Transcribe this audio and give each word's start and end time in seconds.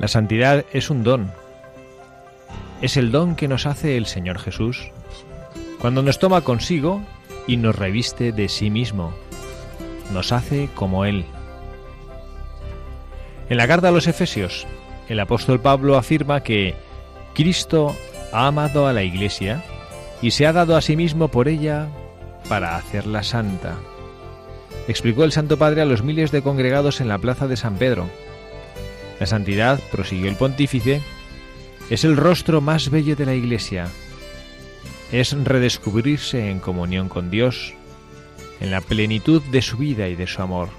La 0.00 0.08
santidad 0.08 0.64
es 0.72 0.88
un 0.88 1.04
don. 1.04 1.30
Es 2.80 2.96
el 2.96 3.12
don 3.12 3.36
que 3.36 3.48
nos 3.48 3.66
hace 3.66 3.98
el 3.98 4.06
Señor 4.06 4.38
Jesús 4.38 4.90
cuando 5.78 6.02
nos 6.02 6.18
toma 6.18 6.40
consigo 6.40 7.02
y 7.46 7.58
nos 7.58 7.76
reviste 7.76 8.32
de 8.32 8.48
sí 8.48 8.70
mismo. 8.70 9.12
Nos 10.10 10.32
hace 10.32 10.70
como 10.74 11.04
Él. 11.04 11.26
En 13.50 13.58
la 13.58 13.68
carta 13.68 13.88
a 13.88 13.92
los 13.92 14.06
Efesios, 14.06 14.66
el 15.08 15.20
apóstol 15.20 15.60
Pablo 15.60 15.98
afirma 15.98 16.42
que 16.42 16.74
Cristo 17.34 17.94
ha 18.32 18.46
amado 18.46 18.86
a 18.86 18.94
la 18.94 19.02
Iglesia 19.02 19.62
y 20.22 20.30
se 20.30 20.46
ha 20.46 20.54
dado 20.54 20.76
a 20.76 20.80
sí 20.80 20.96
mismo 20.96 21.28
por 21.28 21.46
ella 21.46 21.88
para 22.48 22.76
hacerla 22.76 23.22
santa. 23.22 23.76
Explicó 24.88 25.24
el 25.24 25.32
Santo 25.32 25.58
Padre 25.58 25.82
a 25.82 25.86
los 25.86 26.02
miles 26.02 26.30
de 26.30 26.40
congregados 26.40 27.02
en 27.02 27.08
la 27.08 27.18
plaza 27.18 27.48
de 27.48 27.58
San 27.58 27.76
Pedro 27.76 28.08
la 29.20 29.26
santidad, 29.26 29.78
prosiguió 29.92 30.28
el 30.30 30.36
pontífice, 30.36 31.02
es 31.90 32.04
el 32.04 32.16
rostro 32.16 32.62
más 32.62 32.88
bello 32.88 33.14
de 33.16 33.26
la 33.26 33.34
Iglesia. 33.34 33.88
Es 35.12 35.32
redescubrirse 35.32 36.50
en 36.50 36.58
comunión 36.58 37.10
con 37.10 37.30
Dios, 37.30 37.74
en 38.60 38.70
la 38.70 38.80
plenitud 38.80 39.42
de 39.42 39.60
su 39.60 39.76
vida 39.76 40.08
y 40.08 40.16
de 40.16 40.26
su 40.26 40.40
amor. 40.40 40.70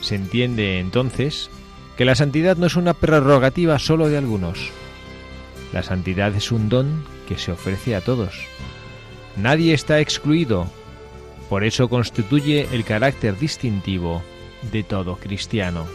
Se 0.00 0.14
entiende 0.14 0.80
entonces 0.80 1.50
que 1.98 2.06
la 2.06 2.14
santidad 2.14 2.56
no 2.56 2.66
es 2.66 2.76
una 2.76 2.94
prerrogativa 2.94 3.78
solo 3.78 4.08
de 4.08 4.16
algunos. 4.16 4.70
La 5.74 5.82
santidad 5.82 6.34
es 6.34 6.50
un 6.50 6.70
don 6.70 7.04
que 7.28 7.36
se 7.36 7.52
ofrece 7.52 7.94
a 7.94 8.00
todos. 8.00 8.46
Nadie 9.36 9.74
está 9.74 10.00
excluido, 10.00 10.66
por 11.50 11.62
eso 11.62 11.90
constituye 11.90 12.68
el 12.72 12.84
carácter 12.84 13.38
distintivo 13.38 14.22
de 14.72 14.82
todo 14.82 15.16
cristiano. 15.16 15.86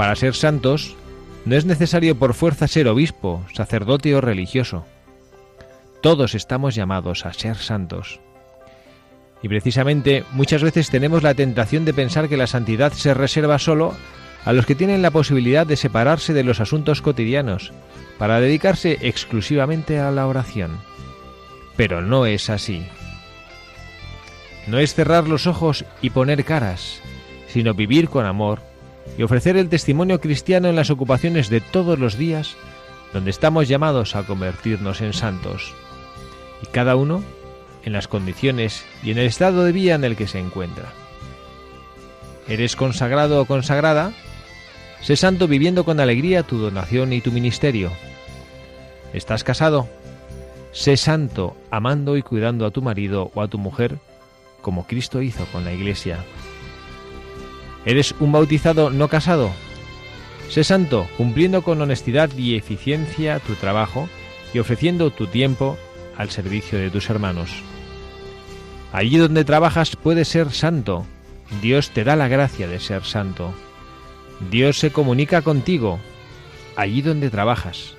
Para 0.00 0.16
ser 0.16 0.34
santos, 0.34 0.96
no 1.44 1.56
es 1.56 1.66
necesario 1.66 2.18
por 2.18 2.32
fuerza 2.32 2.66
ser 2.68 2.88
obispo, 2.88 3.44
sacerdote 3.52 4.14
o 4.14 4.22
religioso. 4.22 4.86
Todos 6.00 6.34
estamos 6.34 6.74
llamados 6.74 7.26
a 7.26 7.34
ser 7.34 7.58
santos. 7.58 8.18
Y 9.42 9.48
precisamente 9.48 10.24
muchas 10.32 10.62
veces 10.62 10.88
tenemos 10.88 11.22
la 11.22 11.34
tentación 11.34 11.84
de 11.84 11.92
pensar 11.92 12.30
que 12.30 12.38
la 12.38 12.46
santidad 12.46 12.94
se 12.94 13.12
reserva 13.12 13.58
solo 13.58 13.94
a 14.46 14.54
los 14.54 14.64
que 14.64 14.74
tienen 14.74 15.02
la 15.02 15.10
posibilidad 15.10 15.66
de 15.66 15.76
separarse 15.76 16.32
de 16.32 16.44
los 16.44 16.60
asuntos 16.60 17.02
cotidianos 17.02 17.70
para 18.16 18.40
dedicarse 18.40 18.96
exclusivamente 19.02 19.98
a 19.98 20.10
la 20.10 20.26
oración. 20.26 20.78
Pero 21.76 22.00
no 22.00 22.24
es 22.24 22.48
así. 22.48 22.86
No 24.66 24.78
es 24.78 24.94
cerrar 24.94 25.28
los 25.28 25.46
ojos 25.46 25.84
y 26.00 26.08
poner 26.08 26.42
caras, 26.46 27.02
sino 27.48 27.74
vivir 27.74 28.08
con 28.08 28.24
amor 28.24 28.69
y 29.18 29.22
ofrecer 29.22 29.56
el 29.56 29.68
testimonio 29.68 30.20
cristiano 30.20 30.68
en 30.68 30.76
las 30.76 30.90
ocupaciones 30.90 31.50
de 31.50 31.60
todos 31.60 31.98
los 31.98 32.16
días, 32.16 32.56
donde 33.12 33.30
estamos 33.30 33.68
llamados 33.68 34.16
a 34.16 34.24
convertirnos 34.24 35.00
en 35.00 35.12
santos, 35.12 35.74
y 36.62 36.66
cada 36.66 36.96
uno 36.96 37.22
en 37.84 37.92
las 37.92 38.08
condiciones 38.08 38.84
y 39.02 39.10
en 39.10 39.18
el 39.18 39.26
estado 39.26 39.64
de 39.64 39.72
vida 39.72 39.94
en 39.94 40.04
el 40.04 40.16
que 40.16 40.26
se 40.26 40.38
encuentra. 40.38 40.92
¿Eres 42.48 42.76
consagrado 42.76 43.40
o 43.40 43.44
consagrada? 43.44 44.12
Sé 45.02 45.16
santo 45.16 45.48
viviendo 45.48 45.84
con 45.84 46.00
alegría 46.00 46.42
tu 46.42 46.58
donación 46.58 47.12
y 47.12 47.20
tu 47.20 47.32
ministerio. 47.32 47.90
¿Estás 49.12 49.44
casado? 49.44 49.88
Sé 50.72 50.96
santo 50.96 51.56
amando 51.70 52.16
y 52.16 52.22
cuidando 52.22 52.66
a 52.66 52.70
tu 52.70 52.82
marido 52.82 53.30
o 53.34 53.42
a 53.42 53.48
tu 53.48 53.58
mujer 53.58 53.98
como 54.60 54.86
Cristo 54.86 55.22
hizo 55.22 55.44
con 55.46 55.64
la 55.64 55.72
Iglesia. 55.72 56.18
¿Eres 57.84 58.14
un 58.20 58.32
bautizado 58.32 58.90
no 58.90 59.08
casado? 59.08 59.50
Sé 60.48 60.64
santo, 60.64 61.08
cumpliendo 61.16 61.62
con 61.62 61.80
honestidad 61.80 62.30
y 62.36 62.56
eficiencia 62.56 63.38
tu 63.38 63.54
trabajo 63.54 64.08
y 64.52 64.58
ofreciendo 64.58 65.10
tu 65.10 65.26
tiempo 65.26 65.78
al 66.16 66.30
servicio 66.30 66.78
de 66.78 66.90
tus 66.90 67.08
hermanos. 67.08 67.62
Allí 68.92 69.16
donde 69.16 69.44
trabajas 69.44 69.96
puedes 69.96 70.28
ser 70.28 70.50
santo. 70.50 71.06
Dios 71.62 71.90
te 71.90 72.04
da 72.04 72.16
la 72.16 72.28
gracia 72.28 72.66
de 72.68 72.80
ser 72.80 73.04
santo. 73.04 73.54
Dios 74.50 74.78
se 74.78 74.90
comunica 74.90 75.42
contigo, 75.42 76.00
allí 76.76 77.02
donde 77.02 77.30
trabajas. 77.30 77.94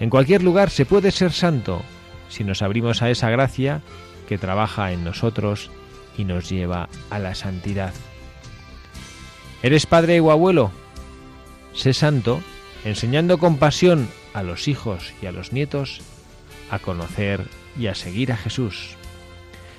En 0.00 0.10
cualquier 0.10 0.42
lugar 0.42 0.70
se 0.70 0.86
puede 0.86 1.10
ser 1.10 1.32
santo 1.32 1.82
si 2.28 2.44
nos 2.44 2.62
abrimos 2.62 3.02
a 3.02 3.10
esa 3.10 3.30
gracia 3.30 3.82
que 4.28 4.38
trabaja 4.38 4.92
en 4.92 5.04
nosotros 5.04 5.70
y 6.16 6.24
nos 6.24 6.48
lleva 6.50 6.88
a 7.10 7.18
la 7.18 7.34
santidad. 7.34 7.92
¿Eres 9.62 9.86
padre 9.86 10.20
o 10.20 10.30
abuelo? 10.30 10.70
Sé 11.74 11.92
santo, 11.92 12.40
enseñando 12.84 13.38
con 13.38 13.56
pasión 13.56 14.08
a 14.32 14.42
los 14.42 14.68
hijos 14.68 15.12
y 15.20 15.26
a 15.26 15.32
los 15.32 15.52
nietos 15.52 16.00
a 16.70 16.78
conocer 16.78 17.48
y 17.76 17.88
a 17.88 17.94
seguir 17.94 18.32
a 18.32 18.36
Jesús. 18.36 18.96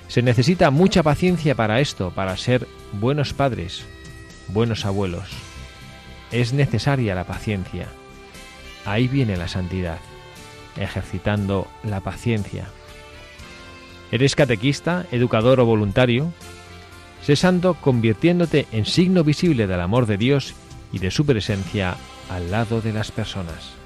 Se 0.08 0.22
necesita 0.22 0.70
mucha 0.70 1.02
paciencia 1.02 1.54
para 1.54 1.80
esto, 1.80 2.10
para 2.10 2.36
ser 2.36 2.66
buenos 2.92 3.32
padres, 3.32 3.84
buenos 4.48 4.84
abuelos. 4.84 5.28
Es 6.30 6.52
necesaria 6.52 7.14
la 7.14 7.24
paciencia. 7.24 7.88
Ahí 8.84 9.08
viene 9.08 9.36
la 9.36 9.48
santidad, 9.48 9.98
ejercitando 10.76 11.68
la 11.84 12.00
paciencia. 12.00 12.66
¿Eres 14.12 14.34
catequista, 14.34 15.06
educador 15.12 15.60
o 15.60 15.64
voluntario? 15.64 16.32
Sé 17.22 17.36
santo 17.36 17.74
convirtiéndote 17.74 18.66
en 18.72 18.86
signo 18.86 19.24
visible 19.24 19.66
del 19.66 19.80
amor 19.80 20.06
de 20.06 20.16
Dios 20.16 20.54
y 20.92 20.98
de 20.98 21.10
su 21.10 21.26
presencia 21.26 21.96
al 22.28 22.50
lado 22.50 22.80
de 22.80 22.92
las 22.92 23.10
personas. 23.10 23.79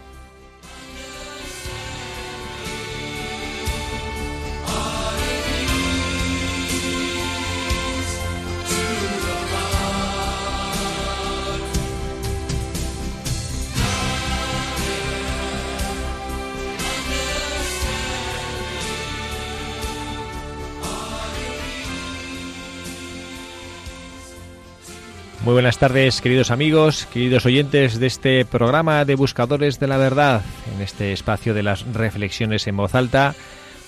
Muy 25.44 25.52
buenas 25.52 25.76
tardes, 25.76 26.22
queridos 26.22 26.50
amigos, 26.50 27.06
queridos 27.12 27.44
oyentes 27.44 28.00
de 28.00 28.06
este 28.06 28.46
programa 28.46 29.04
de 29.04 29.14
Buscadores 29.14 29.78
de 29.78 29.86
la 29.86 29.98
Verdad, 29.98 30.40
en 30.74 30.80
este 30.80 31.12
espacio 31.12 31.52
de 31.52 31.62
las 31.62 31.84
reflexiones 31.92 32.66
en 32.66 32.78
voz 32.78 32.94
alta, 32.94 33.34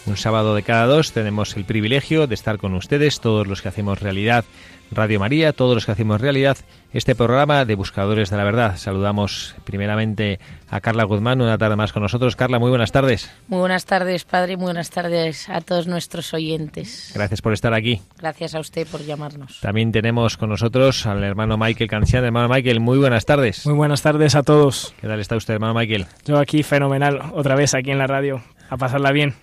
Un 0.07 0.17
sábado 0.17 0.55
de 0.55 0.63
cada 0.63 0.87
dos 0.87 1.11
tenemos 1.11 1.57
el 1.57 1.65
privilegio 1.65 2.29
de 2.29 2.35
estar 2.37 2.59
con 2.59 2.75
ustedes, 2.75 3.21
todos 3.21 3.49
los 3.49 3.61
que 3.61 3.69
hacemos 3.69 4.01
realidad 4.01 4.45
Radio 4.93 5.19
María, 5.19 5.53
todos 5.53 5.75
los 5.75 5.85
que 5.85 5.91
hacemos 5.91 6.21
realidad 6.21 6.57
este 6.93 7.17
programa 7.17 7.65
de 7.65 7.75
Buscadores 7.75 8.31
de 8.31 8.37
la 8.37 8.45
Verdad. 8.45 8.77
Saludamos 8.77 9.57
primeramente 9.65 10.39
a 10.71 10.81
Carla 10.81 11.03
Guzmán, 11.03 11.41
una 11.41 11.59
tarde 11.59 11.75
más 11.75 11.93
con 11.93 12.05
nosotros. 12.05 12.37
Carla, 12.37 12.61
muy 12.61 12.71
buenas 12.71 12.93
tardes. 12.93 13.29
Muy 13.49 13.59
buenas 13.59 13.85
tardes, 13.85 14.25
padre, 14.25 14.57
muy 14.57 14.67
buenas 14.67 14.91
tardes 14.91 15.49
a 15.49 15.61
todos 15.61 15.89
nuestros 15.89 16.33
oyentes. 16.33 17.11
Gracias 17.13 17.43
por 17.43 17.53
estar 17.53 17.75
aquí. 17.75 18.01
Gracias 18.19 18.55
a 18.55 18.61
usted 18.61 18.87
por 18.87 19.05
llamarnos. 19.05 19.59
También 19.61 19.91
tenemos 19.91 20.37
con 20.37 20.51
nosotros 20.51 21.05
al 21.07 21.25
hermano 21.25 21.59
Michael 21.59 21.91
Cancian. 21.91 22.25
Hermano 22.25 22.49
Michael, 22.49 22.79
muy 22.79 22.99
buenas 22.99 23.27
tardes. 23.27 23.67
Muy 23.67 23.75
buenas 23.75 24.03
tardes 24.03 24.37
a 24.37 24.45
todos. 24.45 24.95
¿Qué 25.01 25.09
tal 25.09 25.19
está 25.19 25.37
usted, 25.37 25.55
hermano 25.55 25.75
Michael? 25.75 26.07
Yo 26.25 26.39
aquí 26.39 26.63
fenomenal, 26.63 27.33
otra 27.35 27.57
vez 27.57 27.75
aquí 27.75 27.91
en 27.91 27.99
la 27.99 28.07
radio 28.07 28.41
a 28.69 28.77
pasarla 28.77 29.13
bien. 29.13 29.35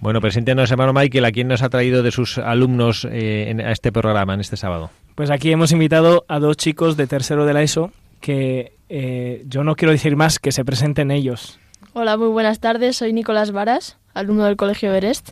Bueno, 0.00 0.20
preséntenos, 0.20 0.70
hermano 0.70 0.92
Michael, 0.92 1.24
a 1.24 1.32
quién 1.32 1.48
nos 1.48 1.62
ha 1.62 1.68
traído 1.68 2.02
de 2.02 2.10
sus 2.10 2.38
alumnos 2.38 3.04
eh, 3.04 3.50
en, 3.50 3.60
a 3.60 3.72
este 3.72 3.92
programa, 3.92 4.34
en 4.34 4.40
este 4.40 4.56
sábado. 4.56 4.90
Pues 5.14 5.30
aquí 5.30 5.50
hemos 5.52 5.72
invitado 5.72 6.24
a 6.28 6.38
dos 6.38 6.56
chicos 6.56 6.96
de 6.96 7.06
tercero 7.06 7.46
de 7.46 7.54
la 7.54 7.62
ESO 7.62 7.92
que 8.20 8.72
eh, 8.88 9.44
yo 9.46 9.64
no 9.64 9.76
quiero 9.76 9.92
decir 9.92 10.16
más, 10.16 10.38
que 10.38 10.50
se 10.50 10.64
presenten 10.64 11.10
ellos. 11.10 11.58
Hola, 11.92 12.16
muy 12.16 12.28
buenas 12.28 12.58
tardes. 12.58 12.96
Soy 12.96 13.12
Nicolás 13.12 13.52
Varas, 13.52 13.98
alumno 14.14 14.44
del 14.44 14.56
Colegio 14.56 14.88
Everest. 14.88 15.30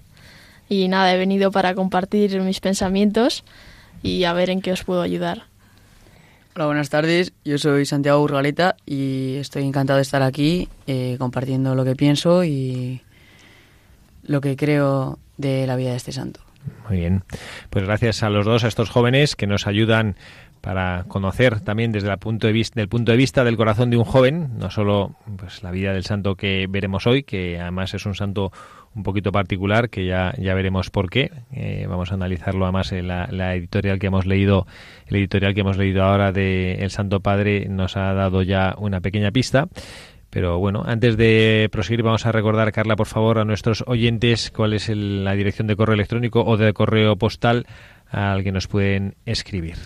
Y 0.68 0.88
nada, 0.88 1.14
he 1.14 1.18
venido 1.18 1.50
para 1.50 1.74
compartir 1.74 2.38
mis 2.40 2.60
pensamientos 2.60 3.44
y 4.02 4.24
a 4.24 4.32
ver 4.32 4.50
en 4.50 4.60
qué 4.60 4.72
os 4.72 4.84
puedo 4.84 5.02
ayudar. 5.02 5.44
Hola, 6.54 6.66
buenas 6.66 6.90
tardes. 6.90 7.32
Yo 7.46 7.56
soy 7.56 7.86
Santiago 7.86 8.20
Burgaleta 8.20 8.76
y 8.84 9.36
estoy 9.36 9.64
encantado 9.64 9.96
de 9.96 10.02
estar 10.02 10.22
aquí 10.22 10.68
eh, 10.86 11.16
compartiendo 11.18 11.74
lo 11.74 11.84
que 11.84 11.96
pienso 11.96 12.44
y 12.44 13.00
lo 14.22 14.40
que 14.40 14.56
creo 14.56 15.18
de 15.36 15.66
la 15.66 15.76
vida 15.76 15.90
de 15.90 15.96
este 15.96 16.12
santo. 16.12 16.40
Muy 16.88 16.98
bien. 16.98 17.22
Pues 17.70 17.84
gracias 17.84 18.22
a 18.22 18.30
los 18.30 18.46
dos, 18.46 18.64
a 18.64 18.68
estos 18.68 18.90
jóvenes 18.90 19.36
que 19.36 19.46
nos 19.46 19.66
ayudan 19.66 20.16
para 20.60 21.04
conocer 21.08 21.60
también 21.60 21.90
desde 21.90 22.08
el 22.08 22.18
punto 22.18 22.46
de 22.46 22.52
vista 22.52 22.80
del 22.80 22.88
punto 22.88 23.10
de 23.10 23.18
vista 23.18 23.42
del 23.42 23.56
corazón 23.56 23.90
de 23.90 23.96
un 23.96 24.04
joven, 24.04 24.58
no 24.58 24.70
solo 24.70 25.16
pues 25.36 25.64
la 25.64 25.72
vida 25.72 25.92
del 25.92 26.04
santo 26.04 26.36
que 26.36 26.66
veremos 26.70 27.06
hoy, 27.06 27.24
que 27.24 27.58
además 27.60 27.92
es 27.94 28.06
un 28.06 28.14
santo 28.14 28.52
un 28.94 29.02
poquito 29.02 29.32
particular, 29.32 29.90
que 29.90 30.06
ya, 30.06 30.34
ya 30.38 30.54
veremos 30.54 30.90
por 30.90 31.10
qué. 31.10 31.32
Eh, 31.52 31.86
vamos 31.88 32.12
a 32.12 32.14
analizarlo 32.14 32.64
además 32.64 32.92
en 32.92 33.08
la, 33.08 33.26
la, 33.30 33.54
editorial 33.54 33.98
que 33.98 34.06
hemos 34.06 34.26
leído, 34.26 34.66
el 35.06 35.16
editorial 35.16 35.54
que 35.54 35.62
hemos 35.62 35.78
leído 35.78 36.04
ahora 36.04 36.30
de 36.30 36.74
El 36.74 36.90
Santo 36.90 37.20
Padre 37.20 37.66
nos 37.68 37.96
ha 37.96 38.12
dado 38.12 38.42
ya 38.42 38.74
una 38.78 39.00
pequeña 39.00 39.30
pista. 39.30 39.66
Pero 40.32 40.58
bueno, 40.58 40.82
antes 40.86 41.18
de 41.18 41.68
proseguir 41.70 42.02
vamos 42.02 42.24
a 42.24 42.32
recordar, 42.32 42.72
Carla, 42.72 42.96
por 42.96 43.06
favor, 43.06 43.38
a 43.38 43.44
nuestros 43.44 43.84
oyentes 43.86 44.50
cuál 44.50 44.72
es 44.72 44.88
el, 44.88 45.24
la 45.24 45.34
dirección 45.34 45.66
de 45.66 45.76
correo 45.76 45.92
electrónico 45.92 46.42
o 46.42 46.56
de 46.56 46.72
correo 46.72 47.16
postal 47.16 47.66
al 48.08 48.42
que 48.42 48.50
nos 48.50 48.66
pueden 48.66 49.14
escribir. 49.26 49.76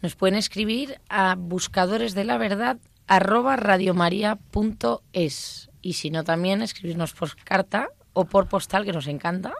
Nos 0.00 0.16
pueden 0.16 0.36
escribir 0.36 1.02
a 1.10 1.34
buscadores 1.34 2.14
de 2.14 2.24
la 2.24 2.38
verdad 2.38 2.78
arroba 3.08 3.56
radiomaria.es 3.56 5.70
y 5.82 5.92
si 5.92 6.08
no 6.08 6.24
también 6.24 6.62
escribirnos 6.62 7.12
por 7.12 7.36
carta 7.36 7.90
o 8.14 8.24
por 8.24 8.48
postal 8.48 8.86
que 8.86 8.92
nos 8.92 9.06
encanta 9.06 9.52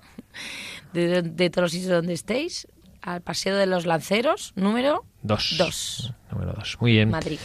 de, 0.94 1.20
de 1.20 1.50
todos 1.50 1.64
los 1.64 1.72
sitios 1.72 1.90
donde 1.90 2.14
estéis 2.14 2.66
al 3.02 3.20
Paseo 3.20 3.58
de 3.58 3.66
los 3.66 3.84
Lanceros 3.84 4.54
número 4.56 5.04
2. 5.20 6.14
Número 6.32 6.54
2. 6.54 6.78
Muy 6.80 6.92
bien. 6.92 7.10
Madrid. 7.10 7.38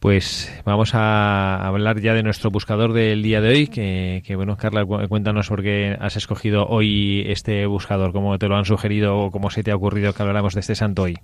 Pues 0.00 0.50
vamos 0.64 0.94
a 0.94 1.66
hablar 1.66 2.00
ya 2.00 2.14
de 2.14 2.22
nuestro 2.22 2.50
buscador 2.50 2.94
del 2.94 3.22
día 3.22 3.42
de 3.42 3.48
hoy, 3.50 3.66
que, 3.68 4.34
bueno, 4.34 4.56
Carla, 4.56 4.86
cuéntanos 4.86 5.48
por 5.48 5.62
qué 5.62 5.94
has 6.00 6.16
escogido 6.16 6.66
hoy 6.66 7.22
este 7.26 7.66
buscador, 7.66 8.10
cómo 8.10 8.38
te 8.38 8.48
lo 8.48 8.56
han 8.56 8.64
sugerido 8.64 9.18
o 9.18 9.30
cómo 9.30 9.50
se 9.50 9.62
te 9.62 9.72
ha 9.72 9.76
ocurrido 9.76 10.14
que 10.14 10.22
habláramos 10.22 10.54
de 10.54 10.60
este 10.60 10.74
santo 10.74 11.02
hoy. 11.02 11.18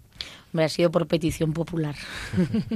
Me 0.53 0.63
ha 0.63 0.69
sido 0.69 0.91
por 0.91 1.07
petición 1.07 1.55
popular. 1.55 1.95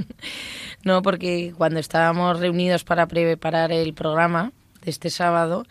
no, 0.83 1.03
porque 1.03 1.53
cuando 1.55 1.79
estábamos 1.79 2.39
reunidos 2.39 2.83
para 2.83 3.05
preparar 3.05 3.71
el 3.71 3.93
programa 3.93 4.53
de 4.83 4.89
este 4.89 5.11
sábado, 5.11 5.67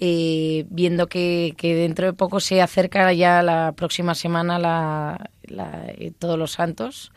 eh, 0.00 0.66
viendo 0.68 1.06
que, 1.06 1.54
que, 1.56 1.74
dentro 1.74 2.04
de 2.04 2.12
poco 2.12 2.40
se 2.40 2.60
acerca 2.60 3.10
ya 3.14 3.42
la 3.42 3.72
próxima 3.72 4.14
semana 4.14 4.58
la, 4.58 5.30
la, 5.44 5.86
eh, 5.96 6.12
todos 6.18 6.38
los 6.38 6.52
santos, 6.52 7.10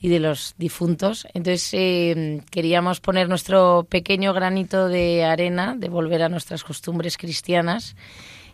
y 0.00 0.08
de 0.08 0.18
los 0.18 0.54
difuntos. 0.56 1.26
Entonces 1.34 1.68
eh, 1.72 2.42
queríamos 2.50 3.00
poner 3.00 3.28
nuestro 3.28 3.86
pequeño 3.88 4.32
granito 4.32 4.88
de 4.88 5.24
arena, 5.24 5.74
de 5.76 5.88
volver 5.88 6.22
a 6.22 6.28
nuestras 6.28 6.64
costumbres 6.64 7.18
cristianas 7.18 7.96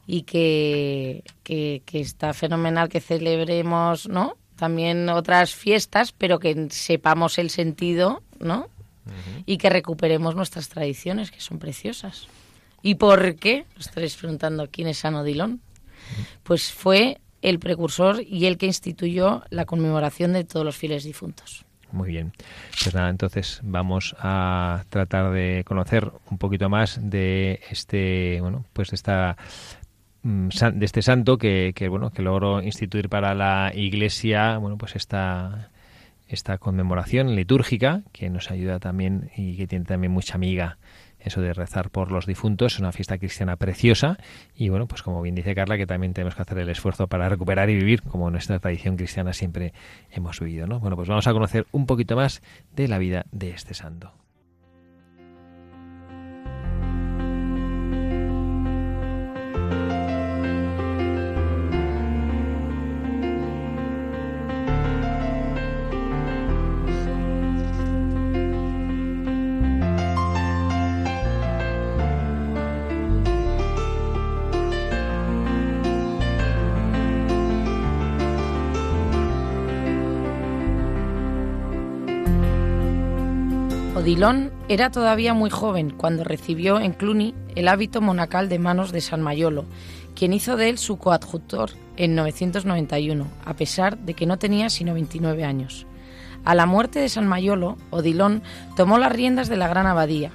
y 0.06 0.22
que, 0.22 1.22
que, 1.44 1.82
que 1.86 2.00
está 2.00 2.34
fenomenal 2.34 2.88
que 2.88 3.00
celebremos, 3.00 4.08
¿no? 4.08 4.36
También 4.56 5.08
otras 5.08 5.54
fiestas, 5.54 6.12
pero 6.12 6.38
que 6.38 6.68
sepamos 6.70 7.38
el 7.38 7.50
sentido, 7.50 8.22
¿no? 8.40 8.68
Uh 9.06 9.10
-huh. 9.10 9.42
Y 9.46 9.58
que 9.58 9.70
recuperemos 9.70 10.34
nuestras 10.34 10.68
tradiciones, 10.68 11.30
que 11.30 11.40
son 11.40 11.58
preciosas. 11.58 12.26
¿Y 12.82 12.96
por 12.96 13.36
qué? 13.36 13.66
Os 13.78 13.86
estaréis 13.86 14.16
preguntando 14.16 14.68
quién 14.70 14.88
es 14.88 14.98
San 14.98 15.14
Odilon. 15.14 15.60
Pues 16.42 16.72
fue 16.72 17.18
el 17.42 17.58
precursor 17.58 18.22
y 18.26 18.46
el 18.46 18.58
que 18.58 18.66
instituyó 18.66 19.42
la 19.50 19.64
conmemoración 19.64 20.32
de 20.32 20.44
todos 20.44 20.64
los 20.64 20.76
fieles 20.76 21.04
difuntos. 21.04 21.64
Muy 21.92 22.10
bien. 22.10 22.32
Pues 22.82 22.94
nada, 22.94 23.08
entonces 23.08 23.60
vamos 23.62 24.16
a 24.18 24.84
tratar 24.90 25.32
de 25.32 25.62
conocer 25.64 26.10
un 26.30 26.38
poquito 26.38 26.68
más 26.68 26.98
de 27.02 27.60
este, 27.70 28.40
bueno, 28.40 28.64
pues 28.72 28.90
de 28.90 28.96
esta 28.96 29.36
de 30.22 30.84
este 30.84 31.02
santo 31.02 31.38
que, 31.38 31.72
que 31.76 31.88
bueno 31.88 32.10
que 32.10 32.20
logró 32.20 32.60
instituir 32.60 33.08
para 33.08 33.32
la 33.34 33.70
Iglesia, 33.72 34.58
bueno, 34.58 34.76
pues 34.76 34.96
esta 34.96 35.70
esta 36.26 36.58
conmemoración 36.58 37.36
litúrgica 37.36 38.02
que 38.12 38.28
nos 38.30 38.50
ayuda 38.50 38.80
también 38.80 39.30
y 39.36 39.56
que 39.56 39.68
tiene 39.68 39.84
también 39.84 40.12
mucha 40.12 40.34
amiga 40.34 40.78
eso 41.26 41.40
de 41.40 41.52
rezar 41.52 41.90
por 41.90 42.10
los 42.12 42.24
difuntos, 42.24 42.74
es 42.74 42.80
una 42.80 42.92
fiesta 42.92 43.18
cristiana 43.18 43.56
preciosa 43.56 44.16
y 44.54 44.68
bueno, 44.68 44.86
pues 44.86 45.02
como 45.02 45.20
bien 45.22 45.34
dice 45.34 45.54
Carla, 45.54 45.76
que 45.76 45.86
también 45.86 46.14
tenemos 46.14 46.34
que 46.34 46.42
hacer 46.42 46.58
el 46.58 46.68
esfuerzo 46.68 47.08
para 47.08 47.28
recuperar 47.28 47.68
y 47.68 47.74
vivir 47.74 48.02
como 48.02 48.30
nuestra 48.30 48.58
tradición 48.58 48.96
cristiana 48.96 49.32
siempre 49.32 49.72
hemos 50.10 50.40
vivido, 50.40 50.66
¿no? 50.66 50.80
Bueno, 50.80 50.96
pues 50.96 51.08
vamos 51.08 51.26
a 51.26 51.32
conocer 51.32 51.66
un 51.72 51.86
poquito 51.86 52.16
más 52.16 52.42
de 52.74 52.88
la 52.88 52.98
vida 52.98 53.26
de 53.32 53.50
este 53.50 53.74
santo. 53.74 54.12
Odilon 84.16 84.50
era 84.70 84.90
todavía 84.90 85.34
muy 85.34 85.50
joven 85.50 85.90
cuando 85.90 86.24
recibió 86.24 86.80
en 86.80 86.94
Cluny 86.94 87.34
el 87.54 87.68
hábito 87.68 88.00
monacal 88.00 88.48
de 88.48 88.58
manos 88.58 88.90
de 88.90 89.02
San 89.02 89.20
Mayolo, 89.20 89.66
quien 90.14 90.32
hizo 90.32 90.56
de 90.56 90.70
él 90.70 90.78
su 90.78 90.96
coadjutor 90.96 91.72
en 91.98 92.14
991, 92.14 93.26
a 93.44 93.52
pesar 93.52 93.98
de 93.98 94.14
que 94.14 94.24
no 94.24 94.38
tenía 94.38 94.70
sino 94.70 94.94
29 94.94 95.44
años. 95.44 95.86
A 96.46 96.54
la 96.54 96.64
muerte 96.64 96.98
de 96.98 97.10
San 97.10 97.26
Mayolo, 97.26 97.76
Odilon 97.90 98.42
tomó 98.74 98.96
las 98.96 99.12
riendas 99.12 99.50
de 99.50 99.58
la 99.58 99.68
gran 99.68 99.86
abadía. 99.86 100.30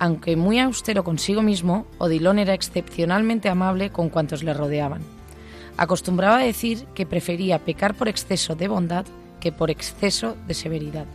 Aunque 0.00 0.34
muy 0.34 0.58
austero 0.58 1.04
consigo 1.04 1.40
mismo, 1.40 1.86
Odilon 1.98 2.40
era 2.40 2.52
excepcionalmente 2.52 3.48
amable 3.48 3.90
con 3.90 4.08
cuantos 4.08 4.42
le 4.42 4.54
rodeaban. 4.54 5.02
Acostumbraba 5.76 6.38
a 6.38 6.42
decir 6.42 6.84
que 6.96 7.06
prefería 7.06 7.60
pecar 7.60 7.94
por 7.94 8.08
exceso 8.08 8.56
de 8.56 8.66
bondad 8.66 9.06
que 9.38 9.52
por 9.52 9.70
exceso 9.70 10.36
de 10.48 10.54
severidad. 10.54 11.06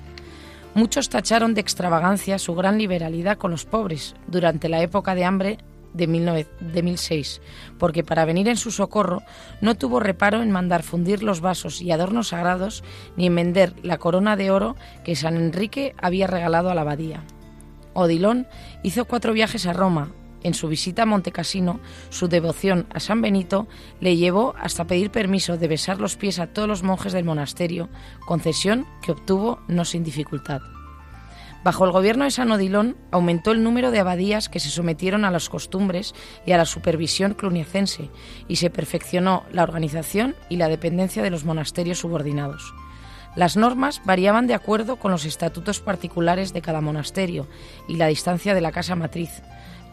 Muchos 0.76 1.10
tacharon 1.10 1.54
de 1.54 1.62
extravagancia 1.62 2.40
su 2.40 2.56
gran 2.56 2.80
liberalidad 2.80 3.38
con 3.38 3.52
los 3.52 3.66
pobres 3.66 4.16
durante 4.28 4.70
la 4.70 4.82
época 4.82 5.14
de 5.14 5.24
hambre 5.24 5.58
de, 5.94 6.08
19, 6.08 6.48
de 6.60 6.82
1006, 6.82 7.42
porque 7.78 8.04
para 8.04 8.26
venir 8.26 8.48
en 8.48 8.58
su 8.58 8.72
socorro 8.72 9.22
no 9.62 9.76
tuvo 9.76 10.00
reparo 10.00 10.42
en 10.42 10.50
mandar 10.50 10.82
fundir 10.82 11.22
los 11.22 11.42
vasos 11.42 11.80
y 11.82 11.92
adornos 11.92 12.30
sagrados 12.30 12.84
ni 13.16 13.28
en 13.28 13.36
vender 13.36 13.74
la 13.84 14.00
corona 14.00 14.36
de 14.36 14.50
oro 14.50 14.76
que 15.04 15.16
San 15.16 15.38
Enrique 15.38 15.94
había 16.02 16.26
regalado 16.26 16.72
a 16.72 16.76
la 16.76 16.82
abadía. 16.82 17.24
Odilon 17.94 18.48
hizo 18.82 19.06
cuatro 19.06 19.34
viajes 19.34 19.68
a 19.68 19.74
Roma. 19.74 20.12
En 20.44 20.54
su 20.54 20.68
visita 20.68 21.04
a 21.04 21.06
Montecassino, 21.06 21.80
su 22.10 22.28
devoción 22.28 22.86
a 22.94 23.00
San 23.00 23.22
Benito 23.22 23.68
le 24.02 24.18
llevó 24.18 24.54
hasta 24.60 24.86
pedir 24.86 25.10
permiso 25.10 25.58
de 25.58 25.68
besar 25.68 26.00
los 26.00 26.18
pies 26.18 26.40
a 26.40 26.48
todos 26.48 26.68
los 26.68 26.84
monjes 26.84 27.14
del 27.14 27.24
monasterio, 27.24 27.90
concesión 28.26 28.86
que 29.02 29.14
obtuvo 29.14 29.62
no 29.68 29.86
sin 29.86 30.04
dificultad. 30.04 30.62
Bajo 31.64 31.86
el 31.86 31.92
gobierno 31.92 32.26
de 32.26 32.32
San 32.32 32.52
Odilon 32.52 32.98
aumentó 33.10 33.52
el 33.52 33.64
número 33.64 33.90
de 33.92 34.00
abadías 34.00 34.50
que 34.50 34.60
se 34.60 34.70
sometieron 34.70 35.24
a 35.24 35.32
las 35.32 35.48
costumbres 35.48 36.14
y 36.46 36.52
a 36.52 36.58
la 36.58 36.66
supervisión 36.66 37.36
cluniacense 37.36 38.10
y 38.50 38.58
se 38.58 38.70
perfeccionó 38.70 39.46
la 39.50 39.64
organización 39.64 40.36
y 40.50 40.58
la 40.58 40.68
dependencia 40.68 41.24
de 41.24 41.30
los 41.30 41.46
monasterios 41.46 42.00
subordinados. 42.00 42.74
Las 43.38 43.56
normas 43.56 44.02
variaban 44.06 44.46
de 44.46 44.54
acuerdo 44.56 44.98
con 44.98 45.12
los 45.12 45.26
estatutos 45.26 45.80
particulares 45.80 46.52
de 46.52 46.62
cada 46.62 46.82
monasterio 46.82 47.48
y 47.88 47.96
la 47.96 48.08
distancia 48.08 48.54
de 48.54 48.62
la 48.62 48.74
casa 48.74 48.96
matriz, 48.96 49.42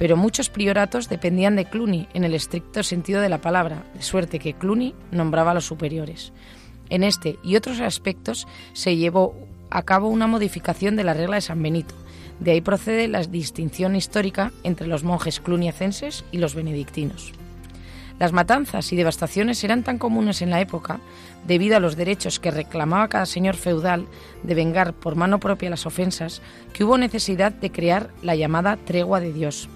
pero 0.01 0.17
muchos 0.17 0.49
prioratos 0.49 1.11
dependían 1.11 1.57
de 1.57 1.67
Cluny 1.67 2.09
en 2.15 2.25
el 2.25 2.33
estricto 2.33 2.83
sentido 2.83 3.21
de 3.21 3.29
la 3.29 3.43
palabra, 3.43 3.85
de 3.93 4.01
suerte 4.01 4.39
que 4.39 4.55
Cluny 4.55 4.95
nombraba 5.11 5.51
a 5.51 5.55
los 5.55 5.67
superiores. 5.67 6.33
En 6.89 7.05
este 7.05 7.39
y 7.45 7.57
otros 7.57 7.81
aspectos 7.81 8.49
se 8.73 8.97
llevó 8.97 9.37
a 9.69 9.83
cabo 9.83 10.09
una 10.09 10.27
modificación 10.27 10.97
de 10.97 11.05
la 11.05 11.13
regla 11.13 11.35
de 11.35 11.43
San 11.43 11.63
Benito. 11.63 11.95
De 12.39 12.53
ahí 12.53 12.63
procede 12.63 13.09
la 13.09 13.21
distinción 13.25 13.95
histórica 13.95 14.53
entre 14.63 14.87
los 14.87 15.05
monjes 15.05 15.39
cluniacenses 15.39 16.25
y 16.33 16.39
los 16.39 16.55
benedictinos. 16.55 17.35
Las 18.19 18.33
matanzas 18.33 18.95
y 18.95 18.97
devastaciones 18.97 19.63
eran 19.65 19.83
tan 19.83 19.99
comunes 19.99 20.41
en 20.41 20.49
la 20.49 20.63
época, 20.63 21.01
debido 21.47 21.77
a 21.77 21.81
los 21.81 21.97
derechos 21.97 22.41
que 22.41 22.51
reclamaba 22.51 23.09
cada 23.09 23.27
señor 23.27 23.57
feudal 23.57 24.07
de 24.45 24.55
vengar 24.55 24.95
por 24.95 25.15
mano 25.15 25.41
propia 25.41 25.69
las 25.69 25.85
ofensas, 25.85 26.41
que 26.73 26.85
hubo 26.85 26.97
necesidad 26.97 27.53
de 27.53 27.71
crear 27.71 28.09
la 28.23 28.35
llamada 28.35 28.79
tregua 28.79 29.21
de 29.21 29.35
Dios. 29.35 29.69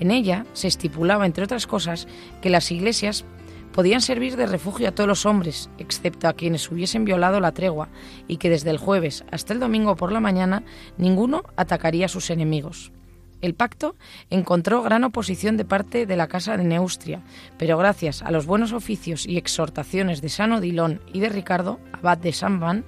En 0.00 0.10
ella 0.10 0.46
se 0.52 0.68
estipulaba, 0.68 1.26
entre 1.26 1.44
otras 1.44 1.66
cosas, 1.66 2.08
que 2.40 2.50
las 2.50 2.70
iglesias 2.70 3.24
podían 3.72 4.00
servir 4.00 4.36
de 4.36 4.46
refugio 4.46 4.88
a 4.88 4.92
todos 4.92 5.08
los 5.08 5.26
hombres, 5.26 5.70
excepto 5.78 6.28
a 6.28 6.34
quienes 6.34 6.70
hubiesen 6.70 7.04
violado 7.04 7.40
la 7.40 7.52
tregua, 7.52 7.88
y 8.28 8.36
que 8.36 8.50
desde 8.50 8.70
el 8.70 8.78
jueves 8.78 9.24
hasta 9.30 9.52
el 9.52 9.60
domingo 9.60 9.96
por 9.96 10.12
la 10.12 10.20
mañana 10.20 10.62
ninguno 10.98 11.42
atacaría 11.56 12.06
a 12.06 12.10
sus 12.10 12.30
enemigos. 12.30 12.92
El 13.40 13.54
pacto 13.54 13.96
encontró 14.30 14.82
gran 14.82 15.02
oposición 15.02 15.56
de 15.56 15.64
parte 15.64 16.06
de 16.06 16.16
la 16.16 16.28
Casa 16.28 16.56
de 16.56 16.62
Neustria, 16.62 17.22
pero 17.58 17.76
gracias 17.76 18.22
a 18.22 18.30
los 18.30 18.46
buenos 18.46 18.72
oficios 18.72 19.26
y 19.26 19.36
exhortaciones 19.36 20.22
de 20.22 20.28
San 20.28 20.52
Odilon 20.52 21.00
y 21.12 21.18
de 21.18 21.28
Ricardo, 21.28 21.80
abad 21.92 22.18
de 22.18 22.32
San 22.32 22.60
Van, 22.60 22.84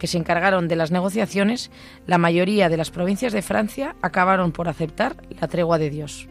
que 0.00 0.08
se 0.08 0.18
encargaron 0.18 0.66
de 0.66 0.74
las 0.74 0.90
negociaciones, 0.90 1.70
la 2.08 2.18
mayoría 2.18 2.68
de 2.68 2.76
las 2.76 2.90
provincias 2.90 3.32
de 3.32 3.42
Francia 3.42 3.94
acabaron 4.02 4.50
por 4.50 4.68
aceptar 4.68 5.16
la 5.40 5.46
tregua 5.46 5.78
de 5.78 5.90
Dios. 5.90 6.28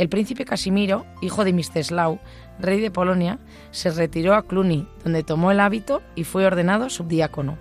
El 0.00 0.08
príncipe 0.08 0.46
Casimiro, 0.46 1.04
hijo 1.20 1.44
de 1.44 1.52
Misteslau, 1.52 2.20
rey 2.58 2.80
de 2.80 2.90
Polonia, 2.90 3.38
se 3.70 3.90
retiró 3.90 4.34
a 4.34 4.46
Cluny, 4.46 4.88
donde 5.04 5.22
tomó 5.22 5.50
el 5.50 5.60
hábito 5.60 6.00
y 6.14 6.24
fue 6.24 6.46
ordenado 6.46 6.88
subdiácono. 6.88 7.58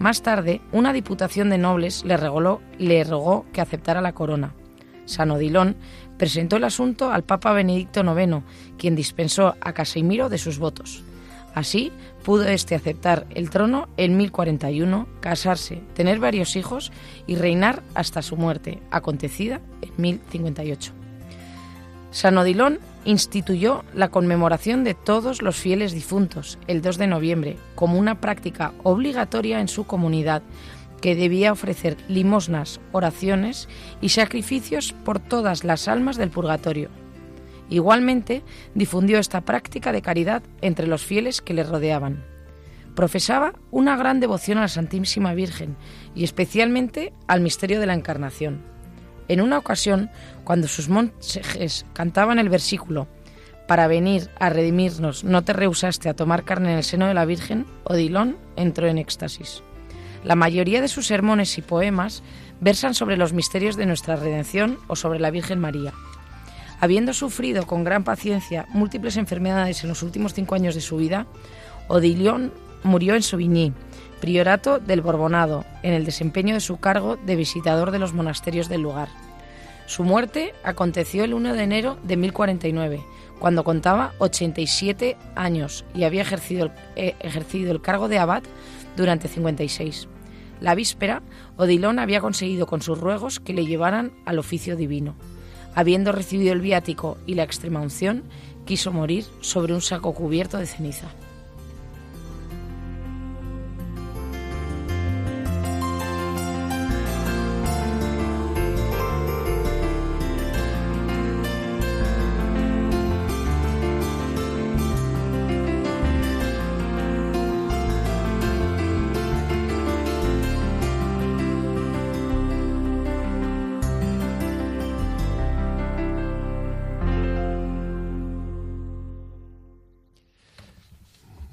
Más 0.00 0.20
tarde, 0.22 0.60
una 0.72 0.92
diputación 0.92 1.48
de 1.48 1.58
nobles 1.58 2.04
le, 2.04 2.16
rogó 2.16 3.46
que 3.52 3.60
aceptara 3.60 4.00
la 4.00 4.14
corona. 4.14 4.52
San 5.04 5.30
Odilon, 5.30 5.76
presentó 6.18 6.56
el 6.56 6.64
asunto 6.64 7.12
al 7.12 7.22
Papa 7.22 7.52
Benedicto 7.52 8.00
IX, 8.00 8.42
quien 8.76 8.96
dispensó 8.96 9.54
a 9.60 9.72
Casimiro 9.72 10.28
de 10.28 10.38
sus 10.38 10.58
votos. 10.58 11.04
Así 11.54 11.92
pudo 12.24 12.48
éste 12.48 12.74
aceptar 12.74 13.28
el 13.30 13.48
trono 13.48 13.88
en 13.96 14.16
1041, 14.16 15.06
casarse, 15.20 15.84
tener 15.94 16.18
varios 16.18 16.56
hijos 16.56 16.90
y 17.28 17.36
reinar 17.36 17.84
hasta 17.94 18.22
su 18.22 18.36
muerte, 18.36 18.82
acontecida 18.90 19.60
en 19.82 19.92
1058. 19.96 21.05
San 22.16 22.38
Odilon 22.38 22.78
instituyó 23.04 23.84
la 23.92 24.08
conmemoración 24.08 24.84
de 24.84 24.94
todos 24.94 25.42
los 25.42 25.56
fieles 25.56 25.92
difuntos 25.92 26.58
el 26.66 26.80
2 26.80 26.96
de 26.96 27.06
noviembre 27.08 27.58
como 27.74 27.98
una 27.98 28.22
práctica 28.22 28.72
obligatoria 28.84 29.60
en 29.60 29.68
su 29.68 29.84
comunidad 29.84 30.40
que 31.02 31.14
debía 31.14 31.52
ofrecer 31.52 31.98
limosnas, 32.08 32.80
oraciones 32.92 33.68
y 34.00 34.08
sacrificios 34.08 34.94
por 35.04 35.18
todas 35.18 35.62
las 35.62 35.88
almas 35.88 36.16
del 36.16 36.30
purgatorio. 36.30 36.88
Igualmente, 37.68 38.42
difundió 38.74 39.18
esta 39.18 39.42
práctica 39.42 39.92
de 39.92 40.00
caridad 40.00 40.42
entre 40.62 40.86
los 40.86 41.04
fieles 41.04 41.42
que 41.42 41.52
le 41.52 41.64
rodeaban. 41.64 42.24
Profesaba 42.94 43.52
una 43.70 43.94
gran 43.94 44.20
devoción 44.20 44.56
a 44.56 44.62
la 44.62 44.68
Santísima 44.68 45.34
Virgen 45.34 45.76
y 46.14 46.24
especialmente 46.24 47.12
al 47.26 47.42
misterio 47.42 47.78
de 47.78 47.84
la 47.84 47.92
Encarnación. 47.92 48.75
En 49.28 49.40
una 49.40 49.58
ocasión, 49.58 50.10
cuando 50.44 50.68
sus 50.68 50.88
monjes 50.88 51.86
cantaban 51.92 52.38
el 52.38 52.48
versículo 52.48 53.08
Para 53.66 53.88
venir 53.88 54.30
a 54.38 54.48
redimirnos 54.48 55.24
no 55.24 55.42
te 55.42 55.52
rehusaste 55.52 56.08
a 56.08 56.14
tomar 56.14 56.44
carne 56.44 56.72
en 56.72 56.78
el 56.78 56.84
seno 56.84 57.08
de 57.08 57.14
la 57.14 57.24
Virgen, 57.24 57.66
Odilón 57.84 58.36
entró 58.54 58.86
en 58.86 58.98
éxtasis. 58.98 59.62
La 60.24 60.36
mayoría 60.36 60.80
de 60.80 60.88
sus 60.88 61.06
sermones 61.06 61.56
y 61.58 61.62
poemas 61.62 62.22
versan 62.60 62.94
sobre 62.94 63.16
los 63.16 63.32
misterios 63.32 63.76
de 63.76 63.86
nuestra 63.86 64.16
redención 64.16 64.78
o 64.86 64.96
sobre 64.96 65.20
la 65.20 65.30
Virgen 65.30 65.58
María. 65.58 65.92
Habiendo 66.80 67.12
sufrido 67.12 67.66
con 67.66 67.84
gran 67.84 68.04
paciencia 68.04 68.66
múltiples 68.68 69.16
enfermedades 69.16 69.82
en 69.82 69.88
los 69.88 70.02
últimos 70.02 70.34
cinco 70.34 70.54
años 70.54 70.74
de 70.74 70.80
su 70.80 70.96
vida, 70.96 71.26
Odilion 71.88 72.52
murió 72.82 73.14
en 73.14 73.22
Sauvigny, 73.22 73.72
priorato 74.20 74.78
del 74.78 75.00
Borbonado, 75.00 75.64
en 75.82 75.92
el 75.92 76.04
desempeño 76.04 76.54
de 76.54 76.60
su 76.60 76.78
cargo 76.78 77.16
de 77.16 77.36
visitador 77.36 77.90
de 77.90 77.98
los 77.98 78.12
monasterios 78.12 78.68
del 78.68 78.82
lugar. 78.82 79.08
Su 79.86 80.02
muerte 80.02 80.52
aconteció 80.64 81.24
el 81.24 81.34
1 81.34 81.54
de 81.54 81.62
enero 81.62 81.98
de 82.02 82.16
1049, 82.16 83.04
cuando 83.38 83.64
contaba 83.64 84.12
87 84.18 85.16
años 85.34 85.84
y 85.94 86.04
había 86.04 86.22
ejercido, 86.22 86.70
eh, 86.96 87.14
ejercido 87.20 87.70
el 87.72 87.82
cargo 87.82 88.08
de 88.08 88.18
abad 88.18 88.42
durante 88.96 89.28
56. 89.28 90.08
La 90.60 90.74
víspera, 90.74 91.22
Odilon 91.56 91.98
había 91.98 92.20
conseguido 92.20 92.66
con 92.66 92.80
sus 92.80 92.98
ruegos 92.98 93.40
que 93.40 93.52
le 93.52 93.66
llevaran 93.66 94.12
al 94.24 94.38
oficio 94.38 94.74
divino. 94.76 95.14
Habiendo 95.74 96.12
recibido 96.12 96.54
el 96.54 96.62
viático 96.62 97.18
y 97.26 97.34
la 97.34 97.42
extrema 97.42 97.80
unción, 97.80 98.24
quiso 98.64 98.90
morir 98.90 99.26
sobre 99.42 99.74
un 99.74 99.82
saco 99.82 100.14
cubierto 100.14 100.56
de 100.56 100.66
ceniza. 100.66 101.08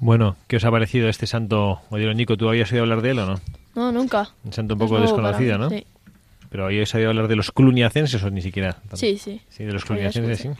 Bueno, 0.04 0.36
¿qué 0.48 0.56
os 0.56 0.64
ha 0.66 0.70
parecido 0.70 1.08
este 1.08 1.26
santo 1.26 1.80
Nico? 1.90 2.36
¿Tú 2.36 2.46
habías 2.50 2.70
oído 2.70 2.82
hablar 2.82 3.00
de 3.00 3.12
él 3.12 3.20
o 3.20 3.26
no? 3.26 3.40
No, 3.74 3.90
nunca. 3.90 4.28
Un 4.44 4.52
santo 4.52 4.74
un 4.74 4.80
poco 4.80 5.00
desconocido, 5.00 5.56
¿no? 5.56 5.70
Sí. 5.70 5.86
Pero 6.50 6.66
habíais 6.66 6.94
oído 6.94 7.08
hablar 7.08 7.26
de 7.26 7.36
los 7.36 7.50
cluniacenses 7.50 8.22
o 8.22 8.28
ni 8.28 8.42
siquiera. 8.42 8.76
Sí, 8.92 9.16
sí. 9.16 9.40
Sí, 9.48 9.64
de 9.64 9.72
los 9.72 9.86
cluniacenses, 9.86 10.40
sí. 10.40 10.50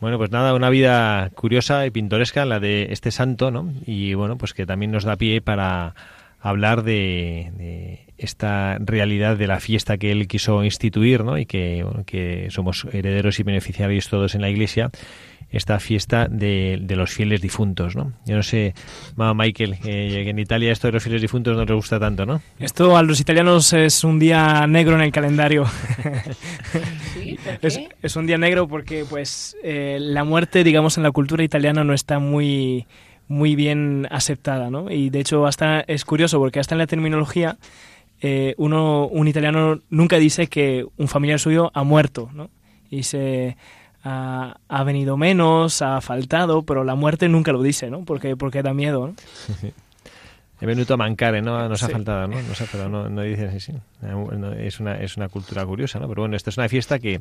Bueno, 0.00 0.16
pues 0.16 0.30
nada, 0.30 0.54
una 0.54 0.70
vida 0.70 1.28
curiosa 1.34 1.84
y 1.84 1.90
pintoresca 1.90 2.46
la 2.46 2.58
de 2.58 2.86
este 2.88 3.10
santo, 3.10 3.50
¿no? 3.50 3.70
Y 3.84 4.14
bueno, 4.14 4.38
pues 4.38 4.54
que 4.54 4.64
también 4.64 4.92
nos 4.92 5.04
da 5.04 5.16
pie 5.16 5.42
para 5.42 5.94
hablar 6.40 6.84
de, 6.84 8.00
esta 8.16 8.78
realidad 8.78 9.36
de 9.36 9.46
la 9.46 9.60
fiesta 9.60 9.98
que 9.98 10.10
él 10.10 10.26
quiso 10.26 10.64
instituir, 10.64 11.22
¿no? 11.22 11.36
Y 11.36 11.44
que, 11.44 11.84
que 12.06 12.48
somos 12.50 12.86
herederos 12.92 13.38
y 13.40 13.42
beneficiarios 13.42 14.08
todos 14.08 14.34
en 14.34 14.40
la 14.40 14.48
Iglesia 14.48 14.90
esta 15.52 15.78
fiesta 15.78 16.26
de, 16.28 16.82
los 16.88 17.10
fieles 17.10 17.40
difuntos, 17.40 17.94
¿no? 17.94 18.12
Yo 18.24 18.36
no 18.36 18.42
sé, 18.42 18.74
Michael, 19.16 19.78
que 19.78 20.28
en 20.28 20.38
Italia 20.38 20.72
esto 20.72 20.88
de 20.88 20.92
los 20.92 21.02
fieles 21.02 21.20
difuntos 21.20 21.56
no 21.56 21.64
les 21.64 21.74
gusta 21.74 22.00
tanto, 22.00 22.26
¿no? 22.26 22.40
Esto 22.58 22.96
a 22.96 23.02
los 23.02 23.20
italianos 23.20 23.72
es 23.72 24.02
un 24.02 24.18
día 24.18 24.66
negro 24.66 24.94
en 24.94 25.02
el 25.02 25.12
calendario. 25.12 25.64
¿Sí? 27.68 27.88
Es, 28.02 28.16
un 28.16 28.26
día 28.26 28.38
negro 28.38 28.66
porque, 28.66 29.04
pues, 29.08 29.56
eh, 29.62 29.98
la 30.00 30.24
muerte, 30.24 30.64
digamos, 30.64 30.96
en 30.96 31.02
la 31.02 31.10
cultura 31.10 31.44
italiana 31.44 31.84
no 31.84 31.92
está 31.92 32.18
muy 32.18 32.86
muy 33.28 33.54
bien 33.56 34.06
aceptada, 34.10 34.68
¿no? 34.68 34.90
Y 34.90 35.08
de 35.08 35.20
hecho 35.20 35.46
hasta 35.46 35.80
es 35.80 36.04
curioso 36.04 36.38
porque 36.38 36.60
hasta 36.60 36.74
en 36.74 36.80
la 36.80 36.86
terminología 36.86 37.56
eh, 38.20 38.54
uno 38.58 39.06
un 39.06 39.26
italiano 39.26 39.80
nunca 39.90 40.18
dice 40.18 40.48
que 40.48 40.86
un 40.96 41.08
familiar 41.08 41.40
suyo 41.40 41.70
ha 41.74 41.82
muerto, 41.82 42.30
¿no? 42.34 42.50
Y 42.90 43.04
se 43.04 43.56
ha, 44.04 44.84
venido 44.84 45.16
menos, 45.16 45.82
ha 45.82 46.00
faltado, 46.00 46.62
pero 46.62 46.84
la 46.84 46.94
muerte 46.94 47.28
nunca 47.28 47.52
lo 47.52 47.62
dice, 47.62 47.90
¿no? 47.90 48.04
Porque, 48.04 48.36
porque 48.36 48.62
da 48.62 48.74
miedo, 48.74 49.08
¿no? 49.08 49.14
He 50.60 50.66
venido 50.66 50.94
a 50.94 50.96
mancare, 50.96 51.42
¿no? 51.42 51.68
Nos 51.68 51.82
ha 51.82 51.88
faltado, 51.88 52.28
¿no? 52.28 52.40
No, 52.40 52.54
sé, 52.54 52.66
pero 52.70 52.88
no, 52.88 53.08
no 53.08 53.22
dicen 53.22 53.48
así, 53.48 53.58
sí. 53.58 53.72
Es 54.58 54.78
una, 54.78 54.94
es 54.94 55.16
una 55.16 55.28
cultura 55.28 55.66
curiosa, 55.66 55.98
¿no? 55.98 56.06
Pero 56.06 56.22
bueno, 56.22 56.36
esta 56.36 56.50
es 56.50 56.56
una 56.56 56.68
fiesta 56.68 57.00
que, 57.00 57.20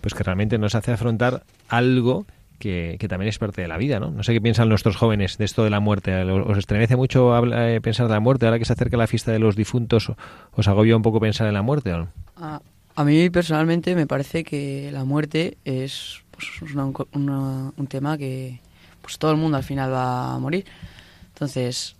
pues 0.00 0.14
que 0.14 0.22
realmente 0.22 0.58
nos 0.58 0.76
hace 0.76 0.92
afrontar 0.92 1.42
algo 1.68 2.24
que, 2.60 2.96
que, 3.00 3.08
también 3.08 3.30
es 3.30 3.38
parte 3.40 3.62
de 3.62 3.66
la 3.66 3.78
vida, 3.78 3.98
¿no? 3.98 4.12
No 4.12 4.22
sé 4.22 4.32
qué 4.32 4.40
piensan 4.40 4.68
nuestros 4.68 4.96
jóvenes 4.96 5.38
de 5.38 5.44
esto 5.44 5.64
de 5.64 5.70
la 5.70 5.80
muerte. 5.80 6.14
¿Os 6.22 6.56
estremece 6.56 6.94
mucho 6.94 7.36
eh, 7.52 7.80
pensar 7.80 8.06
de 8.06 8.14
la 8.14 8.20
muerte? 8.20 8.46
Ahora 8.46 8.60
que 8.60 8.64
se 8.64 8.74
acerca 8.74 8.96
la 8.96 9.08
fiesta 9.08 9.32
de 9.32 9.40
los 9.40 9.56
difuntos, 9.56 10.12
¿os 10.52 10.68
agobia 10.68 10.94
un 10.94 11.02
poco 11.02 11.18
pensar 11.18 11.48
en 11.48 11.54
la 11.54 11.62
muerte 11.62 11.92
o 11.92 11.98
no? 11.98 12.08
A, 12.36 12.60
a 12.98 13.04
mí 13.04 13.30
personalmente 13.30 13.94
me 13.94 14.08
parece 14.08 14.42
que 14.42 14.90
la 14.90 15.04
muerte 15.04 15.56
es 15.64 16.20
pues, 16.32 16.72
una, 16.72 16.90
una, 17.12 17.72
un 17.76 17.86
tema 17.86 18.18
que 18.18 18.58
pues 19.02 19.20
todo 19.20 19.30
el 19.30 19.36
mundo 19.36 19.56
al 19.56 19.62
final 19.62 19.92
va 19.92 20.34
a 20.34 20.38
morir. 20.40 20.64
Entonces, 21.28 21.94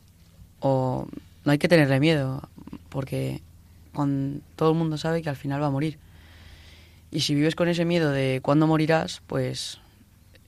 o 0.59 1.07
no 1.45 1.53
hay 1.53 1.59
que 1.59 1.69
tenerle 1.69 2.01
miedo, 2.01 2.43
porque 2.89 3.43
cuando 3.95 4.41
todo 4.57 4.73
el 4.73 4.77
mundo 4.77 4.99
sabe 4.99 5.23
que 5.23 5.29
al 5.29 5.37
final 5.37 5.63
va 5.63 5.69
a 5.69 5.71
morir. 5.71 5.99
Y 7.13 7.21
si 7.21 7.33
vives 7.33 7.55
con 7.55 7.69
ese 7.69 7.85
miedo 7.85 8.11
de 8.11 8.41
cuándo 8.43 8.67
morirás, 8.67 9.23
pues 9.29 9.79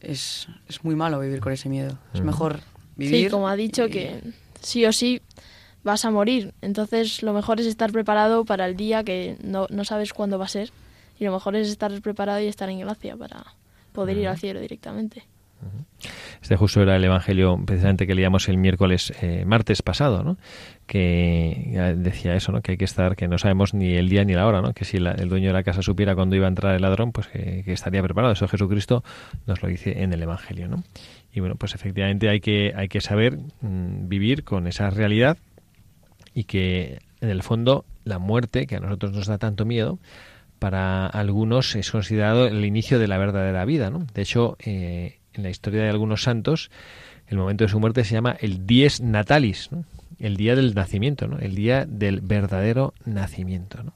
es, 0.00 0.48
es 0.68 0.82
muy 0.82 0.96
malo 0.96 1.20
vivir 1.20 1.38
con 1.38 1.52
ese 1.52 1.68
miedo. 1.68 1.96
Es 2.12 2.22
mejor 2.22 2.58
vivir. 2.96 3.26
Sí, 3.26 3.30
como 3.30 3.46
ha 3.46 3.54
dicho, 3.54 3.86
que 3.86 4.20
sí 4.60 4.84
o 4.84 4.92
sí 4.92 5.22
vas 5.84 6.04
a 6.04 6.10
morir. 6.10 6.54
Entonces 6.60 7.22
lo 7.22 7.32
mejor 7.32 7.60
es 7.60 7.66
estar 7.66 7.92
preparado 7.92 8.44
para 8.44 8.66
el 8.66 8.76
día 8.76 9.04
que 9.04 9.36
no, 9.42 9.66
no 9.70 9.84
sabes 9.84 10.12
cuándo 10.12 10.38
va 10.38 10.46
a 10.46 10.48
ser. 10.48 10.70
Y 11.18 11.24
lo 11.24 11.32
mejor 11.32 11.56
es 11.56 11.68
estar 11.68 11.92
preparado 12.00 12.40
y 12.40 12.46
estar 12.46 12.68
en 12.70 12.80
gracia 12.80 13.16
para 13.16 13.44
poder 13.92 14.16
ir 14.16 14.28
al 14.28 14.38
cielo 14.38 14.60
directamente. 14.60 15.24
Este 16.40 16.56
justo 16.56 16.80
era 16.80 16.96
el 16.96 17.04
Evangelio 17.04 17.60
precisamente 17.66 18.06
que 18.06 18.14
leíamos 18.14 18.48
el 18.48 18.56
miércoles, 18.56 19.12
eh, 19.20 19.44
martes 19.46 19.82
pasado, 19.82 20.24
¿no? 20.24 20.38
que 20.86 21.94
decía 21.98 22.34
eso, 22.34 22.50
¿no? 22.50 22.62
que 22.62 22.72
hay 22.72 22.78
que 22.78 22.86
estar, 22.86 23.14
que 23.14 23.28
no 23.28 23.36
sabemos 23.36 23.74
ni 23.74 23.94
el 23.94 24.08
día 24.08 24.24
ni 24.24 24.32
la 24.32 24.46
hora, 24.46 24.62
¿no? 24.62 24.72
que 24.72 24.86
si 24.86 24.98
la, 24.98 25.12
el 25.12 25.28
dueño 25.28 25.48
de 25.48 25.52
la 25.52 25.62
casa 25.62 25.82
supiera 25.82 26.14
cuándo 26.14 26.34
iba 26.34 26.46
a 26.46 26.48
entrar 26.48 26.74
el 26.74 26.80
ladrón, 26.80 27.12
pues 27.12 27.26
que, 27.28 27.62
que, 27.64 27.72
estaría 27.72 28.02
preparado. 28.02 28.32
Eso 28.32 28.48
Jesucristo 28.48 29.04
nos 29.46 29.62
lo 29.62 29.68
dice 29.68 30.02
en 30.02 30.14
el 30.14 30.22
Evangelio. 30.22 30.66
¿no? 30.68 30.82
Y 31.32 31.40
bueno, 31.40 31.56
pues 31.56 31.74
efectivamente 31.74 32.30
hay 32.30 32.40
que, 32.40 32.72
hay 32.74 32.88
que 32.88 33.02
saber 33.02 33.38
mmm, 33.60 34.08
vivir 34.08 34.42
con 34.42 34.66
esa 34.66 34.88
realidad 34.88 35.36
y 36.34 36.44
que 36.44 37.00
en 37.20 37.28
el 37.28 37.42
fondo 37.42 37.84
la 38.04 38.18
muerte, 38.18 38.66
que 38.66 38.76
a 38.76 38.80
nosotros 38.80 39.12
nos 39.12 39.26
da 39.26 39.38
tanto 39.38 39.64
miedo, 39.64 39.98
para 40.58 41.06
algunos 41.06 41.74
es 41.74 41.90
considerado 41.90 42.46
el 42.46 42.64
inicio 42.64 42.98
de 42.98 43.08
la 43.08 43.18
verdadera 43.18 43.64
vida. 43.64 43.90
¿no? 43.90 44.06
De 44.14 44.22
hecho, 44.22 44.56
eh, 44.60 45.18
en 45.32 45.42
la 45.42 45.50
historia 45.50 45.82
de 45.82 45.88
algunos 45.88 46.22
santos, 46.22 46.70
el 47.26 47.38
momento 47.38 47.64
de 47.64 47.68
su 47.68 47.80
muerte 47.80 48.04
se 48.04 48.14
llama 48.14 48.36
el 48.40 48.66
dies 48.66 49.00
natalis, 49.00 49.70
el 50.18 50.36
día 50.36 50.54
del 50.54 50.74
nacimiento, 50.74 51.26
¿no? 51.28 51.38
el 51.38 51.54
día 51.54 51.86
del 51.86 52.20
verdadero 52.20 52.92
nacimiento. 53.04 53.82
¿no? 53.82 53.94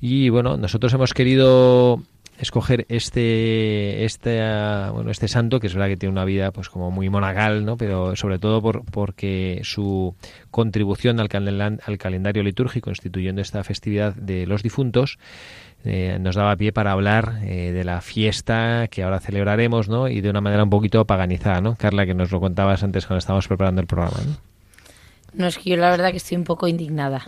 Y 0.00 0.28
bueno, 0.28 0.56
nosotros 0.56 0.92
hemos 0.92 1.14
querido 1.14 2.02
escoger 2.38 2.86
este 2.88 4.04
este 4.04 4.38
bueno 4.92 5.10
este 5.10 5.28
santo 5.28 5.60
que 5.60 5.66
es 5.66 5.74
verdad 5.74 5.88
que 5.88 5.96
tiene 5.96 6.12
una 6.12 6.24
vida 6.24 6.50
pues 6.50 6.68
como 6.68 6.90
muy 6.90 7.08
monagal 7.08 7.64
no 7.64 7.76
pero 7.76 8.16
sobre 8.16 8.38
todo 8.38 8.60
por 8.60 8.84
porque 8.84 9.60
su 9.64 10.14
contribución 10.50 11.20
al, 11.20 11.28
al 11.60 11.98
calendario 11.98 12.42
litúrgico 12.42 12.90
instituyendo 12.90 13.40
esta 13.40 13.64
festividad 13.64 14.14
de 14.14 14.46
los 14.46 14.62
difuntos 14.62 15.18
eh, 15.84 16.18
nos 16.20 16.34
daba 16.34 16.56
pie 16.56 16.72
para 16.72 16.92
hablar 16.92 17.38
eh, 17.44 17.70
de 17.70 17.84
la 17.84 18.00
fiesta 18.00 18.88
que 18.90 19.04
ahora 19.04 19.20
celebraremos, 19.20 19.88
¿no? 19.88 20.08
Y 20.08 20.20
de 20.20 20.30
una 20.30 20.40
manera 20.40 20.64
un 20.64 20.70
poquito 20.70 21.04
paganizada, 21.04 21.60
¿no? 21.60 21.76
Carla, 21.76 22.06
que 22.06 22.14
nos 22.14 22.32
lo 22.32 22.40
contabas 22.40 22.82
antes 22.82 23.06
cuando 23.06 23.18
estábamos 23.18 23.46
preparando 23.46 23.82
el 23.82 23.86
programa, 23.86 24.16
¿no? 24.26 24.55
No, 25.36 25.46
es 25.46 25.58
que 25.58 25.70
yo 25.70 25.76
la 25.76 25.90
verdad 25.90 26.12
que 26.12 26.16
estoy 26.16 26.38
un 26.38 26.44
poco 26.44 26.66
indignada. 26.66 27.24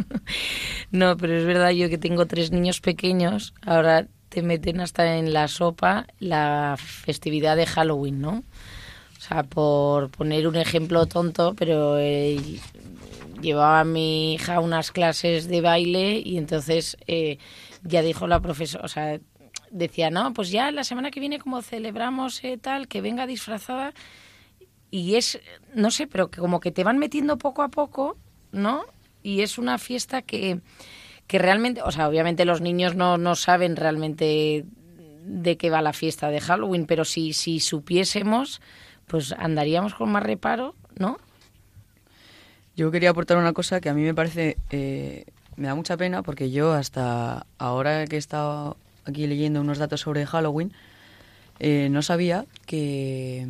no, 0.90 1.16
pero 1.18 1.36
es 1.36 1.44
verdad, 1.44 1.70
yo 1.70 1.90
que 1.90 1.98
tengo 1.98 2.26
tres 2.26 2.50
niños 2.52 2.80
pequeños, 2.80 3.52
ahora 3.60 4.06
te 4.30 4.42
meten 4.42 4.80
hasta 4.80 5.18
en 5.18 5.34
la 5.34 5.46
sopa 5.46 6.06
la 6.20 6.76
festividad 6.78 7.54
de 7.56 7.66
Halloween, 7.66 8.22
¿no? 8.22 8.44
O 9.18 9.20
sea, 9.20 9.42
por 9.42 10.10
poner 10.10 10.48
un 10.48 10.56
ejemplo 10.56 11.04
tonto, 11.04 11.54
pero 11.54 11.98
eh, 11.98 12.40
llevaba 13.42 13.80
a 13.80 13.84
mi 13.84 14.32
hija 14.32 14.60
unas 14.60 14.90
clases 14.90 15.48
de 15.48 15.60
baile 15.60 16.18
y 16.24 16.38
entonces 16.38 16.96
eh, 17.06 17.36
ya 17.82 18.00
dijo 18.00 18.26
la 18.26 18.40
profesora, 18.40 18.86
o 18.86 18.88
sea, 18.88 19.20
decía, 19.70 20.08
no, 20.08 20.32
pues 20.32 20.50
ya 20.50 20.70
la 20.70 20.82
semana 20.82 21.10
que 21.10 21.20
viene 21.20 21.38
como 21.38 21.60
celebramos 21.60 22.42
eh, 22.42 22.56
tal, 22.56 22.88
que 22.88 23.02
venga 23.02 23.26
disfrazada 23.26 23.92
y 24.92 25.16
es, 25.16 25.40
no 25.74 25.90
sé, 25.90 26.06
pero 26.06 26.30
que 26.30 26.38
como 26.38 26.60
que 26.60 26.70
te 26.70 26.84
van 26.84 26.98
metiendo 26.98 27.38
poco 27.38 27.62
a 27.62 27.68
poco, 27.68 28.18
¿no? 28.52 28.84
Y 29.22 29.40
es 29.40 29.56
una 29.56 29.78
fiesta 29.78 30.20
que, 30.20 30.60
que 31.26 31.38
realmente, 31.38 31.80
o 31.82 31.90
sea, 31.90 32.08
obviamente 32.08 32.44
los 32.44 32.60
niños 32.60 32.94
no, 32.94 33.16
no 33.16 33.34
saben 33.34 33.74
realmente 33.74 34.66
de 35.24 35.56
qué 35.56 35.70
va 35.70 35.80
la 35.80 35.94
fiesta 35.94 36.28
de 36.28 36.42
Halloween, 36.42 36.84
pero 36.84 37.06
si, 37.06 37.32
si 37.32 37.58
supiésemos, 37.58 38.60
pues 39.06 39.32
andaríamos 39.32 39.94
con 39.94 40.12
más 40.12 40.22
reparo, 40.22 40.74
¿no? 40.98 41.16
Yo 42.76 42.90
quería 42.90 43.10
aportar 43.10 43.38
una 43.38 43.54
cosa 43.54 43.80
que 43.80 43.88
a 43.88 43.94
mí 43.94 44.02
me 44.02 44.14
parece, 44.14 44.58
eh, 44.70 45.24
me 45.56 45.68
da 45.68 45.74
mucha 45.74 45.96
pena 45.96 46.22
porque 46.22 46.50
yo 46.50 46.72
hasta 46.74 47.46
ahora 47.56 48.04
que 48.06 48.16
he 48.16 48.18
estado 48.18 48.76
aquí 49.06 49.26
leyendo 49.26 49.62
unos 49.62 49.78
datos 49.78 50.02
sobre 50.02 50.26
Halloween, 50.26 50.74
eh, 51.60 51.88
no 51.90 52.02
sabía 52.02 52.44
que 52.66 53.48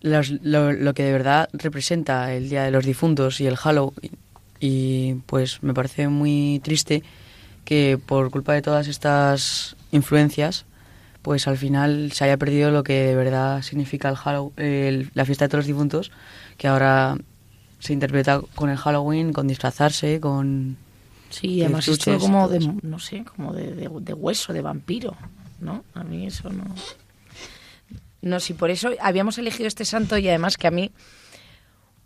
los, 0.00 0.30
lo, 0.42 0.72
lo, 0.72 0.94
que 0.94 1.04
de 1.04 1.12
verdad 1.12 1.48
representa 1.52 2.32
el 2.32 2.48
Día 2.48 2.64
de 2.64 2.70
los 2.70 2.84
Difuntos 2.84 3.40
y 3.40 3.46
el 3.46 3.56
Halloween. 3.56 4.16
Y 4.58 5.14
pues 5.26 5.62
me 5.62 5.74
parece 5.74 6.08
muy 6.08 6.60
triste 6.62 7.02
que 7.64 7.98
por 8.04 8.30
culpa 8.30 8.52
de 8.52 8.62
todas 8.62 8.88
estas 8.88 9.76
influencias, 9.92 10.66
pues 11.22 11.46
al 11.46 11.56
final 11.56 12.12
se 12.12 12.24
haya 12.24 12.36
perdido 12.36 12.70
lo 12.70 12.82
que 12.82 13.04
de 13.04 13.16
verdad 13.16 13.62
significa 13.62 14.08
el 14.08 14.16
Halloween, 14.16 14.52
el, 14.56 15.10
la 15.14 15.24
fiesta 15.24 15.44
de 15.44 15.50
todos 15.50 15.60
los 15.60 15.66
difuntos, 15.66 16.10
que 16.56 16.68
ahora 16.68 17.16
se 17.78 17.92
interpreta 17.92 18.40
con 18.54 18.70
el 18.70 18.76
Halloween, 18.76 19.32
con 19.32 19.48
disfrazarse, 19.48 20.20
con... 20.20 20.76
Sí, 21.30 21.60
además 21.62 21.86
esto 21.86 22.18
como 22.18 22.48
de, 22.48 22.58
no 22.82 22.98
sé, 22.98 23.24
como 23.24 23.52
de, 23.52 23.74
de, 23.74 23.88
de, 23.88 24.14
hueso, 24.14 24.52
de 24.52 24.62
vampiro, 24.62 25.16
¿no? 25.60 25.84
A 25.94 26.02
mí 26.02 26.26
eso 26.26 26.50
no... 26.50 26.64
No, 28.22 28.40
sí, 28.40 28.54
por 28.54 28.70
eso 28.70 28.90
habíamos 29.00 29.38
elegido 29.38 29.66
este 29.66 29.84
santo 29.84 30.18
y 30.18 30.28
además 30.28 30.56
que 30.56 30.66
a 30.66 30.70
mí 30.70 30.92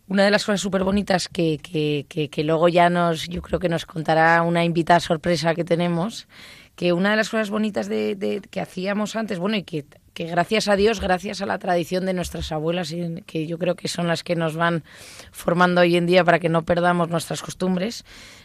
una 0.07 0.24
de 0.24 0.31
las 0.31 0.44
cosas 0.44 0.61
súper 0.61 0.85
bonitas 0.85 1.29
que, 1.29 1.59
que, 1.59 2.07
que, 2.09 2.29
que, 2.29 2.44
luego 2.44 2.68
ya 2.68 2.90
nos, 2.90 3.27
yo 3.29 3.40
creo 3.40 3.59
que 3.59 3.68
nos 3.68 3.87
contará 3.87 4.42
una 4.42 4.64
invitada 4.64 5.00
sorpresa 5.00 5.55
que 5.55 5.64
tenemos, 5.64 6.29
que 6.77 6.92
una 6.92 7.11
de 7.11 7.16
las 7.16 7.31
cosas 7.31 7.50
bonitas 7.50 7.88
de, 7.88 8.14
de 8.14 8.42
que 8.50 8.61
hacíamos 8.61 9.16
antes, 9.16 9.38
bueno, 9.38 9.57
y 9.57 9.62
que 9.62 9.87
que 10.14 10.27
gracias 10.27 10.68
a 10.68 10.77
Dios, 10.77 11.00
gracias 11.00 11.42
a 11.42 11.46
la 11.46 11.59
tradición 11.59 12.07
de 12.07 12.14
nuestras 12.14 12.53
abuelas, 12.53 12.94
que 13.27 13.46
yo 13.46 13.59
creo 13.59 13.74
que 13.74 13.88
son 13.88 14.07
las 14.07 14.22
que 14.22 14.37
nos 14.37 14.55
van 14.55 14.85
formando 15.33 15.81
hoy 15.81 15.96
en 15.96 16.07
día 16.07 16.24
para 16.24 16.38
que 16.38 16.48
no 16.48 16.62
perdamos 16.62 17.11
nuestras 17.11 17.42
costumbres, 17.42 18.05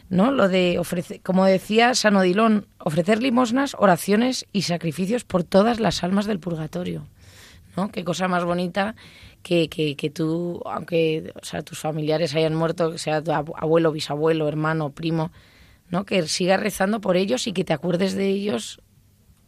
¿no? 0.09 0.31
Lo 0.31 0.49
de 0.49 0.79
ofrecer, 0.79 1.21
como 1.21 1.45
decía 1.45 1.93
San 1.93 2.15
Odilón, 2.15 2.65
ofrecer 2.79 3.21
limosnas, 3.21 3.75
oraciones 3.77 4.47
y 4.51 4.63
sacrificios 4.63 5.23
por 5.23 5.43
todas 5.43 5.79
las 5.79 6.03
almas 6.03 6.25
del 6.25 6.39
purgatorio, 6.39 7.05
¿no? 7.79 7.91
Qué 7.91 8.03
cosa 8.03 8.27
más 8.27 8.43
bonita 8.43 8.95
que, 9.43 9.69
que, 9.69 9.95
que 9.95 10.09
tú, 10.09 10.61
aunque 10.65 11.31
o 11.41 11.45
sea, 11.45 11.61
tus 11.61 11.79
familiares 11.79 12.35
hayan 12.35 12.55
muerto, 12.55 12.97
sea 12.97 13.23
tu 13.23 13.31
abuelo, 13.31 13.91
bisabuelo, 13.91 14.47
hermano, 14.47 14.89
primo, 14.91 15.31
¿no? 15.89 16.05
Que 16.05 16.27
sigas 16.27 16.59
rezando 16.59 16.99
por 16.99 17.15
ellos 17.15 17.47
y 17.47 17.53
que 17.53 17.63
te 17.63 17.73
acuerdes 17.73 18.13
de 18.13 18.27
ellos 18.27 18.81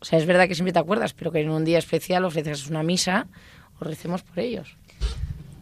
o 0.02 0.06
sea, 0.06 0.18
es 0.18 0.26
verdad 0.26 0.48
que 0.48 0.56
siempre 0.56 0.74
te 0.74 0.80
acuerdas, 0.80 1.14
pero 1.14 1.32
que 1.32 1.42
en 1.42 1.52
un 1.52 1.64
día 1.64 1.78
especial 1.78 2.26
ofreces 2.26 2.68
una 2.68 2.82
misa 2.82 3.28
o 3.80 3.86
recemos 3.86 4.24
por 4.24 4.40
ellos. 4.40 4.76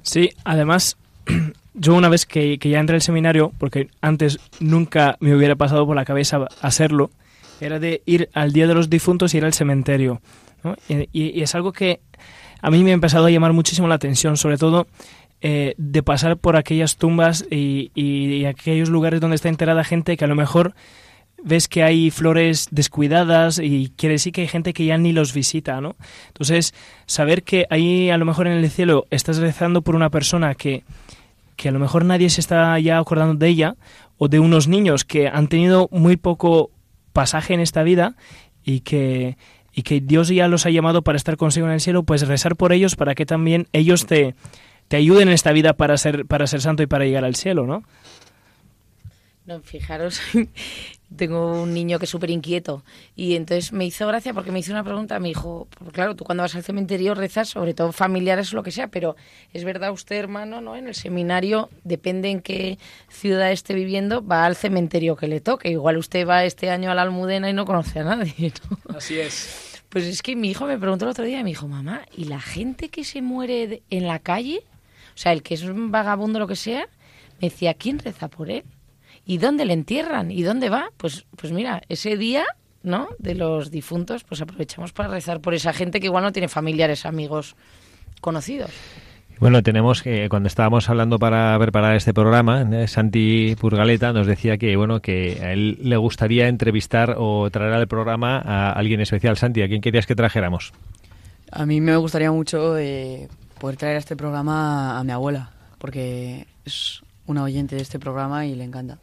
Sí, 0.02 0.30
además, 0.46 0.98
yo 1.74 1.94
una 1.94 2.08
vez 2.08 2.26
que, 2.26 2.58
que 2.58 2.70
ya 2.70 2.80
entré 2.80 2.96
al 2.96 3.02
seminario, 3.02 3.52
porque 3.58 3.90
antes 4.00 4.40
nunca 4.62 5.18
me 5.20 5.36
hubiera 5.36 5.58
pasado 5.58 5.86
por 5.86 5.98
la 5.98 6.06
cabeza 6.06 6.48
hacerlo, 6.62 7.12
era 7.60 7.80
de 7.80 8.02
ir 8.06 8.30
al 8.34 8.54
Día 8.54 8.66
de 8.66 8.76
los 8.76 8.90
Difuntos 8.90 9.34
y 9.34 9.38
ir 9.38 9.46
al 9.46 9.54
cementerio. 9.54 10.22
¿no? 10.64 10.78
Y, 10.88 11.10
y, 11.12 11.42
es 11.42 11.54
algo 11.54 11.74
que 11.74 12.00
a 12.62 12.72
mí 12.72 12.84
me 12.84 12.92
ha 12.92 12.94
empezado 12.94 13.26
a 13.26 13.32
llamar 13.32 13.54
muchísimo 13.54 13.88
la 13.88 13.96
atención, 13.96 14.38
sobre 14.38 14.58
todo 14.58 14.88
eh, 15.42 15.74
de 15.78 16.04
pasar 16.04 16.38
por 16.38 16.58
aquellas 16.58 16.98
tumbas 16.98 17.46
y, 17.50 18.46
aquellos 18.46 18.90
lugares 18.90 19.22
donde 19.22 19.36
está 19.36 19.50
enterrada 19.50 19.84
gente 19.84 20.18
que 20.18 20.26
a 20.26 20.28
lo 20.28 20.36
mejor 20.36 20.74
ves 21.42 21.70
que 21.70 21.84
hay 21.84 22.12
flores 22.12 22.68
descuidadas 22.72 23.60
y 23.60 23.94
quiere 23.96 24.16
decir 24.16 24.34
que 24.34 24.42
hay 24.42 24.48
gente 24.48 24.74
que 24.74 24.86
ya 24.86 24.98
ni 24.98 25.14
los 25.14 25.34
visita, 25.34 25.80
¿no? 25.80 25.96
Entonces, 26.28 26.74
saber 27.06 27.44
que 27.44 27.66
ahí 27.70 28.10
a 28.10 28.18
lo 28.18 28.26
mejor 28.26 28.48
en 28.48 28.54
el 28.54 28.70
cielo 28.70 29.06
estás 29.10 29.38
rezando 29.38 29.82
por 29.82 29.96
una 29.96 30.10
persona 30.10 30.56
que, 30.56 30.84
que 31.56 31.70
a 31.70 31.72
lo 31.72 31.80
mejor 31.80 32.04
nadie 32.04 32.30
se 32.30 32.42
está 32.42 32.78
ya 32.80 32.98
acordando 32.98 33.36
de 33.36 33.48
ella, 33.48 33.76
o 34.18 34.28
de 34.28 34.40
unos 34.40 34.68
niños 34.68 35.06
que 35.06 35.30
han 35.30 35.48
tenido 35.48 35.88
muy 35.92 36.18
poco 36.18 36.72
pasaje 37.14 37.54
en 37.54 37.62
esta 37.62 37.84
vida 37.84 38.16
y 38.64 38.82
que, 38.82 39.38
y 39.74 39.84
que 39.84 40.02
Dios 40.02 40.30
ya 40.30 40.48
los 40.48 40.66
ha 40.66 40.70
llamado 40.70 41.02
para 41.02 41.18
estar 41.18 41.38
consigo 41.38 41.68
en 41.68 41.74
el 41.74 41.82
cielo, 41.82 42.04
pues 42.04 42.28
rezar 42.28 42.56
por 42.56 42.74
ellos 42.74 42.96
para 42.96 43.16
que 43.16 43.26
también 43.26 43.68
ellos 43.74 44.06
te, 44.06 44.36
te 44.88 44.98
ayuden 44.98 45.30
en 45.30 45.34
esta 45.34 45.52
vida 45.52 45.74
para 45.74 45.98
ser, 45.98 46.26
para 46.26 46.48
ser 46.48 46.62
santo 46.62 46.84
y 46.84 46.88
para 46.88 47.06
llegar 47.06 47.26
al 47.26 47.36
cielo, 47.36 47.66
¿no? 47.66 47.84
No, 49.46 49.62
fijaros 49.62 50.22
tengo 51.16 51.64
un 51.64 51.74
niño 51.74 51.98
que 52.00 52.06
es 52.06 52.12
súper 52.12 52.30
inquieto 52.30 52.84
y 53.16 53.36
entonces 53.36 53.74
me 53.74 53.86
hizo 53.86 54.08
gracia 54.08 54.34
porque 54.34 54.52
me 54.52 54.60
hizo 54.60 54.72
una 54.72 54.84
pregunta, 54.84 55.20
me 55.20 55.30
dijo, 55.30 55.68
pues 55.78 55.92
claro, 55.92 56.16
tú 56.16 56.24
cuando 56.24 56.44
vas 56.44 56.56
al 56.56 56.64
cementerio 56.64 57.16
rezas, 57.16 57.50
sobre 57.50 57.74
todo 57.74 57.92
familiares 57.92 58.54
o 58.54 58.56
lo 58.56 58.64
que 58.64 58.72
sea, 58.72 58.88
pero 58.88 59.16
es 59.54 59.64
verdad 59.64 59.92
usted, 59.92 60.18
hermano, 60.18 60.62
¿no? 60.62 60.76
En 60.76 60.88
el 60.88 60.96
seminario, 60.96 61.70
depende 61.84 62.30
en 62.30 62.42
qué 62.42 62.78
ciudad 63.10 63.52
esté 63.52 63.74
viviendo, 63.74 64.26
va 64.26 64.46
al 64.46 64.56
cementerio 64.56 65.16
que 65.16 65.28
le 65.28 65.42
toque. 65.42 65.70
Igual 65.70 65.98
usted 65.98 66.28
va 66.28 66.44
este 66.46 66.70
año 66.70 66.92
a 66.92 66.96
la 66.96 67.02
Almudena 67.02 67.50
y 67.50 67.54
no 67.54 67.66
conoce 67.66 68.00
a 68.00 68.04
nadie, 68.04 68.54
¿no? 68.70 68.96
Así 68.96 69.20
es. 69.20 69.82
Pues 69.90 70.06
es 70.06 70.22
que 70.22 70.36
mi 70.36 70.52
hijo 70.52 70.66
me 70.66 70.78
preguntó 70.78 71.06
el 71.06 71.12
otro 71.12 71.26
día, 71.26 71.44
me 71.44 71.50
dijo, 71.50 71.68
mamá, 71.68 72.04
¿y 72.16 72.26
la 72.26 72.40
gente 72.40 72.90
que 72.90 73.04
se 73.04 73.24
muere 73.24 73.82
en 73.90 74.06
la 74.06 74.20
calle? 74.20 74.62
O 75.16 75.18
sea, 75.18 75.34
el 75.34 75.42
que 75.42 75.56
es 75.56 75.64
un 75.64 75.92
vagabundo, 75.92 76.38
lo 76.38 76.48
que 76.48 76.56
sea, 76.56 76.88
me 77.42 77.50
decía, 77.50 77.74
¿quién 77.74 77.98
reza 77.98 78.28
por 78.28 78.52
él? 78.52 78.64
¿Y 79.30 79.38
dónde 79.38 79.64
le 79.64 79.74
entierran? 79.74 80.32
¿Y 80.32 80.42
dónde 80.42 80.70
va? 80.70 80.90
Pues, 80.98 81.28
pues 81.36 81.54
mira, 81.54 81.84
ese 81.88 82.18
día, 82.18 82.46
¿no? 82.82 83.10
De 83.20 83.36
los 83.36 83.70
difuntos, 83.70 84.24
pues 84.24 84.42
aprovechamos 84.42 84.92
para 84.92 85.10
rezar 85.10 85.40
por 85.40 85.54
esa 85.54 85.72
gente 85.72 86.00
que 86.00 86.08
igual 86.08 86.24
no 86.24 86.32
tiene 86.32 86.48
familiares, 86.48 87.06
amigos 87.06 87.56
conocidos. 88.22 88.72
Bueno, 89.40 89.62
tenemos 89.62 90.02
que 90.02 90.30
cuando 90.30 90.48
estábamos 90.48 90.90
hablando 90.90 91.20
para 91.20 91.60
preparar 91.60 91.96
este 91.96 92.12
programa, 92.12 92.68
eh, 92.72 92.88
Santi 92.88 93.56
Purgaleta 93.56 94.14
nos 94.14 94.26
decía 94.26 94.58
que 94.58 94.76
bueno 94.76 95.00
que 95.00 95.40
a 95.44 95.54
él 95.54 95.78
le 95.80 95.98
gustaría 95.98 96.48
entrevistar 96.48 97.14
o 97.16 97.52
traer 97.52 97.74
al 97.74 97.88
programa 97.88 98.40
a 98.40 98.72
alguien 98.72 99.00
especial. 99.00 99.38
Santi, 99.38 99.62
¿a 99.62 99.68
quién 99.68 99.82
querías 99.82 100.08
que 100.08 100.16
trajéramos? 100.16 100.74
A 101.52 101.68
mí 101.68 101.82
me 101.82 101.96
gustaría 101.98 102.32
mucho 102.32 102.80
eh, 102.80 103.28
poder 103.60 103.78
traer 103.78 103.98
a 103.98 104.00
este 104.00 104.16
programa 104.16 104.98
a 104.98 105.04
mi 105.04 105.12
abuela, 105.12 105.52
porque 105.78 106.48
es 106.66 107.04
una 107.30 107.44
oyente 107.44 107.76
de 107.76 107.82
este 107.82 108.00
programa 108.00 108.46
y 108.46 108.56
le 108.56 108.64
encanta. 108.64 108.98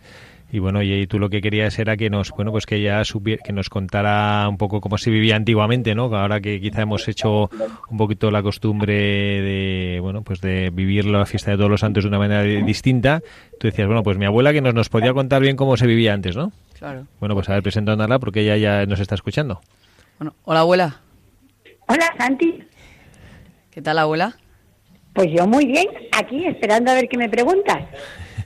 Y 0.53 0.61
bueno, 0.61 0.81
y 0.81 1.07
tú 1.09 1.19
lo 1.19 1.29
que 1.29 1.41
querías 1.41 1.77
era 1.79 1.97
que 1.97 2.09
nos, 2.09 2.31
bueno, 2.31 2.53
pues 2.53 2.67
que 2.67 2.77
ella 2.77 3.05
supiera, 3.05 3.43
que 3.43 3.53
nos 3.53 3.69
contara 3.69 4.49
un 4.49 4.59
poco 4.59 4.81
cómo 4.81 4.97
se 4.97 5.11
vivía 5.11 5.35
antiguamente, 5.35 5.95
¿no? 5.95 6.05
Ahora 6.17 6.41
que 6.41 6.61
quizá 6.61 6.83
hemos 6.83 7.09
hecho 7.09 7.51
un 7.91 7.99
poquito 7.99 8.31
la 8.31 8.43
costumbre 8.43 8.95
de, 8.95 9.99
bueno, 10.01 10.23
pues 10.23 10.41
de 10.41 10.71
vivir 10.71 11.05
la 11.07 11.27
fiesta 11.27 11.51
de 11.51 11.57
todos 11.57 11.71
los 11.71 11.81
santos 11.81 12.05
de 12.05 12.09
una 12.09 12.19
manera 12.19 12.43
distinta. 12.43 13.23
Tú 13.59 13.67
decías, 13.67 13.89
bueno, 13.89 14.05
pues 14.05 14.19
mi 14.19 14.25
abuela 14.25 14.53
que 14.53 14.61
nos, 14.61 14.73
nos 14.73 14.89
podía 14.89 15.13
contar 15.13 15.43
bien 15.43 15.57
cómo 15.57 15.77
se 15.77 15.87
vivía 15.87 16.15
antes, 16.15 16.37
¿no? 16.37 16.53
Claro. 16.79 17.07
Bueno, 17.19 17.35
pues 17.35 17.49
a 17.49 17.55
ver, 17.55 17.63
presentándola 17.63 18.21
porque 18.21 18.43
ella 18.43 18.57
ya 18.57 18.87
nos 18.87 19.01
está 19.01 19.17
escuchando. 19.17 19.61
Bueno, 20.19 20.35
hola 20.45 20.61
abuela. 20.61 21.01
Hola, 21.89 22.15
Santi. 22.17 22.63
¿Qué 23.73 23.83
tal 23.83 23.99
abuela? 23.99 24.37
Pues 25.17 25.29
yo 25.33 25.47
muy 25.49 25.67
bien, 25.67 25.87
aquí 26.13 26.45
esperando 26.47 26.93
a 26.93 26.95
ver 26.95 27.09
qué 27.09 27.17
me 27.19 27.29
preguntas. 27.29 27.79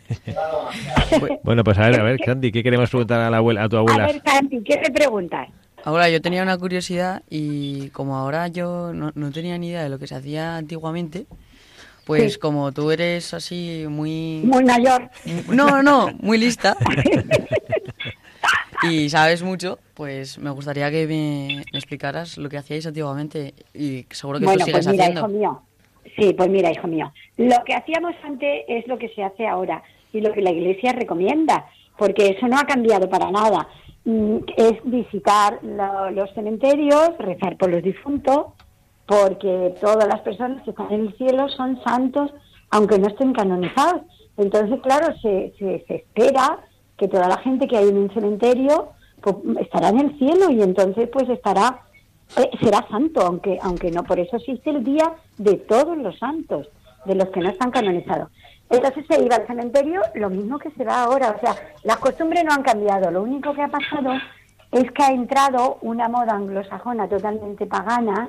Bueno, 1.44 1.62
pues 1.62 1.78
a 1.78 1.88
ver, 1.88 2.00
a 2.00 2.02
ver, 2.02 2.18
Santi, 2.24 2.50
¿qué 2.50 2.62
queremos 2.64 2.90
preguntar 2.90 3.20
a 3.20 3.30
la 3.30 3.37
abuela, 3.37 3.62
a 3.64 3.68
tu 3.68 3.76
abuela? 3.76 4.04
A 4.04 4.06
ver, 4.09 4.20
Santi, 4.24 4.61
¿qué 4.64 4.80
me 4.80 4.90
preguntas? 4.90 5.48
Abuela, 5.85 6.09
yo 6.11 6.20
tenía 6.20 6.42
una 6.42 6.59
curiosidad 6.59 7.22
y 7.30 7.88
como 7.90 8.16
ahora 8.16 8.48
yo 8.48 8.92
no, 8.92 9.12
no 9.14 9.30
tenía 9.30 9.56
ni 9.59 9.68
idea 9.68 9.83
de 9.85 9.88
lo 9.88 9.98
que 10.00 10.06
se 10.09 10.14
hacía 10.16 10.56
antiguamente, 10.56 11.26
pues 12.06 12.35
Sí. 12.35 12.38
como 12.40 12.72
tú 12.72 12.90
eres 12.90 13.33
así 13.35 13.85
muy... 13.88 14.40
Muy 14.44 14.64
mayor. 14.64 15.11
No, 15.48 15.80
no, 15.83 16.11
muy 16.20 16.38
lista. 16.38 16.76
y 18.83 19.09
sabes 19.11 19.42
mucho, 19.42 19.78
pues 19.94 20.38
me 20.38 20.50
gustaría 20.50 20.90
que 20.90 21.06
me, 21.06 21.62
me 21.72 21.78
explicaras 21.78 22.37
lo 22.38 22.48
que 22.48 22.59
hacíais 22.59 22.87
antiguamente 22.87 23.54
y 23.74 24.06
seguro 24.11 24.38
que 24.40 24.44
Bueno, 24.44 24.59
tú 24.61 24.64
sigues 24.66 24.85
pues 24.87 24.92
mira, 24.92 25.04
haciendo. 25.04 25.20
hijo 25.20 25.28
mío. 25.38 25.62
Sí, 26.16 26.32
pues 26.34 26.48
mira, 26.48 26.70
hijo 26.70 26.86
mío. 26.86 27.12
Lo 27.36 27.56
que 27.64 27.74
hacíamos 27.74 28.12
antes 28.24 28.64
es 28.68 28.86
lo 28.88 28.98
que 28.98 29.08
se 29.10 29.22
hace 29.22 29.46
ahora 29.46 29.82
y 30.12 30.20
lo 30.20 30.32
que 30.32 30.42
la 30.42 30.50
Iglesia 30.50 30.92
recomienda, 30.92 31.66
porque 31.96 32.28
eso 32.28 32.48
no 32.48 32.58
ha 32.58 32.64
cambiado 32.64 33.08
para 33.08 33.30
nada. 33.30 33.68
Mm, 34.04 34.38
Es 34.56 34.74
visitar 34.84 35.58
lo- 35.62 36.10
los 36.10 36.32
cementerios, 36.34 37.10
rezar 37.18 37.56
por 37.56 37.70
los 37.70 37.82
difuntos, 37.82 38.46
porque 39.06 39.74
todas 39.80 40.06
las 40.08 40.20
personas 40.20 40.62
que 40.62 40.70
están 40.70 40.90
en 40.92 41.00
el 41.08 41.16
cielo 41.16 41.48
son 41.48 41.80
santos, 41.82 42.32
aunque 42.70 42.98
no 42.98 43.08
estén 43.08 43.32
canonizados. 43.32 44.02
Entonces, 44.36 44.80
claro, 44.82 45.14
se, 45.20 45.52
se, 45.58 45.84
se 45.86 45.94
espera 45.96 46.60
que 46.96 47.08
toda 47.08 47.28
la 47.28 47.38
gente 47.38 47.66
que 47.66 47.76
hay 47.76 47.88
en 47.88 47.98
un 47.98 48.10
cementerio 48.14 48.90
pues, 49.20 49.36
estará 49.60 49.88
en 49.90 50.00
el 50.00 50.18
cielo 50.18 50.50
y 50.50 50.62
entonces 50.62 51.08
pues 51.12 51.28
estará 51.28 51.82
eh, 52.36 52.50
será 52.60 52.86
santo, 52.88 53.20
aunque 53.20 53.58
aunque 53.62 53.90
no. 53.90 54.04
Por 54.04 54.18
eso 54.18 54.36
existe 54.36 54.70
el 54.70 54.84
día 54.84 55.12
de 55.38 55.56
todos 55.56 55.96
los 55.96 56.18
santos, 56.18 56.68
de 57.04 57.14
los 57.14 57.28
que 57.30 57.40
no 57.40 57.50
están 57.50 57.70
canonizados. 57.70 58.30
Entonces 58.68 59.04
se 59.08 59.22
iba 59.22 59.36
al 59.36 59.46
cementerio, 59.46 60.00
lo 60.14 60.30
mismo 60.30 60.58
que 60.58 60.70
se 60.70 60.84
va 60.84 61.02
ahora. 61.02 61.34
O 61.36 61.40
sea, 61.40 61.56
las 61.82 61.96
costumbres 61.96 62.44
no 62.44 62.52
han 62.52 62.62
cambiado. 62.62 63.10
Lo 63.10 63.22
único 63.22 63.52
que 63.52 63.62
ha 63.62 63.68
pasado 63.68 64.12
es 64.70 64.90
que 64.92 65.02
ha 65.02 65.12
entrado 65.12 65.78
una 65.82 66.08
moda 66.08 66.34
anglosajona 66.34 67.08
totalmente 67.08 67.66
pagana 67.66 68.28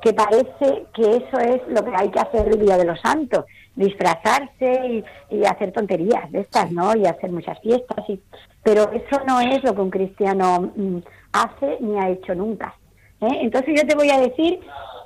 que 0.00 0.14
parece 0.14 0.86
que 0.94 1.16
eso 1.16 1.38
es 1.38 1.60
lo 1.68 1.84
que 1.84 1.92
hay 1.94 2.10
que 2.10 2.20
hacer 2.20 2.48
el 2.48 2.58
Día 2.58 2.78
de 2.78 2.86
los 2.86 2.98
Santos, 3.00 3.44
disfrazarse 3.74 5.04
y, 5.30 5.36
y 5.36 5.44
hacer 5.44 5.72
tonterías 5.72 6.30
de 6.32 6.40
estas, 6.40 6.72
¿no? 6.72 6.96
Y 6.96 7.06
hacer 7.06 7.30
muchas 7.30 7.58
fiestas. 7.60 8.08
Y, 8.08 8.20
pero 8.62 8.90
eso 8.92 9.20
no 9.26 9.40
es 9.40 9.62
lo 9.62 9.74
que 9.74 9.80
un 9.80 9.90
cristiano 9.90 10.72
mm, 10.74 10.98
hace 11.32 11.78
ni 11.80 11.98
ha 11.98 12.08
hecho 12.08 12.34
nunca. 12.34 12.74
¿Eh? 13.20 13.38
Entonces 13.42 13.74
yo 13.80 13.86
te 13.86 13.94
voy 13.94 14.10
a 14.10 14.20
decir 14.20 14.60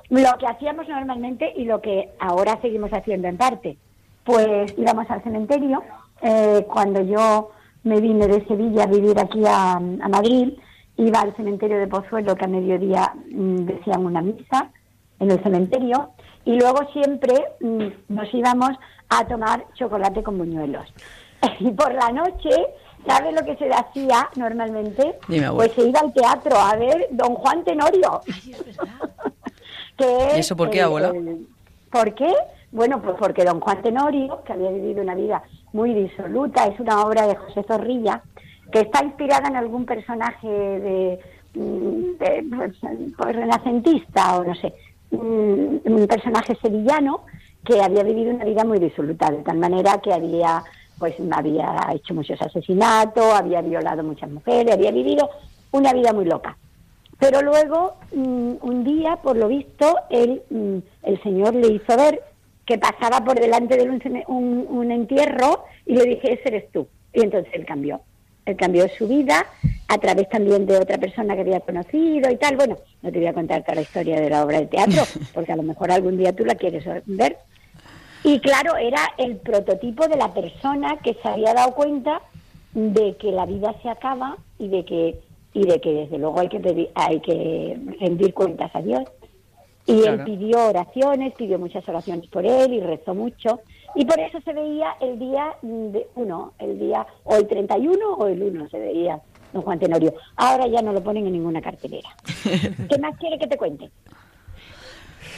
lo 0.09 0.37
que 0.37 0.47
hacíamos 0.47 0.87
normalmente 0.87 1.53
y 1.55 1.65
lo 1.65 1.81
que 1.81 2.09
ahora 2.19 2.59
seguimos 2.61 2.91
haciendo 2.91 3.27
en 3.27 3.37
parte. 3.37 3.77
Pues 4.23 4.73
íbamos 4.77 5.09
al 5.09 5.23
cementerio. 5.23 5.83
eh, 6.21 6.65
cuando 6.67 7.01
yo 7.01 7.51
me 7.85 8.01
vine 8.01 8.27
de 8.27 8.45
Sevilla 8.47 8.83
a 8.83 8.87
vivir 8.87 9.17
aquí 9.19 9.43
a, 9.47 9.79
Madrid, 9.79 10.53
iba 10.97 11.19
al 11.21 11.35
cementerio 11.35 11.77
de 11.77 11.87
Pozuelo, 11.87 12.35
que 12.35 12.45
a 12.45 12.47
mediodía 12.47 13.13
mm, 13.31 13.65
decían 13.65 14.05
una 14.05 14.21
misa 14.21 14.71
en 15.19 15.31
el 15.31 15.41
cementerio, 15.43 16.09
y 16.45 16.59
luego 16.59 16.79
siempre 16.91 17.33
mm, 17.61 18.13
nos 18.13 18.33
íbamos 18.33 18.71
a 19.09 19.25
tomar 19.27 19.65
chocolate 19.75 20.23
con 20.23 20.37
buñuelos. 20.37 20.91
Y 21.59 21.69
por 21.71 21.93
la 21.93 22.11
noche, 22.11 22.49
¿sabes 23.07 23.33
lo 23.33 23.43
que 23.45 23.55
se 23.57 23.69
hacía 23.71 24.29
normalmente? 24.35 25.17
Dime, 25.27 25.51
pues 25.51 25.71
se 25.73 25.87
iba 25.87 25.99
al 25.99 26.13
teatro 26.13 26.57
a 26.57 26.75
ver 26.75 27.07
Don 27.11 27.35
Juan 27.35 27.63
Tenorio. 27.63 28.21
que 29.97 30.05
¿Y 30.05 30.31
es 30.33 30.37
eso 30.39 30.55
por 30.55 30.69
qué, 30.69 30.79
el- 30.79 30.85
abuela? 30.85 31.09
el- 31.09 31.47
¿Por 31.91 32.13
qué? 32.13 32.33
Bueno, 32.71 33.01
pues 33.01 33.15
porque 33.17 33.45
Don 33.45 33.61
Juan 33.61 33.81
Tenorio, 33.81 34.41
que 34.45 34.51
había 34.53 34.69
vivido 34.69 35.01
una 35.01 35.15
vida 35.15 35.43
muy 35.71 35.93
disoluta, 35.93 36.65
es 36.65 36.77
una 36.79 37.01
obra 37.05 37.25
de 37.27 37.35
José 37.35 37.63
Zorrilla, 37.63 38.21
que 38.71 38.81
está 38.81 39.03
inspirada 39.03 39.47
en 39.47 39.55
algún 39.55 39.85
personaje 39.85 40.47
de, 40.49 41.19
mm, 41.53 42.17
de, 42.19 42.45
pues, 42.53 42.77
pues, 43.17 43.35
renacentista 43.35 44.37
o 44.37 44.43
no 44.43 44.55
sé, 44.55 44.73
mm, 45.11 45.75
un 45.85 46.07
personaje 46.07 46.55
sevillano 46.61 47.21
que 47.63 47.81
había 47.81 48.03
vivido 48.03 48.31
una 48.35 48.43
vida 48.45 48.65
muy 48.65 48.79
disoluta, 48.79 49.31
de 49.31 49.37
tal 49.43 49.57
manera 49.57 49.99
que 50.01 50.13
había 50.13 50.61
pues 50.99 51.15
había 51.31 51.75
hecho 51.93 52.13
muchos 52.13 52.41
asesinatos, 52.41 53.33
había 53.33 53.61
violado 53.61 54.03
muchas 54.03 54.29
mujeres, 54.29 54.73
había 54.73 54.91
vivido 54.91 55.29
una 55.71 55.93
vida 55.93 56.13
muy 56.13 56.25
loca. 56.25 56.57
Pero 57.19 57.41
luego, 57.41 57.95
mm, 58.13 58.53
un 58.61 58.83
día, 58.83 59.17
por 59.17 59.37
lo 59.37 59.47
visto, 59.47 59.95
él, 60.09 60.41
mm, 60.49 60.77
el 61.03 61.23
señor 61.23 61.55
le 61.55 61.67
hizo 61.73 61.95
ver 61.97 62.21
que 62.65 62.77
pasaba 62.77 63.23
por 63.23 63.39
delante 63.39 63.77
de 63.77 63.83
un, 63.83 64.01
un- 64.27 64.65
un 64.69 64.91
entierro 64.91 65.65
y 65.85 65.95
le 65.95 66.03
dije, 66.05 66.33
ese 66.33 66.47
eres 66.49 66.71
tú. 66.71 66.87
Y 67.13 67.21
entonces 67.21 67.51
él 67.53 67.65
cambió. 67.65 68.01
Él 68.45 68.55
cambió 68.57 68.87
su 68.89 69.07
vida 69.07 69.45
a 69.87 69.97
través 69.97 70.27
también 70.29 70.65
de 70.65 70.77
otra 70.77 70.97
persona 70.97 71.35
que 71.35 71.41
había 71.41 71.59
conocido 71.61 72.29
y 72.31 72.35
tal. 72.37 72.55
Bueno, 72.57 72.77
no 73.01 73.11
te 73.11 73.17
voy 73.19 73.27
a 73.27 73.33
contar 73.33 73.61
toda 73.63 73.75
la 73.75 73.81
historia 73.81 74.19
de 74.19 74.29
la 74.29 74.43
obra 74.43 74.59
de 74.59 74.67
teatro, 74.67 75.03
porque 75.33 75.51
a 75.51 75.55
lo 75.55 75.63
mejor 75.63 75.91
algún 75.91 76.17
día 76.17 76.33
tú 76.33 76.43
la 76.43 76.55
quieres 76.55 76.83
ver. 77.05 77.37
Y 78.23 78.39
claro, 78.39 78.75
era 78.77 79.01
el 79.17 79.37
prototipo 79.37 80.07
de 80.07 80.17
la 80.17 80.33
persona 80.33 80.97
que 80.97 81.13
se 81.15 81.27
había 81.27 81.53
dado 81.53 81.73
cuenta 81.73 82.21
de 82.73 83.15
que 83.17 83.31
la 83.31 83.45
vida 83.45 83.75
se 83.81 83.89
acaba 83.89 84.37
y 84.59 84.67
de 84.67 84.85
que 84.85 85.19
y 85.55 85.65
de 85.65 85.79
que 85.79 85.93
desde 85.93 86.17
luego 86.17 86.37
hay 86.41 86.49
que 86.49 86.59
pedir, 86.59 86.89
hay 86.95 87.21
que 87.21 87.79
rendir 88.01 88.33
cuentas 88.33 88.69
a 88.75 88.81
Dios. 88.81 89.03
Y 89.87 90.01
él 90.01 90.23
pidió 90.25 90.67
oraciones, 90.67 91.33
pidió 91.35 91.57
muchas 91.57 91.87
oraciones 91.87 92.27
por 92.27 92.45
él 92.45 92.73
y 92.73 92.81
rezó 92.81 93.15
mucho. 93.15 93.61
Y 93.95 94.03
por 94.03 94.19
eso 94.19 94.41
se 94.41 94.51
veía 94.51 94.97
el 94.99 95.17
día 95.17 95.55
de 95.61 96.07
uno, 96.15 96.53
el 96.59 96.77
día 96.77 97.07
o 97.23 97.37
el 97.37 97.47
31 97.47 98.05
o 98.15 98.27
el 98.27 98.43
1 98.43 98.69
se 98.69 98.79
veía 98.79 99.21
don 99.53 99.61
Juan 99.61 99.79
Tenorio. 99.79 100.13
Ahora 100.35 100.67
ya 100.67 100.81
no 100.81 100.91
lo 100.91 101.01
ponen 101.01 101.25
en 101.25 101.33
ninguna 101.33 101.61
cartelera. 101.61 102.09
¿Qué 102.43 102.97
más 102.99 103.17
quiere 103.17 103.39
que 103.39 103.47
te 103.47 103.57
cuente? 103.57 103.89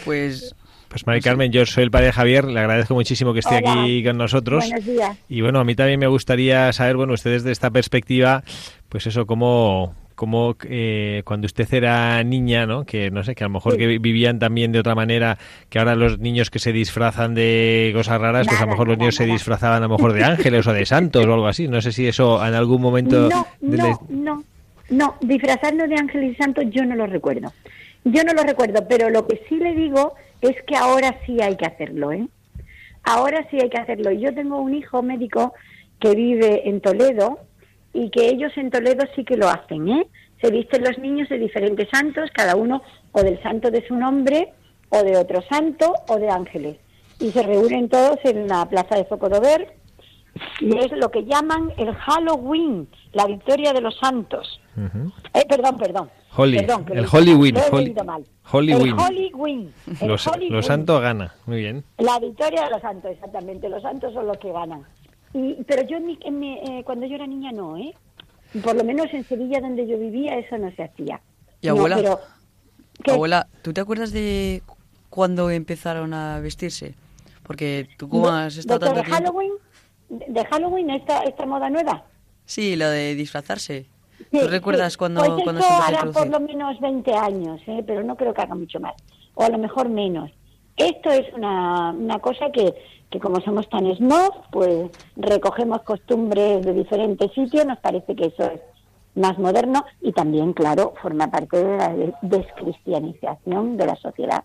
Pues 0.04 0.56
Pues 0.90 1.06
Mari 1.06 1.22
Carmen, 1.22 1.52
yo 1.52 1.66
soy 1.66 1.84
el 1.84 1.92
padre 1.92 2.12
Javier, 2.12 2.46
le 2.46 2.60
agradezco 2.60 2.94
muchísimo 2.94 3.34
que 3.34 3.40
esté 3.40 3.58
Hola. 3.58 3.84
aquí 3.84 4.04
con 4.04 4.18
nosotros. 4.18 4.66
Buenos 4.66 4.86
días. 4.86 5.18
Y 5.28 5.42
bueno, 5.42 5.60
a 5.60 5.64
mí 5.64 5.76
también 5.76 6.00
me 6.00 6.08
gustaría 6.08 6.72
saber, 6.72 6.96
bueno, 6.96 7.14
ustedes 7.14 7.44
de 7.44 7.52
esta 7.52 7.72
perspectiva, 7.72 8.44
pues 8.88 9.06
eso, 9.06 9.26
cómo, 9.26 9.96
como 10.16 10.56
eh, 10.64 11.22
cuando 11.26 11.46
usted 11.46 11.72
era 11.74 12.24
niña, 12.24 12.66
¿no? 12.66 12.86
Que 12.86 13.12
no 13.12 13.24
sé, 13.24 13.36
que 13.36 13.44
a 13.44 13.48
lo 13.48 13.54
mejor 13.54 13.78
que 13.78 14.00
vivían 14.00 14.40
también 14.40 14.72
de 14.72 14.80
otra 14.80 14.96
manera, 14.96 15.38
que 15.70 15.78
ahora 15.78 15.96
los 15.96 16.20
niños 16.20 16.50
que 16.50 16.60
se 16.60 16.72
disfrazan 16.72 17.36
de 17.36 17.92
cosas 17.94 18.20
raras, 18.20 18.48
pues 18.48 18.60
a 18.60 18.66
lo 18.66 18.72
mejor 18.72 18.88
los 18.88 18.98
niños 18.98 19.16
se 19.16 19.26
disfrazaban 19.26 19.84
a 19.84 19.88
lo 19.88 19.98
mejor 19.98 20.14
de 20.14 20.24
ángeles 20.24 20.66
o 20.68 20.74
de 20.74 20.86
santos 20.88 21.26
o 21.26 21.34
algo 21.34 21.48
así. 21.48 21.68
No 21.68 21.82
sé 21.82 21.92
si 21.92 22.08
eso 22.08 22.44
en 22.46 22.54
algún 22.54 22.82
momento... 22.82 23.30
No, 23.30 23.46
no, 23.62 24.00
no, 24.10 24.44
no, 24.90 25.16
disfrazarnos 25.22 25.90
de 25.90 25.96
ángeles 25.96 26.32
y 26.34 26.36
santos 26.36 26.66
yo 26.72 26.86
no 26.86 26.96
lo 26.96 27.08
recuerdo. 27.08 27.52
Yo 28.06 28.24
no 28.24 28.34
lo 28.34 28.44
recuerdo, 28.44 28.88
pero 28.88 29.10
lo 29.10 29.28
que 29.28 29.42
sí 29.50 29.58
le 29.58 29.76
digo 29.76 30.16
es 30.42 30.56
que 30.64 30.76
ahora 30.76 31.20
sí 31.26 31.38
hay 31.42 31.56
que 31.56 31.66
hacerlo, 31.66 32.12
¿eh? 32.12 32.28
Ahora 33.04 33.48
sí 33.50 33.58
hay 33.62 33.70
que 33.70 33.78
hacerlo. 33.78 34.12
Yo 34.12 34.34
tengo 34.34 34.58
un 34.60 34.74
hijo 34.74 35.02
médico 35.02 35.54
que 36.00 36.14
vive 36.14 36.68
en 36.68 36.82
Toledo 36.82 37.40
y 37.94 38.10
que 38.10 38.28
ellos 38.28 38.52
en 38.58 38.70
Toledo 38.70 39.06
sí 39.16 39.24
que 39.24 39.38
lo 39.38 39.48
hacen, 39.48 39.88
¿eh? 39.90 40.08
Se 40.42 40.52
visten 40.52 40.84
los 40.84 40.98
niños 41.00 41.30
de 41.30 41.40
diferentes 41.40 41.88
santos, 41.90 42.30
cada 42.34 42.56
uno 42.56 42.84
o 43.12 43.24
del 43.24 43.42
santo 43.42 43.72
de 43.72 43.86
su 43.88 43.96
nombre, 43.96 44.54
o 44.90 45.04
de 45.04 45.18
otro 45.18 45.42
santo, 45.50 45.94
o 46.08 46.18
de 46.18 46.30
ángeles. 46.30 46.78
Y 47.20 47.32
se 47.32 47.42
reúnen 47.42 47.90
todos 47.90 48.18
en 48.24 48.48
la 48.48 48.66
plaza 48.70 48.96
de 48.96 49.06
Focodover 49.06 49.77
y 50.60 50.78
es 50.78 50.92
lo 50.92 51.10
que 51.12 51.24
llaman 51.26 51.72
el 51.78 51.94
Halloween, 51.94 52.88
la 53.14 53.26
victoria 53.26 53.74
de 53.74 53.82
los 53.82 53.96
santos. 53.98 54.60
eh, 54.76 55.46
perdón, 55.48 55.78
perdón. 55.78 56.10
Holy, 56.36 56.58
perdón, 56.60 56.86
el 56.92 57.02
lo- 57.04 57.10
Hollyween, 57.10 57.56
lo 57.56 57.62
he 57.62 57.70
Holy- 57.72 57.96
el 60.02 60.08
Los, 60.08 60.66
santos 60.66 61.02
gana, 61.02 61.34
muy 61.48 61.58
bien. 61.58 61.84
La 61.98 62.20
victoria 62.20 62.66
de 62.66 62.70
los 62.72 62.82
santos, 62.82 63.12
exactamente. 63.12 63.70
Los 63.70 63.82
santos 63.82 64.14
son 64.14 64.28
los 64.28 64.38
que 64.38 64.52
ganan. 64.52 64.84
Y, 65.34 65.56
pero 65.64 65.82
yo 65.88 65.98
en 65.98 66.06
mi- 66.06 66.20
en 66.22 66.40
mi- 66.40 66.60
eh, 66.60 66.84
cuando 66.86 67.06
yo 67.08 67.16
era 67.16 67.26
niña 67.28 67.52
no, 67.52 67.76
¿eh? 67.78 67.94
Por 68.64 68.76
lo 68.76 68.84
menos 68.84 69.08
en 69.14 69.24
Sevilla 69.24 69.60
donde 69.60 69.88
yo 69.88 69.98
vivía 69.98 70.38
eso 70.38 70.58
no 70.58 70.72
se 70.76 70.84
hacía. 70.84 71.20
¿Y 71.62 71.68
No, 71.68 71.74
abuela? 71.74 71.96
pero- 71.98 72.20
¿qué? 73.04 73.12
Abuela, 73.12 73.48
¿tú 73.64 73.74
te 73.74 73.82
acuerdas 73.82 74.12
de 74.12 74.62
cuándo 75.10 75.50
empezaron 75.50 76.14
a 76.14 76.40
vestirse? 76.40 76.94
Porque 77.44 77.88
tú 77.98 78.10
como 78.10 78.30
has 78.30 78.58
estado 78.58 78.80
tanto 78.80 78.96
de 78.96 79.02
tiempo... 79.04 79.16
Halloween, 79.24 79.52
de 80.10 80.46
Halloween 80.46 80.90
esta, 80.92 81.24
esta 81.24 81.46
moda 81.46 81.70
nueva. 81.70 82.04
Sí, 82.46 82.76
lo 82.76 82.90
de 82.90 83.16
disfrazarse. 83.16 83.86
Sí, 84.32 84.40
¿Tú 84.40 84.48
recuerdas 84.48 84.94
sí. 84.94 85.00
cuando, 85.00 85.22
pues 85.22 85.44
cuando 85.44 85.60
eso 85.62 85.68
se 85.70 85.74
empezó 85.76 85.96
a 85.96 86.00
hará 86.02 86.12
por 86.12 86.28
lo 86.30 86.40
menos 86.40 86.80
20 86.80 87.14
años, 87.14 87.62
¿eh? 87.68 87.84
pero 87.86 88.04
no 88.04 88.16
creo 88.16 88.34
que 88.34 88.42
haga 88.42 88.56
mucho 88.56 88.80
más. 88.80 88.94
O 89.36 89.44
a 89.44 89.50
lo 89.50 89.58
mejor 89.58 89.90
menos. 89.90 90.32
Esto 90.76 91.10
es 91.12 91.32
una, 91.34 91.92
una 91.92 92.20
cosa 92.20 92.52
que, 92.52 92.74
que 93.10 93.20
como 93.20 93.40
somos 93.42 93.68
tan 93.70 93.86
snob, 93.96 94.32
pues 94.52 94.90
recogemos 95.16 95.82
costumbres 95.84 96.66
de 96.66 96.74
diferentes 96.74 97.32
sitios, 97.34 97.66
nos 97.66 97.80
parece 97.80 98.16
que 98.16 98.28
eso 98.28 98.44
es 98.52 98.62
más 99.16 99.38
moderno 99.40 99.84
y 100.02 100.12
también, 100.14 100.54
claro, 100.54 100.94
forma 101.02 101.30
parte 101.32 101.64
de 101.64 101.78
la 101.78 101.90
de- 101.90 102.14
descristianización 102.22 103.78
de 103.78 103.86
la 103.86 103.96
sociedad. 103.96 104.44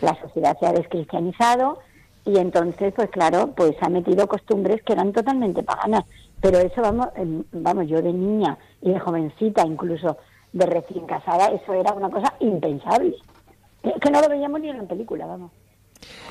La 0.00 0.18
sociedad 0.20 0.56
se 0.58 0.66
ha 0.66 0.72
descristianizado 0.72 1.78
y 2.26 2.38
entonces, 2.38 2.92
pues 2.94 3.08
claro, 3.10 3.52
pues 3.56 3.76
ha 3.80 3.88
metido 3.88 4.26
costumbres 4.26 4.82
que 4.82 4.92
eran 4.92 5.12
totalmente 5.12 5.62
paganas. 5.62 6.04
Pero 6.40 6.58
eso, 6.58 6.82
vamos, 6.82 7.08
em, 7.14 7.44
vamos, 7.52 7.86
yo 7.86 8.02
de 8.02 8.12
niña 8.12 8.58
y 8.82 8.90
de 8.90 8.98
jovencita, 8.98 9.64
incluso 9.64 10.18
de 10.52 10.66
recién 10.66 11.06
casada, 11.06 11.46
eso 11.48 11.72
era 11.72 11.92
una 11.92 12.10
cosa 12.10 12.34
impensable. 12.40 13.14
Que 13.82 13.92
que 13.92 14.10
no 14.10 14.20
lo 14.20 14.28
veíamos 14.28 14.60
ni 14.60 14.70
en 14.70 14.78
la 14.78 14.84
película, 14.84 15.24
vamos. 15.26 15.52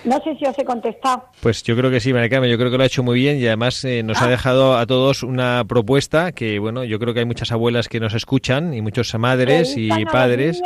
No 0.03 0.21
sé 0.23 0.35
si 0.37 0.45
os 0.45 0.57
he 0.59 0.63
contestado. 0.63 1.23
Pues 1.41 1.63
yo 1.63 1.75
creo 1.75 1.89
que 1.89 1.99
sí, 1.99 2.13
María 2.13 2.29
Carmen, 2.29 2.49
yo 2.51 2.57
creo 2.57 2.69
que 2.69 2.77
lo 2.77 2.83
ha 2.83 2.85
hecho 2.85 3.01
muy 3.03 3.15
bien 3.19 3.37
y 3.39 3.47
además 3.47 3.83
eh, 3.85 4.03
nos 4.03 4.21
ha 4.21 4.27
dejado 4.27 4.77
a 4.77 4.85
todos 4.85 5.23
una 5.23 5.63
propuesta 5.67 6.31
que, 6.31 6.59
bueno, 6.59 6.83
yo 6.83 6.99
creo 6.99 7.13
que 7.13 7.21
hay 7.21 7.25
muchas 7.25 7.51
abuelas 7.51 7.87
que 7.89 7.99
nos 7.99 8.13
escuchan 8.13 8.73
y 8.73 8.81
muchas 8.81 9.13
madres 9.17 9.75
y 9.77 9.89
padres 10.05 10.61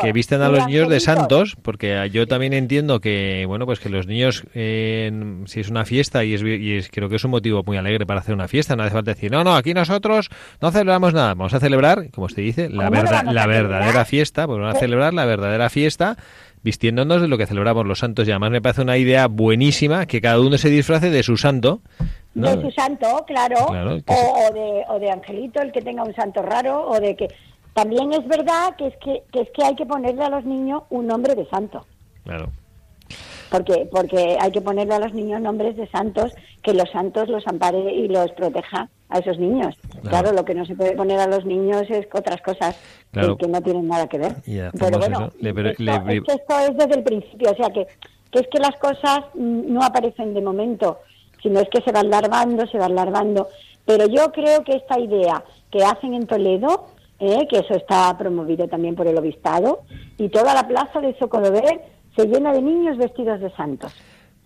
que 0.00 0.12
visten 0.12 0.40
a 0.40 0.48
los 0.48 0.66
niños 0.66 0.88
de 0.88 1.00
santos, 1.00 1.56
porque 1.62 2.08
yo 2.12 2.26
también 2.26 2.52
entiendo 2.54 3.00
que, 3.00 3.44
bueno, 3.46 3.66
pues 3.66 3.78
que 3.80 3.88
los 3.90 4.06
niños, 4.06 4.44
eh, 4.54 5.12
si 5.46 5.60
es 5.60 5.68
una 5.68 5.84
fiesta 5.84 6.24
y, 6.24 6.34
es, 6.34 6.42
y 6.42 6.76
es- 6.76 6.88
creo 6.90 7.08
que 7.08 7.16
es 7.16 7.24
un 7.24 7.30
motivo 7.32 7.62
muy 7.64 7.76
alegre 7.76 8.06
para 8.06 8.20
hacer 8.20 8.34
una 8.34 8.48
fiesta, 8.48 8.74
no 8.76 8.82
hace 8.84 8.92
falta 8.92 9.12
decir, 9.12 9.30
no, 9.30 9.44
no, 9.44 9.54
aquí 9.54 9.74
nosotros 9.74 10.30
no 10.60 10.70
celebramos 10.70 11.12
nada, 11.12 11.34
vamos 11.34 11.52
a 11.54 11.60
celebrar, 11.60 12.10
como 12.10 12.26
usted 12.26 12.42
dice, 12.42 12.68
la, 12.70 12.84
¿Cómo 12.86 12.96
lo 12.96 13.02
verdad, 13.02 13.24
la 13.24 13.46
verdadera 13.46 14.04
fiesta, 14.04 14.46
pues 14.46 14.58
vamos 14.60 14.76
a 14.76 14.78
celebrar 14.78 15.12
la 15.14 15.24
verdadera 15.26 15.68
fiesta 15.68 16.16
vistiéndonos 16.62 17.20
de 17.20 17.28
lo 17.28 17.38
que 17.38 17.46
celebramos 17.46 17.86
los 17.86 17.98
santos 17.98 18.26
y 18.26 18.30
además 18.30 18.50
me 18.50 18.62
parece 18.62 18.82
una 18.82 18.96
idea 18.96 19.26
buenísima 19.26 20.06
que 20.06 20.20
cada 20.20 20.40
uno 20.40 20.58
se 20.58 20.70
disfrace 20.70 21.10
de 21.10 21.22
su 21.22 21.36
santo. 21.36 21.80
¿no? 22.34 22.56
De 22.56 22.62
su 22.62 22.70
santo, 22.70 23.24
claro, 23.26 23.56
o, 23.66 24.12
o 24.12 24.54
de, 24.54 24.84
o 24.88 24.98
de 24.98 25.10
angelito, 25.10 25.60
el 25.60 25.72
que 25.72 25.82
tenga 25.82 26.02
un 26.02 26.14
santo 26.14 26.42
raro, 26.42 26.88
o 26.88 27.00
de 27.00 27.16
que... 27.16 27.28
También 27.74 28.12
es 28.12 28.26
verdad 28.28 28.76
que 28.76 28.88
es 28.88 28.94
que, 29.02 29.22
que 29.32 29.40
es 29.40 29.48
que 29.54 29.64
hay 29.64 29.74
que 29.74 29.86
ponerle 29.86 30.24
a 30.24 30.28
los 30.28 30.44
niños 30.44 30.82
un 30.90 31.06
nombre 31.06 31.34
de 31.34 31.46
santo. 31.48 31.86
Claro. 32.24 32.50
porque 33.50 33.88
porque 33.90 34.36
hay 34.40 34.52
que 34.52 34.60
ponerle 34.60 34.94
a 34.94 34.98
los 34.98 35.12
niños 35.12 35.40
nombres 35.40 35.76
de 35.76 35.86
santos 35.88 36.32
que 36.62 36.72
los 36.74 36.90
santos 36.90 37.28
los 37.28 37.46
ampare 37.46 37.92
y 37.92 38.08
los 38.08 38.30
proteja 38.32 38.88
a 39.12 39.18
esos 39.18 39.38
niños. 39.38 39.74
Claro, 40.08 40.32
lo 40.32 40.44
que 40.44 40.54
no 40.54 40.64
se 40.66 40.74
puede 40.74 40.92
poner 40.96 41.20
a 41.20 41.26
los 41.26 41.44
niños 41.44 41.82
es 41.90 42.06
otras 42.12 42.40
cosas 42.42 42.74
que- 43.12 43.20
Claro. 43.20 43.36
que, 43.36 43.46
no 43.46 43.60
tienen 43.60 43.86
nada 43.88 44.06
que 44.08 44.18
ver. 44.18 44.34
Pero 44.78 44.98
bueno. 44.98 45.30
Le- 45.40 45.50
esto, 45.50 45.82
le- 45.82 45.92
es 46.16 46.22
que 46.24 46.32
esto 46.32 46.58
es 46.60 46.76
desde 46.76 46.94
el 46.98 47.02
principio 47.04 47.50
o 47.50 47.54
sea 47.54 47.68
que, 47.70 47.86
que 48.30 48.38
es 48.40 48.48
que 48.48 48.58
las 48.58 48.74
cosas 48.80 49.20
no 49.34 49.82
aparecen 49.82 50.32
de 50.34 50.40
momento 50.40 50.98
sino 51.42 51.58
es 51.60 51.68
que 51.68 51.82
se 51.82 51.90
van 51.92 52.08
larvando 52.08 52.66
se 52.66 52.78
van 52.78 52.94
larvando. 52.94 53.48
Pero 53.84 54.06
yo 54.06 54.30
creo 54.32 54.62
que 54.64 54.76
esta 54.76 54.98
idea 54.98 55.42
que 55.70 55.84
hacen 55.84 56.14
en 56.14 56.26
Toledo 56.26 56.86
eh, 57.18 57.46
que 57.48 57.58
eso 57.58 57.74
está 57.74 58.16
promovido 58.16 58.66
también 58.68 58.94
por 58.94 59.06
el 59.06 59.18
obispado 59.18 59.80
y 60.18 60.28
toda 60.28 60.54
la 60.54 60.66
plaza 60.66 61.00
de 61.00 61.16
Socodover 61.18 61.80
se 62.16 62.26
llena 62.26 62.52
de 62.52 62.62
niños 62.62 62.96
vestidos 62.96 63.40
de 63.40 63.50
santos 63.52 63.92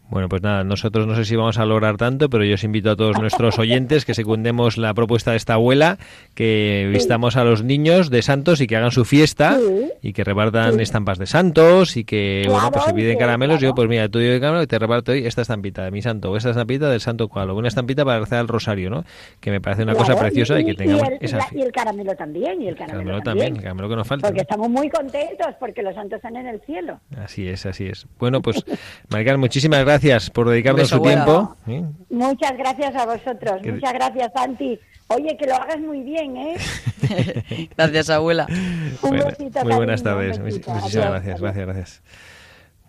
Bueno, 0.08 0.28
pues 0.28 0.40
nada, 0.40 0.62
nosotros 0.62 1.06
no 1.06 1.16
sé 1.16 1.24
si 1.24 1.34
vamos 1.34 1.58
a 1.58 1.66
lograr 1.66 1.96
tanto, 1.96 2.30
pero 2.30 2.44
yo 2.44 2.54
os 2.54 2.62
invito 2.62 2.92
a 2.92 2.96
todos 2.96 3.18
nuestros 3.18 3.58
oyentes 3.58 4.04
que 4.04 4.14
secundemos 4.14 4.78
la 4.78 4.94
propuesta 4.94 5.32
de 5.32 5.36
esta 5.36 5.54
abuela, 5.54 5.98
que 6.34 6.88
vistamos 6.92 7.36
a 7.36 7.42
los 7.42 7.64
niños 7.64 8.08
de 8.08 8.22
santos 8.22 8.60
y 8.60 8.68
que 8.68 8.76
hagan 8.76 8.92
su 8.92 9.04
fiesta 9.04 9.58
Sí. 9.58 9.90
y 10.02 10.12
que 10.12 10.22
repartan 10.22 10.78
estampas 10.78 11.18
de 11.18 11.26
santos 11.26 11.96
y 11.96 12.04
que, 12.04 12.44
bueno, 12.48 12.70
pues 12.70 12.84
si 12.84 12.92
piden 12.92 13.18
caramelos, 13.18 13.60
yo 13.60 13.74
pues 13.74 13.88
mira, 13.88 14.08
tú 14.08 14.20
de 14.20 14.38
caramelo 14.38 14.62
y 14.62 14.66
te 14.68 14.78
reparto 14.78 15.10
hoy 15.10 15.26
esta 15.26 15.42
estampita 15.42 15.84
de 15.84 15.90
mi 15.90 16.02
santo 16.02 16.30
o 16.30 16.36
esta 16.36 16.50
estampita 16.50 16.88
del 16.88 17.00
santo 17.00 17.28
cual 17.28 17.50
o 17.50 17.56
una 17.56 17.68
estampita 17.68 18.04
para 18.04 18.20
rezar 18.20 18.40
el 18.40 18.48
rosario, 18.48 18.90
¿no? 18.90 19.04
Que 19.40 19.50
me 19.50 19.60
parece 19.60 19.82
una 19.82 19.94
cosa 19.96 20.16
preciosa 20.16 20.60
y, 20.60 20.66
que 20.66 20.74
tengamos 20.74 21.08
el, 21.08 21.18
esa 21.20 21.40
y 21.52 21.62
el 21.62 21.72
caramelo 21.72 22.14
también, 22.14 22.62
y 22.62 22.68
el 22.68 22.76
caramelo, 22.76 23.10
caramelo 23.10 23.22
también, 23.22 23.56
el 23.56 23.62
caramelo 23.62 23.88
que 23.88 23.96
nos 23.96 24.06
falta. 24.06 24.28
Porque 24.28 24.38
¿no? 24.38 24.42
estamos 24.42 24.70
muy 24.70 24.88
contentos 24.88 25.48
porque 25.58 25.82
los 25.82 25.94
santos 25.94 26.18
están 26.18 26.36
en 26.36 26.46
el 26.46 26.60
cielo. 26.60 27.00
Así 27.16 27.48
es, 27.48 27.66
así 27.66 27.86
es. 27.86 28.06
Bueno, 28.20 28.40
pues, 28.40 28.64
Maricar, 29.10 29.38
muchísimas 29.38 29.80
gracias 29.80 29.95
por 30.32 30.48
dedicarnos 30.48 30.88
su 30.88 30.94
abuela. 30.96 31.24
tiempo. 31.24 31.56
¿eh? 31.68 31.85
Muchas 32.11 32.56
gracias 32.56 32.94
a 32.96 33.06
vosotros, 33.06 33.61
Que- 33.62 33.72
muchas 33.72 33.92
gracias, 33.92 34.32
Santi. 34.35 34.78
Oye, 35.09 35.37
que 35.37 35.46
lo 35.46 35.54
hagas 35.54 35.78
muy 35.78 36.00
bien, 36.02 36.37
¿eh? 36.37 36.56
Gracias, 37.76 38.11
abuela. 38.11 38.46
Un 38.48 38.96
Bueno, 39.11 39.26
besito, 39.26 39.64
muy 39.64 39.74
buenas 39.76 40.02
tardes. 40.02 40.38
Muchísimas 40.40 40.82
Adiós, 40.85 40.94
gracias, 40.94 41.24
adiós. 41.37 41.40
gracias, 41.40 41.66
gracias. 41.66 42.02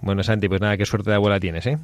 Bueno, 0.02 0.24
Santi, 0.24 0.48
pues 0.50 0.60
nada, 0.60 0.78
qué 0.78 0.86
suerte 0.88 1.12
de 1.12 1.16
abuela 1.16 1.40
tienes, 1.40 1.68
¿eh? 1.68 1.78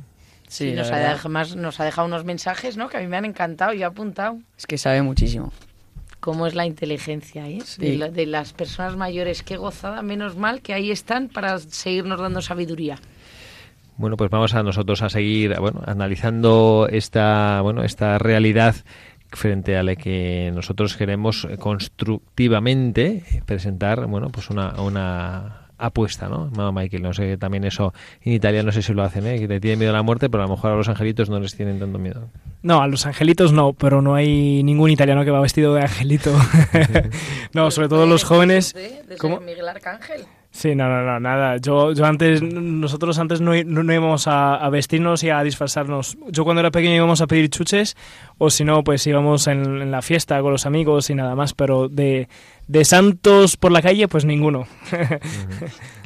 Sí, 0.48 0.70
Y 0.70 0.74
nos 0.74 0.92
ha, 0.92 0.98
dejado, 0.98 1.30
más- 1.30 1.56
nos 1.56 1.80
ha 1.80 1.86
dejado 1.86 2.08
unos 2.08 2.26
mensajes, 2.26 2.78
¿no? 2.78 2.90
Que 2.90 2.98
a 2.98 3.00
mí 3.02 3.08
me 3.08 3.18
han 3.18 3.26
encantado. 3.26 3.74
Yo 3.74 3.82
he 3.82 3.86
apuntado 3.86 4.40
es 4.58 4.66
que 4.66 4.78
sabe 4.80 5.02
muchísimo. 5.04 5.52
cómo 6.20 6.48
es 6.48 6.56
la 6.56 6.66
inteligencia, 6.66 7.48
¿eh? 7.48 7.60
Sí. 7.64 7.98
De, 7.98 8.10
de 8.10 8.26
las 8.26 8.54
personas 8.54 8.96
mayores. 8.96 9.44
Qué 9.44 9.58
gozada, 9.58 10.02
menos 10.02 10.36
mal 10.36 10.62
que 10.62 10.74
ahí 10.74 10.90
están 10.90 11.28
para 11.30 11.60
seguirnos 11.60 12.20
dando 12.20 12.42
sabiduría. 12.42 12.98
Bueno, 13.98 14.18
pues 14.18 14.30
vamos 14.30 14.54
a 14.56 14.64
nosotros 14.64 15.02
a 15.02 15.10
seguir, 15.10 15.60
bueno, 15.60 15.82
analizando 15.86 16.88
esta, 16.90 17.62
bueno, 17.62 17.84
esta 17.84 18.18
realidad 18.18 18.76
frente 19.30 19.78
a 19.78 19.84
la 19.84 19.96
que 19.96 20.52
nosotros 20.54 20.96
queremos 20.96 21.48
constructivamente 21.60 23.24
presentar, 23.46 24.06
bueno, 24.08 24.30
pues 24.30 24.50
una, 24.50 24.82
una 24.82 25.64
apuesta, 25.78 26.30
¿no? 26.30 26.50
Mamá 26.56 26.82
Michael, 26.82 27.04
no 27.04 27.14
sé, 27.14 27.38
también 27.38 27.64
eso 27.66 27.94
en 28.22 28.34
Italia 28.34 28.64
no 28.64 28.72
sé 28.72 28.82
si 28.82 28.94
lo 28.94 29.04
hacen, 29.04 29.28
¿eh? 29.28 29.40
Que 29.40 29.48
te 29.48 29.60
tienen 29.60 29.80
miedo 29.80 29.92
a 29.92 29.96
la 29.96 30.04
muerte, 30.04 30.30
pero 30.30 30.44
a 30.44 30.48
lo 30.48 30.54
mejor 30.54 30.72
a 30.72 30.76
los 30.76 30.88
angelitos 30.90 31.30
no 31.30 31.40
les 31.40 31.56
tienen 31.56 31.80
tanto 31.80 32.00
miedo. 32.00 32.30
No, 32.62 32.82
a 32.82 32.88
los 32.88 33.06
angelitos 33.06 33.52
no, 33.52 33.74
pero 33.74 34.02
no 34.02 34.16
hay 34.16 34.64
ningún 34.64 34.90
italiano 34.90 35.26
que 35.26 35.32
va 35.32 35.42
vestido 35.42 35.74
de 35.74 35.82
angelito. 35.82 36.32
no, 37.54 37.72
sobre 37.72 37.90
todo 37.90 38.06
los 38.06 38.24
jóvenes. 38.24 38.74
¿De, 38.74 39.04
de 39.04 39.18
¿Cómo? 39.18 39.40
Miguel 39.40 39.68
Arcángel? 39.68 40.26
Sí, 40.54 40.76
no, 40.76 40.88
no, 40.88 41.02
no, 41.04 41.20
nada. 41.20 41.58
Yo, 41.58 41.94
yo 41.94 42.06
antes, 42.06 42.44
nosotros 42.44 43.18
antes 43.18 43.42
no, 43.42 43.54
no, 43.66 43.82
no 43.82 43.92
íbamos 43.92 44.28
a, 44.28 44.54
a 44.54 44.70
vestirnos 44.70 45.24
y 45.24 45.32
a 45.32 45.42
disfrazarnos. 45.42 46.16
Yo 46.30 46.44
cuando 46.44 46.60
era 46.60 46.70
pequeño 46.70 46.96
íbamos 46.96 47.22
a 47.22 47.28
pedir 47.28 47.50
chuches 47.50 47.98
o 48.38 48.52
si 48.52 48.64
no, 48.64 48.84
pues 48.84 49.06
íbamos 49.08 49.48
en, 49.48 49.82
en 49.82 49.90
la 49.90 50.04
fiesta 50.04 50.40
con 50.42 50.52
los 50.52 50.68
amigos 50.68 51.10
y 51.10 51.16
nada 51.16 51.34
más, 51.36 51.56
pero 51.56 51.90
de, 51.90 52.28
de 52.68 52.86
santos 52.86 53.58
por 53.58 53.72
la 53.72 53.82
calle, 53.82 54.08
pues 54.08 54.26
ninguno. 54.26 54.68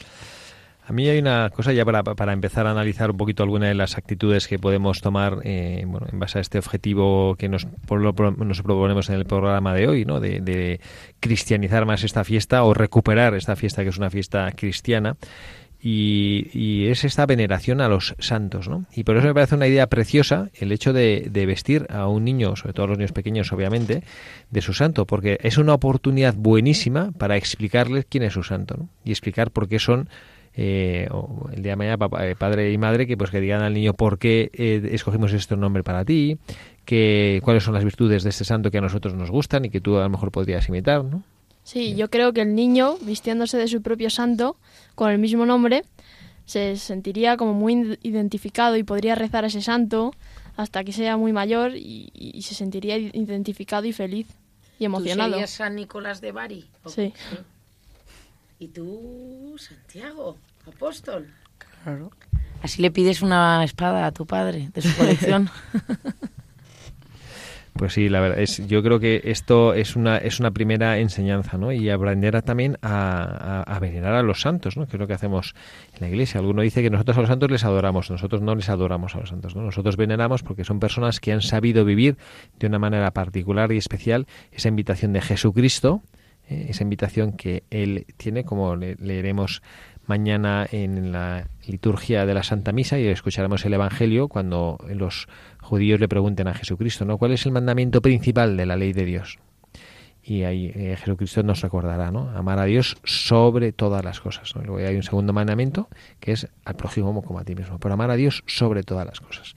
A 0.89 0.93
mí 0.93 1.05
hay 1.09 1.19
una 1.19 1.49
cosa 1.53 1.73
ya 1.73 1.83
para, 1.83 2.01
para 2.01 2.31
empezar 2.31 2.65
a 2.65 2.71
analizar 2.71 3.11
un 3.11 3.17
poquito 3.17 3.43
algunas 3.43 3.67
de 3.67 3.75
las 3.75 3.97
actitudes 3.97 4.47
que 4.47 4.57
podemos 4.57 5.01
tomar 5.01 5.39
eh, 5.43 5.83
bueno, 5.85 6.07
en 6.09 6.17
base 6.17 6.37
a 6.37 6.41
este 6.41 6.59
objetivo 6.59 7.35
que 7.35 7.49
nos, 7.49 7.67
lo- 7.89 8.13
nos 8.13 8.61
proponemos 8.61 9.09
en 9.09 9.15
el 9.15 9.25
programa 9.25 9.73
de 9.73 9.89
hoy, 9.89 10.05
¿no? 10.05 10.21
de, 10.21 10.39
de 10.39 10.79
cristianizar 11.19 11.85
más 11.85 12.05
esta 12.05 12.23
fiesta 12.23 12.63
o 12.63 12.73
recuperar 12.73 13.33
esta 13.35 13.57
fiesta 13.57 13.83
que 13.83 13.89
es 13.89 13.97
una 13.97 14.09
fiesta 14.09 14.49
cristiana. 14.53 15.17
Y, 15.79 16.47
y 16.53 16.87
es 16.87 17.03
esta 17.03 17.25
veneración 17.27 17.81
a 17.81 17.87
los 17.87 18.15
santos, 18.17 18.67
¿no? 18.67 18.85
Y 18.95 19.03
por 19.03 19.15
eso 19.15 19.27
me 19.27 19.33
parece 19.35 19.53
una 19.53 19.67
idea 19.67 19.85
preciosa 19.87 20.49
el 20.55 20.71
hecho 20.71 20.91
de, 20.91 21.27
de 21.29 21.45
vestir 21.45 21.85
a 21.91 22.07
un 22.07 22.23
niño, 22.25 22.55
sobre 22.55 22.73
todo 22.73 22.85
a 22.85 22.89
los 22.89 22.97
niños 22.97 23.11
pequeños, 23.11 23.51
obviamente, 23.53 24.01
de 24.49 24.61
su 24.61 24.73
santo, 24.73 25.05
porque 25.05 25.37
es 25.43 25.59
una 25.59 25.75
oportunidad 25.75 26.33
buenísima 26.33 27.11
para 27.11 27.37
explicarles 27.37 28.05
quién 28.09 28.23
es 28.23 28.33
su 28.33 28.41
santo, 28.41 28.75
¿no? 28.75 28.89
Y 29.05 29.11
explicar 29.11 29.51
por 29.51 29.67
qué 29.69 29.77
son 29.77 30.09
eh, 30.57 31.07
o 31.11 31.47
el 31.53 31.61
día 31.61 31.73
de 31.73 31.75
mañana 31.75 31.97
papá- 31.97 32.27
eh, 32.27 32.35
padre 32.35 32.71
y 32.73 32.77
madre 32.77 33.05
que 33.07 33.15
pues 33.15 33.29
que 33.29 33.39
digan 33.39 33.61
al 33.61 33.73
niño 33.73 33.93
por 33.93 34.17
qué 34.17 34.49
eh, 34.53 34.89
escogimos 34.91 35.31
este 35.31 35.55
nombre 35.55 35.83
para 35.83 36.03
ti, 36.03 36.37
que 36.83 37.39
cuáles 37.43 37.63
son 37.63 37.73
las 37.75 37.83
virtudes 37.83 38.23
de 38.23 38.29
este 38.31 38.43
santo 38.43 38.71
que 38.71 38.79
a 38.79 38.81
nosotros 38.81 39.13
nos 39.13 39.29
gustan 39.29 39.65
y 39.65 39.69
que 39.69 39.79
tú 39.81 39.97
a 39.97 40.01
lo 40.03 40.09
mejor 40.09 40.31
podrías 40.31 40.67
imitar, 40.67 41.03
¿no? 41.03 41.21
Sí, 41.63 41.95
yo 41.95 42.09
creo 42.09 42.31
que 42.33 42.41
el 42.41 42.55
niño, 42.55 42.95
vistiéndose 43.01 43.57
de 43.57 43.67
su 43.67 43.81
propio 43.81 44.09
santo, 44.09 44.55
con 44.95 45.11
el 45.11 45.19
mismo 45.19 45.45
nombre, 45.45 45.83
se 46.45 46.77
sentiría 46.77 47.35
como 47.37 47.53
muy 47.53 47.75
id- 47.75 47.99
identificado 48.03 48.77
y 48.77 48.83
podría 48.83 49.15
rezar 49.15 49.43
a 49.43 49.47
ese 49.47 49.61
santo 49.61 50.13
hasta 50.55 50.83
que 50.85 50.93
sea 50.93 51.17
muy 51.17 51.33
mayor 51.33 51.75
y, 51.75 52.09
y 52.15 52.41
se 52.43 52.55
sentiría 52.55 52.97
identificado 52.97 53.85
y 53.85 53.91
feliz 53.93 54.27
y 54.79 54.85
emocionado. 54.85 55.29
¿Tú 55.31 55.33
serías 55.35 55.49
San 55.51 55.75
Nicolás 55.75 56.21
de 56.21 56.31
Bari? 56.31 56.65
¿O- 56.85 56.89
Sí. 56.89 57.13
¿Y 58.59 58.67
tú, 58.69 59.55
Santiago, 59.59 60.37
apóstol? 60.67 61.27
Claro. 61.83 62.11
Así 62.61 62.81
le 62.81 62.91
pides 62.91 63.21
una 63.21 63.63
espada 63.63 64.05
a 64.05 64.11
tu 64.11 64.25
padre 64.25 64.69
de 64.73 64.81
su 64.81 64.95
colección. 64.97 65.49
Pues 67.73 67.93
sí, 67.93 68.09
la 68.09 68.19
verdad 68.21 68.39
es, 68.39 68.57
yo 68.67 68.81
creo 68.81 68.99
que 68.99 69.21
esto 69.25 69.75
es 69.75 69.95
una 69.95 70.17
es 70.17 70.39
una 70.39 70.49
primera 70.49 70.97
enseñanza, 70.97 71.59
¿no? 71.59 71.71
Y 71.71 71.91
aprender 71.91 72.35
a, 72.35 72.41
también 72.41 72.79
a, 72.81 73.61
a- 73.67 73.75
a 73.75 73.79
venerar 73.79 74.15
a 74.15 74.23
los 74.23 74.41
santos, 74.41 74.77
¿no? 74.77 74.87
Que 74.87 74.95
es 74.95 74.99
lo 74.99 75.05
que 75.05 75.13
hacemos 75.13 75.53
en 75.93 75.99
la 76.01 76.09
iglesia. 76.09 76.39
Alguno 76.39 76.63
dice 76.63 76.81
que 76.81 76.89
nosotros 76.89 77.17
a 77.17 77.21
los 77.21 77.27
santos 77.29 77.51
les 77.51 77.63
adoramos, 77.65 78.09
nosotros 78.09 78.41
no 78.41 78.55
les 78.55 78.69
adoramos 78.69 79.13
a 79.13 79.19
los 79.19 79.29
santos, 79.29 79.55
¿no? 79.55 79.61
Nosotros 79.61 79.95
veneramos 79.95 80.41
porque 80.41 80.63
son 80.63 80.79
personas 80.79 81.19
que 81.19 81.31
han 81.33 81.43
sabido 81.43 81.85
vivir 81.85 82.17
de 82.57 82.65
una 82.65 82.79
manera 82.79 83.11
particular 83.11 83.71
y 83.71 83.77
especial 83.77 84.25
esa 84.51 84.69
invitación 84.69 85.13
de 85.13 85.21
Jesucristo, 85.21 86.01
eh, 86.49 86.67
esa 86.69 86.83
invitación 86.83 87.33
que 87.33 87.63
él 87.69 88.05
tiene, 88.17 88.43
como 88.43 88.75
le- 88.75 88.95
leeremos 88.95 89.61
mañana 90.05 90.65
en 90.71 91.11
la 91.11 91.47
liturgia 91.67 92.25
de 92.25 92.33
la 92.33 92.43
Santa 92.43 92.71
Misa 92.71 92.97
y 92.97 93.07
escucharemos 93.07 93.65
el 93.65 93.73
Evangelio 93.73 94.29
cuando 94.29 94.77
los 94.87 95.27
judíos 95.61 95.99
le 95.99 96.07
pregunten 96.07 96.47
a 96.47 96.53
Jesucristo, 96.53 97.03
¿no? 97.03 97.17
¿Cuál 97.17 97.33
es 97.33 97.45
el 97.45 97.51
mandamiento 97.51 98.01
principal 98.01 98.55
de 98.55 98.65
la 98.65 98.77
ley 98.77 98.93
de 98.93 99.03
Dios? 99.03 99.39
Y 100.23 100.43
ahí 100.43 100.71
eh, 100.75 100.95
Jesucristo 100.97 101.43
nos 101.43 101.61
recordará, 101.61 102.11
¿no? 102.11 102.29
Amar 102.31 102.59
a 102.59 102.65
Dios 102.65 102.97
sobre 103.03 103.71
todas 103.71 104.03
las 104.03 104.19
cosas. 104.19 104.53
Luego 104.55 104.77
hay 104.77 104.95
un 104.95 105.03
segundo 105.03 105.33
mandamiento 105.33 105.89
que 106.19 106.33
es 106.33 106.47
al 106.65 106.75
prójimo 106.75 107.21
como 107.21 107.39
a 107.39 107.43
ti 107.45 107.55
mismo, 107.55 107.79
pero 107.79 107.93
amar 107.93 108.11
a 108.11 108.15
Dios 108.15 108.43
sobre 108.45 108.83
todas 108.83 109.05
las 109.05 109.19
cosas. 109.19 109.55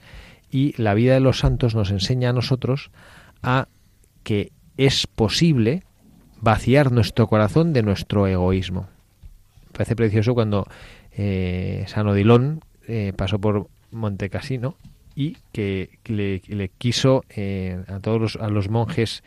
Y 0.49 0.73
la 0.81 0.93
vida 0.93 1.13
de 1.13 1.19
los 1.21 1.39
santos 1.39 1.75
nos 1.75 1.91
enseña 1.91 2.29
a 2.29 2.33
nosotros 2.33 2.91
a 3.41 3.67
que 4.23 4.51
es 4.77 5.07
posible 5.07 5.83
vaciar 6.41 6.91
nuestro 6.91 7.27
corazón 7.27 7.73
de 7.73 7.83
nuestro 7.83 8.27
egoísmo. 8.27 8.87
Parece 9.71 9.95
precioso 9.95 10.33
cuando 10.33 10.67
eh, 11.13 11.85
San 11.87 12.07
Odilon 12.07 12.61
eh, 12.87 13.13
pasó 13.15 13.39
por 13.39 13.67
Montecassino 13.91 14.75
y 15.15 15.37
que 15.51 15.89
le, 16.05 16.69
quiso 16.77 17.23
eh, 17.29 17.83
a 17.87 17.99
todos 17.99 18.19
los, 18.21 18.35
a 18.37 18.49
los 18.49 18.69
monjes 18.69 19.23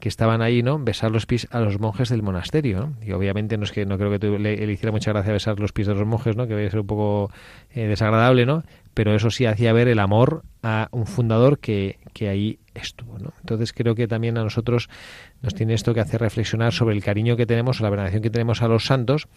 que 0.00 0.08
estaban 0.08 0.42
ahí, 0.42 0.62
¿no? 0.62 0.78
Besar 0.78 1.10
los 1.10 1.24
pies 1.26 1.46
a 1.50 1.60
los 1.60 1.78
monjes 1.80 2.08
del 2.08 2.22
monasterio, 2.22 2.80
¿no? 2.80 3.06
Y 3.06 3.12
obviamente 3.12 3.56
no 3.56 3.64
es 3.64 3.72
que 3.72 3.86
no 3.86 3.96
creo 3.96 4.10
que 4.10 4.18
tú- 4.18 4.38
le, 4.38 4.56
le 4.66 4.72
hiciera 4.72 4.92
mucha 4.92 5.12
gracia 5.12 5.32
besar 5.32 5.58
los 5.60 5.72
pies 5.72 5.86
de 5.86 5.94
los 5.94 6.06
monjes, 6.06 6.36
¿no? 6.36 6.46
Que 6.46 6.54
debe 6.54 6.70
ser 6.70 6.80
un 6.80 6.86
poco 6.86 7.30
eh, 7.72 7.86
desagradable, 7.86 8.44
¿no? 8.46 8.64
Pero 8.92 9.14
eso 9.14 9.30
sí 9.30 9.46
hacía 9.46 9.72
ver 9.72 9.88
el 9.88 9.98
amor 10.00 10.42
a 10.64 10.88
un 10.92 11.06
fundador 11.06 11.58
que, 11.58 11.98
que 12.12 12.28
ahí 12.28 12.58
estuvo, 12.74 13.18
¿no? 13.18 13.32
Entonces 13.40 13.72
creo 13.72 13.94
que 13.94 14.08
también 14.08 14.36
a 14.38 14.42
nosotros 14.42 14.88
nos 15.42 15.54
tiene 15.54 15.74
esto 15.74 15.94
que 15.94 16.00
hacer 16.00 16.20
reflexionar 16.20 16.72
sobre 16.72 16.94
el 16.94 17.02
cariño 17.02 17.36
que 17.36 17.46
tenemos, 17.46 17.80
o 17.80 17.84
la 17.84 17.90
veneración 17.90 18.22
que 18.22 18.30
tenemos 18.30 18.62
a 18.62 18.68
los 18.68 18.86
santos, 18.86 19.28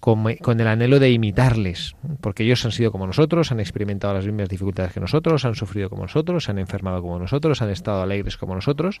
con, 0.00 0.36
con 0.36 0.60
el 0.60 0.66
anhelo 0.66 0.98
de 0.98 1.10
imitarles, 1.10 1.96
porque 2.20 2.44
ellos 2.44 2.64
han 2.64 2.72
sido 2.72 2.92
como 2.92 3.06
nosotros, 3.06 3.52
han 3.52 3.60
experimentado 3.60 4.14
las 4.14 4.24
mismas 4.24 4.48
dificultades 4.48 4.92
que 4.92 5.00
nosotros, 5.00 5.44
han 5.44 5.54
sufrido 5.54 5.90
como 5.90 6.02
nosotros, 6.02 6.44
se 6.44 6.52
han 6.52 6.58
enfermado 6.58 7.02
como 7.02 7.18
nosotros, 7.18 7.60
han 7.60 7.70
estado 7.70 8.02
alegres 8.02 8.36
como 8.36 8.54
nosotros, 8.54 9.00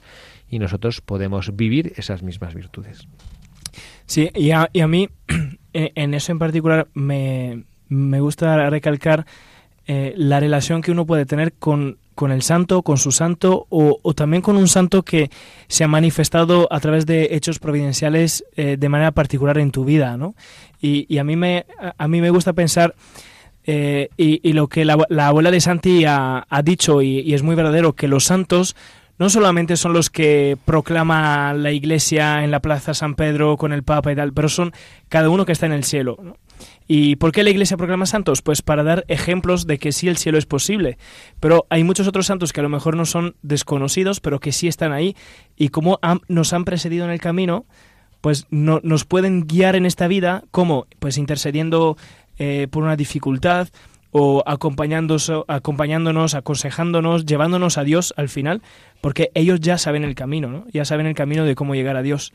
y 0.50 0.58
nosotros 0.58 1.00
podemos 1.00 1.54
vivir 1.56 1.92
esas 1.96 2.22
mismas 2.22 2.54
virtudes. 2.54 3.06
Sí, 4.06 4.30
y 4.34 4.50
a, 4.50 4.68
y 4.72 4.80
a 4.80 4.88
mí, 4.88 5.08
en 5.28 5.58
en 5.94 6.14
eso 6.14 6.32
en 6.32 6.38
particular, 6.38 6.88
me, 6.94 7.64
me 7.88 8.20
gusta 8.20 8.68
recalcar 8.70 9.26
eh, 9.88 10.12
la 10.16 10.38
relación 10.38 10.82
que 10.82 10.92
uno 10.92 11.06
puede 11.06 11.26
tener 11.26 11.54
con, 11.54 11.98
con 12.14 12.30
el 12.30 12.42
santo, 12.42 12.82
con 12.82 12.98
su 12.98 13.10
santo, 13.10 13.66
o, 13.70 13.98
o 14.02 14.14
también 14.14 14.42
con 14.42 14.56
un 14.56 14.68
santo 14.68 15.02
que 15.02 15.30
se 15.66 15.82
ha 15.82 15.88
manifestado 15.88 16.68
a 16.70 16.78
través 16.78 17.06
de 17.06 17.30
hechos 17.32 17.58
providenciales 17.58 18.44
eh, 18.54 18.76
de 18.78 18.88
manera 18.88 19.10
particular 19.12 19.58
en 19.58 19.70
tu 19.70 19.84
vida, 19.84 20.16
¿no? 20.16 20.34
Y, 20.80 21.18
a, 21.18 21.24
mí 21.24 21.34
me, 21.34 21.66
a, 21.96 22.06
mí 22.06 22.20
me 22.20 22.30
gusta 22.30 22.52
pensar... 22.52 22.94
eh, 23.64 24.08
y, 24.16 24.52
lo 24.52 24.68
que 24.68 24.84
la, 24.84 24.96
la 25.08 25.28
abuela 25.28 25.50
de 25.50 25.60
Santi 25.60 26.04
ha, 26.06 26.44
dicho, 26.62 27.02
y 27.02 27.34
es 27.34 27.42
muy 27.42 27.56
verdadero, 27.56 27.94
que 27.94 28.08
los 28.08 28.24
santos 28.24 28.76
no 29.18 29.30
solamente 29.30 29.76
son 29.76 29.92
los 29.92 30.10
que 30.10 30.56
proclama 30.64 31.52
la 31.52 31.72
iglesia 31.72 32.44
en 32.44 32.50
la 32.50 32.60
Plaza 32.60 32.94
San 32.94 33.14
Pedro 33.14 33.56
con 33.56 33.72
el 33.72 33.82
Papa 33.82 34.12
y 34.12 34.16
tal, 34.16 34.32
pero 34.32 34.48
son 34.48 34.72
cada 35.08 35.28
uno 35.28 35.44
que 35.44 35.52
está 35.52 35.66
en 35.66 35.72
el 35.72 35.84
cielo. 35.84 36.16
¿no? 36.22 36.36
¿Y 36.86 37.16
por 37.16 37.32
qué 37.32 37.42
la 37.42 37.50
iglesia 37.50 37.76
proclama 37.76 38.06
santos? 38.06 38.42
Pues 38.42 38.62
para 38.62 38.82
dar 38.82 39.04
ejemplos 39.08 39.66
de 39.66 39.78
que 39.78 39.92
sí 39.92 40.08
el 40.08 40.16
cielo 40.16 40.38
es 40.38 40.46
posible. 40.46 40.98
Pero 41.40 41.66
hay 41.68 41.84
muchos 41.84 42.08
otros 42.08 42.26
santos 42.26 42.52
que 42.52 42.60
a 42.60 42.62
lo 42.62 42.68
mejor 42.68 42.96
no 42.96 43.04
son 43.04 43.34
desconocidos, 43.42 44.20
pero 44.20 44.40
que 44.40 44.52
sí 44.52 44.68
están 44.68 44.92
ahí 44.92 45.16
y 45.56 45.68
como 45.68 46.00
nos 46.28 46.52
han 46.52 46.64
precedido 46.64 47.04
en 47.04 47.10
el 47.10 47.20
camino, 47.20 47.66
pues 48.20 48.46
no, 48.50 48.80
nos 48.82 49.04
pueden 49.04 49.46
guiar 49.46 49.76
en 49.76 49.86
esta 49.86 50.08
vida, 50.08 50.44
como 50.50 50.86
pues 50.98 51.18
intercediendo 51.18 51.96
eh, 52.38 52.68
por 52.70 52.82
una 52.82 52.96
dificultad 52.96 53.68
o 54.10 54.42
acompañándonos, 54.46 56.34
aconsejándonos, 56.34 57.26
llevándonos 57.26 57.78
a 57.78 57.84
Dios 57.84 58.14
al 58.16 58.28
final, 58.28 58.62
porque 59.00 59.30
ellos 59.34 59.60
ya 59.60 59.78
saben 59.78 60.04
el 60.04 60.14
camino, 60.14 60.48
¿no? 60.48 60.66
Ya 60.72 60.84
saben 60.84 61.06
el 61.06 61.14
camino 61.14 61.44
de 61.44 61.54
cómo 61.54 61.74
llegar 61.74 61.96
a 61.96 62.02
Dios. 62.02 62.32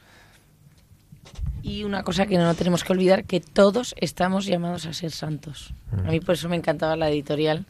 Y 1.64 1.84
una 1.84 2.04
cosa 2.04 2.26
que 2.26 2.38
no 2.38 2.54
tenemos 2.56 2.84
que 2.84 2.92
olvidar, 2.92 3.24
que 3.24 3.40
todos 3.40 3.96
estamos 3.98 4.46
llamados 4.46 4.86
a 4.86 4.94
ser 4.94 5.12
santos. 5.12 5.74
A 6.06 6.12
mí 6.12 6.20
por 6.20 6.36
eso 6.36 6.50
me 6.50 6.58
encantaba 6.58 6.98
la 6.98 7.10
editorial, 7.10 7.66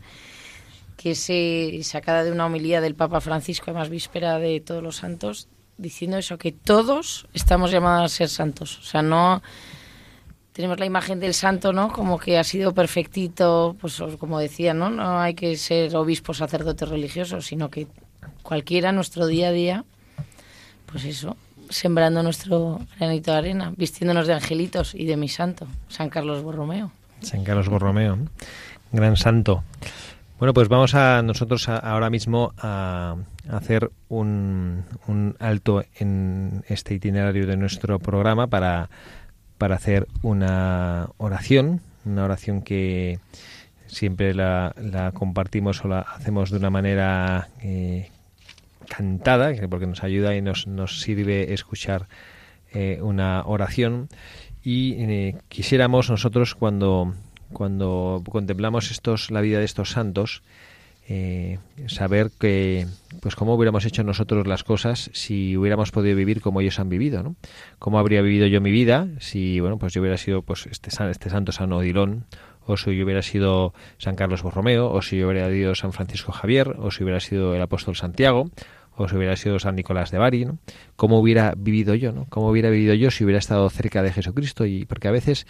que 0.97 1.15
se 1.15 1.79
sacada 1.83 2.23
de 2.23 2.31
una 2.31 2.47
homilía 2.47 2.81
del 2.81 2.95
Papa 2.95 3.21
Francisco, 3.21 3.65
además 3.67 3.89
víspera 3.89 4.39
de 4.39 4.59
todos 4.61 4.81
los 4.81 4.95
santos, 4.95 5.47
diciendo 5.77 6.17
eso, 6.17 6.37
que 6.37 6.51
todos 6.51 7.27
estamos 7.33 7.71
llamados 7.71 8.11
a 8.11 8.15
ser 8.15 8.29
santos. 8.29 8.79
O 8.79 8.83
sea, 8.83 9.01
no 9.01 9.43
tenemos 10.53 10.79
la 10.79 10.85
imagen 10.85 11.19
del 11.19 11.33
santo, 11.33 11.73
¿no? 11.73 11.91
Como 11.91 12.19
que 12.19 12.37
ha 12.37 12.43
sido 12.43 12.73
perfectito, 12.73 13.75
pues 13.81 14.01
como 14.19 14.39
decía, 14.39 14.73
¿no? 14.73 14.89
No 14.89 15.19
hay 15.19 15.33
que 15.33 15.57
ser 15.57 15.95
obispo, 15.95 16.33
sacerdote 16.33 16.85
religioso, 16.85 17.41
sino 17.41 17.69
que 17.69 17.87
cualquiera, 18.43 18.91
nuestro 18.91 19.25
día 19.25 19.49
a 19.49 19.51
día, 19.51 19.83
pues 20.85 21.05
eso, 21.05 21.35
sembrando 21.69 22.21
nuestro 22.21 22.81
granito 22.99 23.31
de 23.31 23.37
arena, 23.37 23.73
vistiéndonos 23.75 24.27
de 24.27 24.33
angelitos 24.33 24.93
y 24.93 25.05
de 25.05 25.17
mi 25.17 25.27
santo, 25.27 25.67
San 25.87 26.09
Carlos 26.09 26.43
Borromeo. 26.43 26.91
San 27.21 27.43
Carlos 27.43 27.67
Borromeo, 27.67 28.19
gran 28.91 29.17
santo. 29.17 29.63
Bueno, 30.37 30.53
pues 30.53 30.67
vamos 30.67 30.93
a 30.93 31.21
nosotros 31.23 31.67
ahora 31.69 32.09
mismo 32.09 32.53
a 32.57 33.15
hacer 33.49 33.89
un, 34.09 34.83
un 35.07 35.35
alto 35.39 35.83
en 35.95 36.63
este 36.67 36.93
itinerario 36.93 37.47
de 37.47 37.56
nuestro 37.56 37.97
programa 37.97 38.47
para, 38.47 38.89
para 39.63 39.75
hacer 39.75 40.09
una 40.23 41.07
oración, 41.15 41.79
una 42.03 42.25
oración 42.25 42.63
que 42.63 43.17
siempre 43.87 44.33
la, 44.33 44.75
la 44.75 45.13
compartimos 45.13 45.85
o 45.85 45.87
la 45.87 45.99
hacemos 46.01 46.51
de 46.51 46.57
una 46.57 46.69
manera 46.69 47.47
eh, 47.61 48.09
cantada, 48.89 49.53
que- 49.55 49.69
porque 49.69 49.87
nos 49.87 50.03
ayuda 50.03 50.35
y 50.35 50.41
nos, 50.41 50.67
nos 50.67 50.99
sirve 50.99 51.53
escuchar 51.53 52.09
eh, 52.73 52.99
una 53.01 53.43
oración. 53.45 54.09
Y 54.65 54.95
eh, 54.97 55.37
quisiéramos 55.47 56.09
nosotros 56.09 56.55
cuando, 56.55 57.13
cuando 57.53 58.21
contemplamos 58.29 58.91
estos, 58.91 59.31
la 59.31 59.39
vida 59.39 59.59
de 59.59 59.65
estos 59.65 59.91
santos, 59.91 60.43
eh, 61.08 61.60
saber 61.87 62.31
que 62.39 62.87
pues 63.21 63.35
cómo 63.35 63.56
hubiéramos 63.56 63.85
hecho 63.85 64.04
nosotros 64.04 64.47
las 64.47 64.63
cosas 64.63 65.10
si 65.13 65.58
hubiéramos 65.58 65.91
podido 65.91 66.15
vivir 66.15 66.41
como 66.41 66.62
ellos 66.62 66.79
han 66.79 66.89
vivido, 66.89 67.23
¿no? 67.23 67.35
Cómo 67.79 67.99
habría 67.99 68.21
vivido 68.21 68.47
yo 68.47 68.62
mi 68.62 68.71
vida 68.71 69.08
si 69.19 69.60
bueno 69.60 69.77
pues 69.77 69.93
yo 69.93 70.01
hubiera 70.01 70.17
sido 70.17 70.41
pues 70.41 70.65
este 70.65 70.89
este 71.10 71.29
santo 71.29 71.51
San 71.51 71.73
Odilon 71.73 72.25
o 72.65 72.77
si 72.77 73.01
hubiera 73.01 73.21
sido 73.21 73.73
San 73.97 74.15
Carlos 74.15 74.43
Borromeo, 74.43 74.91
o 74.91 75.01
si 75.01 75.23
hubiera 75.23 75.49
sido 75.49 75.75
San 75.75 75.93
Francisco 75.93 76.31
Javier, 76.31 76.75
o 76.79 76.91
si 76.91 77.04
hubiera 77.04 77.19
sido 77.19 77.56
el 77.56 77.62
apóstol 77.62 77.95
Santiago, 77.95 78.49
o 78.95 79.08
si 79.08 79.15
hubiera 79.15 79.35
sido 79.35 79.60
San 79.60 79.75
Nicolás 79.75 80.12
de 80.12 80.17
Bari, 80.17 80.45
¿no? 80.45 80.60
¿Cómo 80.95 81.19
hubiera 81.19 81.54
vivido 81.58 81.95
yo, 81.95 82.12
¿no? 82.12 82.25
¿Cómo 82.29 82.49
hubiera 82.49 82.69
vivido 82.69 82.93
yo 82.93 83.12
si 83.12 83.23
hubiera 83.23 83.39
estado 83.39 83.69
cerca 83.69 84.04
de 84.04 84.12
Jesucristo? 84.12 84.65
Y 84.65 84.85
porque 84.85 85.08
a 85.08 85.12
veces 85.12 85.47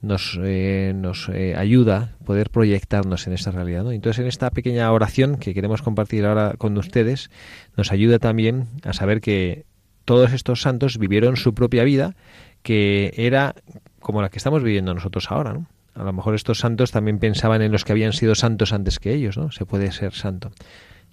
nos, 0.00 0.38
eh, 0.42 0.92
nos 0.94 1.28
eh, 1.28 1.54
ayuda 1.56 2.14
poder 2.24 2.50
proyectarnos 2.50 3.26
en 3.26 3.32
esta 3.32 3.50
realidad. 3.50 3.84
¿no? 3.84 3.92
Entonces, 3.92 4.20
en 4.20 4.26
esta 4.26 4.50
pequeña 4.50 4.90
oración 4.92 5.36
que 5.36 5.54
queremos 5.54 5.82
compartir 5.82 6.24
ahora 6.24 6.54
con 6.56 6.76
ustedes, 6.78 7.30
nos 7.76 7.92
ayuda 7.92 8.18
también 8.18 8.68
a 8.84 8.92
saber 8.92 9.20
que 9.20 9.66
todos 10.04 10.32
estos 10.32 10.62
santos 10.62 10.98
vivieron 10.98 11.36
su 11.36 11.54
propia 11.54 11.84
vida, 11.84 12.14
que 12.62 13.12
era 13.16 13.54
como 14.00 14.22
la 14.22 14.30
que 14.30 14.38
estamos 14.38 14.62
viviendo 14.62 14.94
nosotros 14.94 15.30
ahora. 15.30 15.52
¿no? 15.52 15.66
A 15.94 16.04
lo 16.04 16.12
mejor 16.12 16.34
estos 16.34 16.60
santos 16.60 16.92
también 16.92 17.18
pensaban 17.18 17.60
en 17.60 17.72
los 17.72 17.84
que 17.84 17.92
habían 17.92 18.12
sido 18.12 18.34
santos 18.34 18.72
antes 18.72 19.00
que 19.00 19.12
ellos, 19.12 19.36
¿no? 19.36 19.50
Se 19.50 19.66
puede 19.66 19.90
ser 19.90 20.12
santo. 20.14 20.52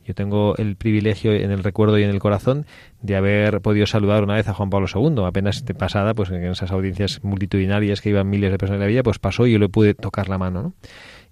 Yo 0.05 0.13
tengo 0.13 0.55
el 0.57 0.75
privilegio 0.75 1.33
en 1.33 1.51
el 1.51 1.63
recuerdo 1.63 1.97
y 1.97 2.03
en 2.03 2.09
el 2.09 2.19
corazón 2.19 2.65
de 3.01 3.15
haber 3.15 3.61
podido 3.61 3.87
saludar 3.87 4.23
una 4.23 4.35
vez 4.35 4.47
a 4.47 4.53
Juan 4.53 4.69
Pablo 4.69 4.87
II. 4.93 5.23
Apenas 5.25 5.63
pasada, 5.77 6.13
pues 6.13 6.29
en 6.29 6.43
esas 6.43 6.71
audiencias 6.71 7.23
multitudinarias 7.23 8.01
que 8.01 8.09
iban 8.09 8.29
miles 8.29 8.51
de 8.51 8.57
personas 8.57 8.77
en 8.77 8.81
la 8.81 8.87
villa, 8.87 9.03
pues 9.03 9.17
pasó 9.17 9.47
y 9.47 9.53
yo 9.53 9.59
le 9.59 9.67
pude 9.67 9.95
tocar 9.95 10.29
la 10.29 10.37
mano. 10.37 10.61
¿no? 10.61 10.73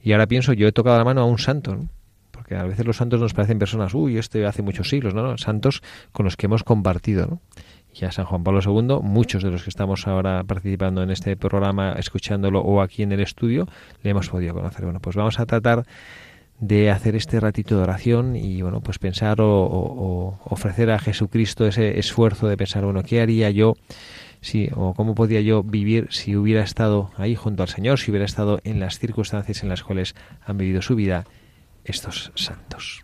Y 0.01 0.13
ahora 0.13 0.27
pienso, 0.27 0.53
yo 0.53 0.67
he 0.67 0.71
tocado 0.71 0.97
la 0.97 1.03
mano 1.03 1.21
a 1.21 1.25
un 1.25 1.37
santo, 1.37 1.75
¿no? 1.75 1.89
porque 2.31 2.55
a 2.55 2.63
veces 2.63 2.85
los 2.85 2.97
santos 2.97 3.21
nos 3.21 3.33
parecen 3.33 3.59
personas, 3.59 3.93
uy, 3.93 4.17
este 4.17 4.45
hace 4.45 4.63
muchos 4.63 4.89
siglos, 4.89 5.13
no 5.13 5.37
santos 5.37 5.81
con 6.11 6.25
los 6.25 6.35
que 6.35 6.47
hemos 6.47 6.63
compartido. 6.63 7.27
¿no? 7.27 7.41
y 7.93 8.05
a 8.05 8.11
San 8.11 8.25
Juan 8.25 8.43
Pablo 8.43 8.59
II, 8.65 8.99
muchos 9.03 9.43
de 9.43 9.51
los 9.51 9.63
que 9.63 9.69
estamos 9.69 10.07
ahora 10.07 10.43
participando 10.43 11.03
en 11.03 11.11
este 11.11 11.37
programa, 11.37 11.93
escuchándolo 11.93 12.59
o 12.61 12.81
aquí 12.81 13.03
en 13.03 13.11
el 13.11 13.19
estudio, 13.19 13.67
le 14.01 14.09
hemos 14.09 14.29
podido 14.29 14.53
conocer. 14.53 14.85
Bueno, 14.85 14.99
pues 14.99 15.15
vamos 15.15 15.39
a 15.39 15.45
tratar 15.45 15.85
de 16.67 16.89
hacer 16.91 17.17
este 17.17 17.41
ratito 17.41 17.75
de 17.75 17.83
oración 17.83 18.37
y 18.37 18.61
bueno 18.61 18.79
pues 18.79 18.97
pensar 18.97 19.41
o, 19.41 20.39
ofrecer 20.45 20.91
a 20.91 20.99
Jesucristo 20.99 21.67
ese 21.67 21.99
esfuerzo 21.99 22.47
de 22.47 22.55
pensar 22.55 22.85
bueno 22.85 23.03
qué 23.03 23.19
haría 23.19 23.49
yo 23.49 23.73
si 24.39 24.69
o 24.73 24.93
cómo 24.93 25.13
podía 25.13 25.41
yo 25.41 25.61
vivir 25.61 26.07
si 26.11 26.37
hubiera 26.37 26.63
estado 26.63 27.11
ahí 27.17 27.35
junto 27.35 27.63
al 27.63 27.69
Señor 27.69 27.99
si 27.99 28.11
hubiera 28.11 28.25
estado 28.25 28.61
en 28.63 28.79
las 28.79 28.97
circunstancias 28.97 29.61
en 29.61 29.69
las 29.69 29.83
cuales 29.83 30.15
han 30.45 30.57
vivido 30.57 30.81
su 30.81 30.95
vida 30.95 31.25
estos 31.83 32.31
santos 32.35 33.03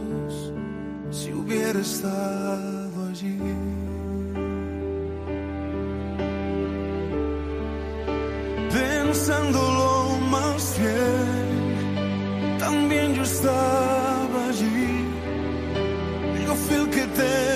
hubiera 1.51 1.79
estado 1.79 3.07
allí. 3.09 3.37
Pensándolo 8.71 10.17
más 10.29 10.77
bien, 10.79 12.57
también 12.57 13.15
yo 13.15 13.23
estaba 13.23 14.39
allí. 14.49 15.05
Yo 16.45 16.55
fui 16.55 16.75
el 16.77 16.89
que 16.89 17.05
te 17.19 17.50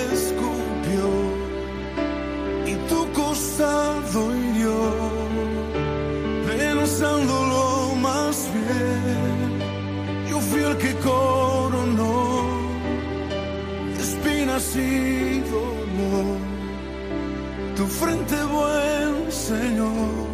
frente 18.00 18.36
buen 18.44 19.32
Señor, 19.32 20.26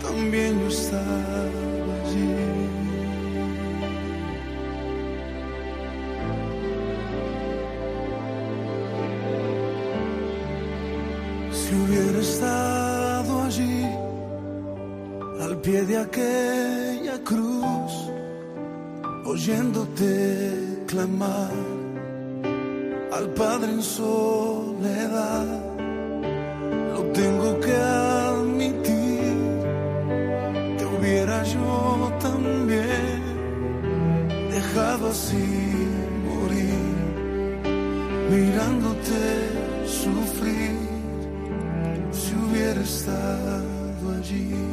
también 0.00 0.60
yo 0.60 0.68
estaba 0.68 1.92
allí. 2.02 2.34
Si 11.58 11.74
hubiera 11.82 12.18
estado 12.20 13.42
allí, 13.42 13.86
al 15.40 15.56
pie 15.64 15.82
de 15.82 15.96
aquella 16.06 17.16
cruz, 17.24 17.92
oyéndote 19.24 20.84
clamar 20.86 21.50
al 23.12 23.26
Padre 23.30 23.72
en 23.72 23.82
soledad. 23.82 25.59
Que 27.70 27.76
admitir, 27.76 29.32
que 30.76 30.84
hubiera 30.86 31.44
yo 31.44 32.12
también 32.18 33.22
dejado 34.50 35.10
así 35.10 35.46
morir, 36.26 36.82
mirándote 38.32 39.22
sufrir, 39.86 40.74
si 42.10 42.34
hubiera 42.34 42.80
estado 42.80 44.16
allí. 44.18 44.70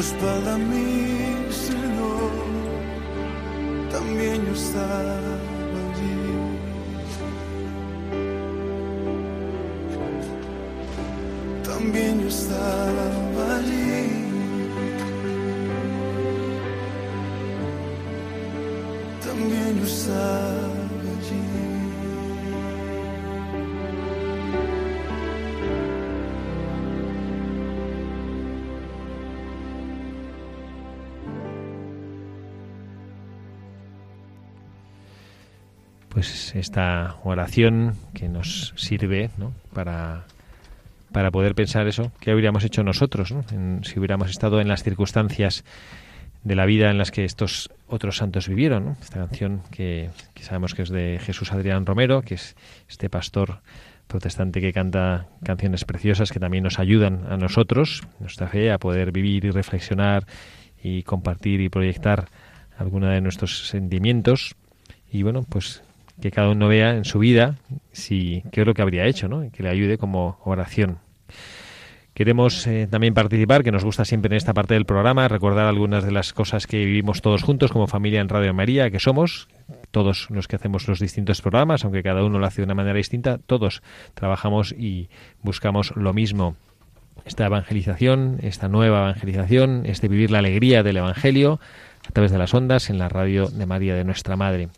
Espalda, 0.00 0.56
mi 0.56 1.52
Señor, 1.52 2.32
también 3.90 4.46
yo 4.46 4.52
estaba 4.52 5.09
pues 36.10 36.54
esta 36.54 37.16
oración 37.24 37.94
que 38.14 38.28
nos 38.28 38.74
sirve 38.76 39.30
para, 39.72 40.24
para 41.12 41.30
poder 41.30 41.54
pensar 41.54 41.86
eso, 41.86 42.12
qué 42.20 42.30
habríamos 42.32 42.64
hecho 42.64 42.82
nosotros 42.82 43.32
¿no? 43.32 43.44
En- 43.52 43.82
si 43.84 43.98
hubiéramos 43.98 44.30
estado 44.30 44.60
en 44.60 44.68
las 44.68 44.82
circunstancias 44.82 45.64
de 46.42 46.54
la 46.56 46.66
vida 46.66 46.90
en 46.90 46.98
las 46.98 47.10
que 47.10 47.24
estos 47.24 47.70
otros 47.86 48.16
santos 48.16 48.48
vivieron. 48.48 48.84
¿no? 48.86 48.96
Esta 49.00 49.20
canción 49.20 49.62
que, 49.70 50.10
que 50.34 50.42
sabemos 50.42 50.74
que 50.74 50.82
es 50.82 50.88
de 50.88 51.18
Jesús 51.22 51.52
Adrián 51.52 51.86
Romero, 51.86 52.22
que 52.22 52.34
es 52.34 52.56
este 52.88 53.08
pastor 53.10 53.60
protestante 54.06 54.60
que 54.60 54.72
canta 54.72 55.26
canciones 55.44 55.84
preciosas 55.84 56.32
que 56.32 56.40
también 56.40 56.64
nos 56.64 56.78
ayudan 56.80 57.26
a 57.30 57.36
nosotros, 57.36 58.02
nuestra 58.18 58.48
fe, 58.48 58.72
a 58.72 58.78
poder 58.78 59.12
vivir 59.12 59.44
y 59.44 59.50
reflexionar 59.50 60.26
y 60.82 61.02
compartir 61.04 61.60
y 61.60 61.68
proyectar 61.68 62.26
alguna 62.78 63.12
de 63.12 63.20
nuestros 63.20 63.68
sentimientos. 63.68 64.56
Y 65.12 65.22
bueno, 65.22 65.44
pues 65.48 65.82
que 66.20 66.30
cada 66.30 66.50
uno 66.50 66.68
vea 66.68 66.96
en 66.96 67.04
su 67.04 67.18
vida 67.18 67.56
si 67.92 68.42
qué 68.52 68.62
es 68.62 68.66
lo 68.66 68.74
que 68.74 68.82
habría 68.82 69.06
hecho, 69.06 69.28
¿no? 69.28 69.50
Que 69.50 69.62
le 69.62 69.68
ayude 69.68 69.98
como 69.98 70.38
oración. 70.44 70.98
Queremos 72.14 72.66
eh, 72.66 72.86
también 72.90 73.14
participar, 73.14 73.64
que 73.64 73.72
nos 73.72 73.84
gusta 73.84 74.04
siempre 74.04 74.34
en 74.34 74.36
esta 74.36 74.52
parte 74.52 74.74
del 74.74 74.84
programa, 74.84 75.26
recordar 75.28 75.66
algunas 75.66 76.04
de 76.04 76.10
las 76.10 76.32
cosas 76.32 76.66
que 76.66 76.84
vivimos 76.84 77.22
todos 77.22 77.42
juntos 77.42 77.72
como 77.72 77.86
familia 77.86 78.20
en 78.20 78.28
Radio 78.28 78.52
María, 78.52 78.90
que 78.90 78.98
somos, 78.98 79.48
todos 79.90 80.28
los 80.28 80.46
que 80.46 80.56
hacemos 80.56 80.86
los 80.86 81.00
distintos 81.00 81.40
programas, 81.40 81.84
aunque 81.84 82.02
cada 82.02 82.22
uno 82.24 82.38
lo 82.38 82.46
hace 82.46 82.60
de 82.60 82.66
una 82.66 82.74
manera 82.74 82.96
distinta, 82.96 83.38
todos 83.38 83.82
trabajamos 84.14 84.72
y 84.72 85.08
buscamos 85.42 85.94
lo 85.96 86.12
mismo. 86.12 86.56
Esta 87.24 87.46
evangelización, 87.46 88.38
esta 88.42 88.68
nueva 88.68 89.00
evangelización, 89.00 89.82
este 89.86 90.08
vivir 90.08 90.30
la 90.30 90.40
alegría 90.40 90.82
del 90.82 90.98
Evangelio 90.98 91.60
a 92.06 92.12
través 92.12 92.32
de 92.32 92.38
las 92.38 92.52
ondas 92.52 92.90
en 92.90 92.98
la 92.98 93.08
radio 93.08 93.46
de 93.46 93.66
María 93.66 93.94
de 93.94 94.04
nuestra 94.04 94.36
Madre. 94.36 94.68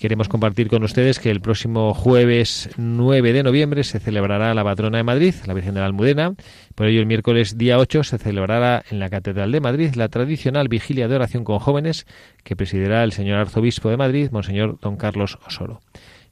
Queremos 0.00 0.30
compartir 0.30 0.68
con 0.68 0.82
ustedes 0.82 1.18
que 1.18 1.30
el 1.30 1.42
próximo 1.42 1.92
jueves 1.92 2.70
9 2.78 3.34
de 3.34 3.42
noviembre 3.42 3.84
se 3.84 4.00
celebrará 4.00 4.54
la 4.54 4.64
patrona 4.64 4.96
de 4.96 5.04
Madrid, 5.04 5.34
la 5.44 5.52
Virgen 5.52 5.74
de 5.74 5.80
la 5.80 5.86
Almudena. 5.86 6.34
Por 6.74 6.86
ello, 6.86 7.00
el 7.00 7.06
miércoles 7.06 7.58
día 7.58 7.78
8 7.78 8.04
se 8.04 8.16
celebrará 8.16 8.82
en 8.90 8.98
la 8.98 9.10
Catedral 9.10 9.52
de 9.52 9.60
Madrid 9.60 9.94
la 9.96 10.08
tradicional 10.08 10.68
vigilia 10.68 11.06
de 11.06 11.16
oración 11.16 11.44
con 11.44 11.58
jóvenes 11.58 12.06
que 12.44 12.56
presidirá 12.56 13.04
el 13.04 13.12
señor 13.12 13.40
arzobispo 13.40 13.90
de 13.90 13.98
Madrid, 13.98 14.30
Monseñor 14.32 14.80
Don 14.80 14.96
Carlos 14.96 15.38
Osoro. 15.46 15.82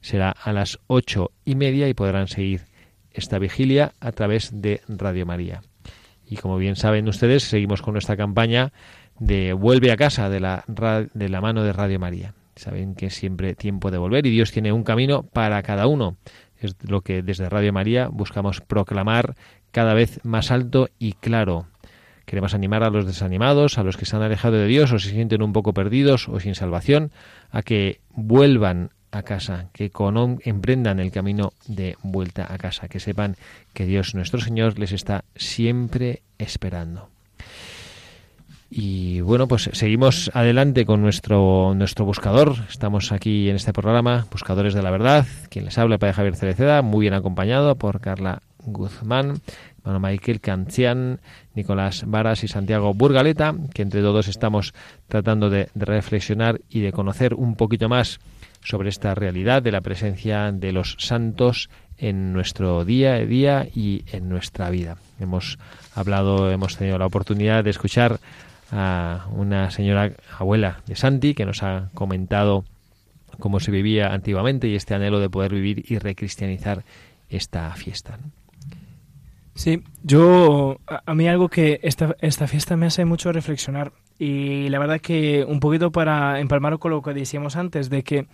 Será 0.00 0.30
a 0.30 0.54
las 0.54 0.78
ocho 0.86 1.32
y 1.44 1.54
media 1.54 1.90
y 1.90 1.94
podrán 1.94 2.26
seguir 2.26 2.62
esta 3.12 3.38
vigilia 3.38 3.92
a 4.00 4.12
través 4.12 4.62
de 4.62 4.80
Radio 4.88 5.26
María. 5.26 5.60
Y 6.26 6.36
como 6.36 6.56
bien 6.56 6.76
saben 6.76 7.06
ustedes, 7.06 7.42
seguimos 7.42 7.82
con 7.82 7.92
nuestra 7.92 8.16
campaña 8.16 8.72
de 9.18 9.52
Vuelve 9.52 9.92
a 9.92 9.98
casa 9.98 10.30
de 10.30 10.40
la, 10.40 10.64
de 11.12 11.28
la 11.28 11.42
mano 11.42 11.64
de 11.64 11.74
Radio 11.74 11.98
María. 11.98 12.32
Saben 12.58 12.94
que 12.94 13.10
siempre 13.10 13.54
tiempo 13.54 13.90
de 13.90 13.98
volver 13.98 14.26
y 14.26 14.30
Dios 14.30 14.52
tiene 14.52 14.72
un 14.72 14.84
camino 14.84 15.22
para 15.22 15.62
cada 15.62 15.86
uno. 15.86 16.16
Es 16.60 16.76
lo 16.82 17.00
que 17.02 17.22
desde 17.22 17.48
Radio 17.48 17.72
María 17.72 18.08
buscamos 18.08 18.60
proclamar 18.60 19.36
cada 19.70 19.94
vez 19.94 20.20
más 20.24 20.50
alto 20.50 20.88
y 20.98 21.12
claro. 21.12 21.66
Queremos 22.26 22.52
animar 22.52 22.82
a 22.82 22.90
los 22.90 23.06
desanimados, 23.06 23.78
a 23.78 23.84
los 23.84 23.96
que 23.96 24.04
se 24.04 24.14
han 24.16 24.22
alejado 24.22 24.56
de 24.56 24.66
Dios 24.66 24.92
o 24.92 24.98
se 24.98 25.10
sienten 25.10 25.40
un 25.42 25.52
poco 25.52 25.72
perdidos 25.72 26.28
o 26.28 26.40
sin 26.40 26.54
salvación, 26.54 27.10
a 27.50 27.62
que 27.62 28.00
vuelvan 28.10 28.90
a 29.12 29.22
casa, 29.22 29.70
que 29.72 29.88
con- 29.90 30.38
emprendan 30.44 31.00
el 31.00 31.10
camino 31.10 31.52
de 31.66 31.96
vuelta 32.02 32.52
a 32.52 32.58
casa, 32.58 32.88
que 32.88 33.00
sepan 33.00 33.36
que 33.72 33.86
Dios 33.86 34.14
nuestro 34.14 34.40
Señor 34.40 34.78
les 34.78 34.92
está 34.92 35.24
siempre 35.36 36.20
esperando. 36.38 37.08
Y 38.70 39.22
bueno, 39.22 39.48
pues 39.48 39.70
seguimos 39.72 40.30
adelante 40.34 40.84
con 40.84 41.00
nuestro, 41.00 41.72
nuestro 41.74 42.04
buscador. 42.04 42.54
Estamos 42.68 43.12
aquí 43.12 43.48
en 43.48 43.56
este 43.56 43.72
programa, 43.72 44.26
Buscadores 44.30 44.74
de 44.74 44.82
la 44.82 44.90
Verdad. 44.90 45.26
Quien 45.48 45.64
les 45.64 45.78
habla, 45.78 45.96
Padre 45.96 46.12
Javier 46.12 46.36
Cereceda, 46.36 46.82
muy 46.82 47.04
bien 47.04 47.14
acompañado 47.14 47.76
por 47.76 48.00
Carla 48.00 48.42
Guzmán, 48.58 49.40
hermano 49.78 50.00
Michael 50.00 50.40
Cancian, 50.42 51.20
Nicolás 51.54 52.04
Varas 52.06 52.44
y 52.44 52.48
Santiago 52.48 52.92
Burgaleta, 52.92 53.54
que 53.72 53.82
entre 53.82 54.02
todos 54.02 54.28
estamos 54.28 54.74
tratando 55.08 55.48
de, 55.48 55.70
de 55.72 55.84
reflexionar 55.86 56.60
y 56.68 56.80
de 56.80 56.92
conocer 56.92 57.32
un 57.32 57.56
poquito 57.56 57.88
más 57.88 58.20
sobre 58.62 58.90
esta 58.90 59.14
realidad 59.14 59.62
de 59.62 59.72
la 59.72 59.80
presencia 59.80 60.52
de 60.52 60.72
los 60.72 60.96
santos 60.98 61.70
en 61.96 62.34
nuestro 62.34 62.84
día 62.84 63.14
a 63.14 63.24
día 63.24 63.66
y 63.74 64.04
en 64.12 64.28
nuestra 64.28 64.68
vida. 64.68 64.98
Hemos 65.18 65.58
hablado, 65.94 66.50
hemos 66.50 66.76
tenido 66.76 66.98
la 66.98 67.06
oportunidad 67.06 67.64
de 67.64 67.70
escuchar 67.70 68.20
a 68.70 69.26
una 69.32 69.70
señora 69.70 70.12
abuela 70.38 70.82
de 70.86 70.96
Santi 70.96 71.34
que 71.34 71.46
nos 71.46 71.62
ha 71.62 71.90
comentado 71.94 72.64
cómo 73.38 73.60
se 73.60 73.70
vivía 73.70 74.12
antiguamente 74.12 74.68
y 74.68 74.74
este 74.74 74.94
anhelo 74.94 75.20
de 75.20 75.30
poder 75.30 75.52
vivir 75.52 75.84
y 75.88 75.98
recristianizar 75.98 76.84
esta 77.28 77.74
fiesta. 77.74 78.18
Sí, 79.54 79.82
yo, 80.02 80.78
a, 80.86 81.02
a 81.04 81.14
mí 81.14 81.26
algo 81.28 81.48
que 81.48 81.80
esta, 81.82 82.16
esta 82.20 82.46
fiesta 82.46 82.76
me 82.76 82.86
hace 82.86 83.04
mucho 83.04 83.32
reflexionar 83.32 83.92
y 84.18 84.68
la 84.68 84.78
verdad 84.78 85.00
que 85.00 85.44
un 85.44 85.60
poquito 85.60 85.92
para 85.92 86.40
empalmar 86.40 86.78
con 86.78 86.90
lo 86.90 87.02
que 87.02 87.14
decíamos 87.14 87.56
antes, 87.56 87.88
de 87.88 88.02
que 88.02 88.26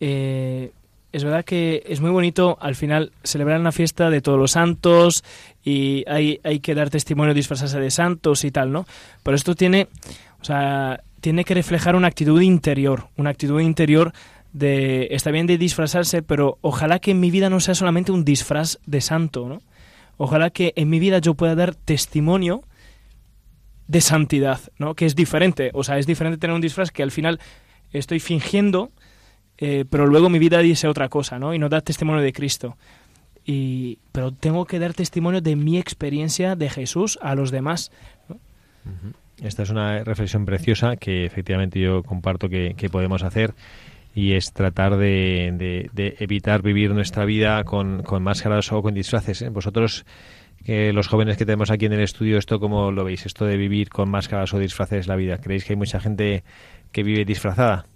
eh, 0.00 0.72
es 1.14 1.22
verdad 1.22 1.44
que 1.44 1.84
es 1.86 2.00
muy 2.00 2.10
bonito 2.10 2.58
al 2.60 2.74
final 2.74 3.12
celebrar 3.22 3.60
una 3.60 3.70
fiesta 3.70 4.10
de 4.10 4.20
todos 4.20 4.36
los 4.36 4.50
santos 4.50 5.22
y 5.64 6.02
hay, 6.08 6.40
hay 6.42 6.58
que 6.58 6.74
dar 6.74 6.90
testimonio, 6.90 7.34
disfrazarse 7.34 7.78
de 7.78 7.92
santos 7.92 8.44
y 8.44 8.50
tal, 8.50 8.72
¿no? 8.72 8.84
Pero 9.22 9.36
esto 9.36 9.54
tiene, 9.54 9.86
o 10.40 10.44
sea, 10.44 11.04
tiene 11.20 11.44
que 11.44 11.54
reflejar 11.54 11.94
una 11.94 12.08
actitud 12.08 12.40
interior, 12.42 13.06
una 13.16 13.30
actitud 13.30 13.60
interior 13.60 14.12
de, 14.52 15.06
está 15.12 15.30
bien 15.30 15.46
de 15.46 15.56
disfrazarse, 15.56 16.22
pero 16.22 16.58
ojalá 16.62 16.98
que 16.98 17.12
en 17.12 17.20
mi 17.20 17.30
vida 17.30 17.48
no 17.48 17.60
sea 17.60 17.76
solamente 17.76 18.10
un 18.10 18.24
disfraz 18.24 18.80
de 18.84 19.00
santo, 19.00 19.48
¿no? 19.48 19.62
Ojalá 20.16 20.50
que 20.50 20.72
en 20.74 20.90
mi 20.90 20.98
vida 20.98 21.20
yo 21.20 21.34
pueda 21.34 21.54
dar 21.54 21.76
testimonio 21.76 22.64
de 23.86 24.00
santidad, 24.00 24.58
¿no? 24.78 24.94
Que 24.94 25.06
es 25.06 25.14
diferente, 25.14 25.70
o 25.74 25.84
sea, 25.84 25.98
es 25.98 26.08
diferente 26.08 26.38
tener 26.38 26.56
un 26.56 26.60
disfraz 26.60 26.90
que 26.90 27.04
al 27.04 27.12
final 27.12 27.38
estoy 27.92 28.18
fingiendo, 28.18 28.90
eh, 29.58 29.84
pero 29.88 30.06
luego 30.06 30.28
mi 30.28 30.38
vida 30.38 30.58
dice 30.58 30.88
otra 30.88 31.08
cosa, 31.08 31.38
¿no? 31.38 31.54
Y 31.54 31.58
no 31.58 31.68
da 31.68 31.80
testimonio 31.80 32.22
de 32.22 32.32
Cristo. 32.32 32.76
Y, 33.44 33.98
pero 34.12 34.32
tengo 34.32 34.64
que 34.64 34.78
dar 34.78 34.94
testimonio 34.94 35.40
de 35.40 35.54
mi 35.54 35.78
experiencia 35.78 36.56
de 36.56 36.70
Jesús 36.70 37.18
a 37.22 37.34
los 37.34 37.50
demás. 37.50 37.90
Esta 39.42 39.62
es 39.62 39.70
una 39.70 40.02
reflexión 40.02 40.44
preciosa 40.46 40.96
que 40.96 41.24
efectivamente 41.24 41.80
yo 41.80 42.02
comparto 42.02 42.48
que, 42.48 42.74
podemos 42.90 43.22
hacer 43.22 43.54
y 44.14 44.32
es 44.32 44.52
tratar 44.52 44.96
de, 44.96 45.90
evitar 46.18 46.62
vivir 46.62 46.92
nuestra 46.92 47.24
vida 47.24 47.64
con, 47.64 48.02
con 48.02 48.22
máscaras 48.22 48.72
o 48.72 48.82
con 48.82 48.94
disfraces. 48.94 49.42
¿eh? 49.42 49.50
Vosotros, 49.50 50.06
los 50.66 51.08
jóvenes 51.08 51.36
que 51.36 51.44
tenemos 51.44 51.70
aquí 51.70 51.86
en 51.86 51.92
el 51.92 52.00
estudio, 52.00 52.38
¿esto 52.38 52.60
cómo 52.60 52.92
lo 52.92 53.04
veis? 53.04 53.26
Esto 53.26 53.44
de 53.44 53.56
vivir 53.56 53.90
con 53.90 54.08
máscaras 54.08 54.54
o 54.54 54.58
disfraces 54.58 55.06
la 55.06 55.16
vida. 55.16 55.38
¿Creéis 55.38 55.64
que 55.64 55.74
hay 55.74 55.78
mucha 55.78 56.00
gente 56.00 56.44
que 56.92 57.02
vive 57.02 57.24
disfrazada? 57.24 57.86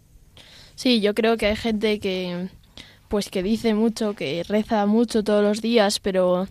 Sí, 0.79 1.01
yo 1.01 1.13
creo 1.13 1.37
que 1.37 1.47
hay 1.47 1.57
gente 1.57 1.99
que 1.99 2.49
pues 3.09 3.31
que 3.31 3.43
dice 3.43 3.75
mucho, 3.75 4.15
que 4.15 4.45
reza 4.47 4.87
mucho 4.87 5.25
todos 5.25 5.43
los 5.43 5.61
días, 5.61 5.99
pero 5.99 6.47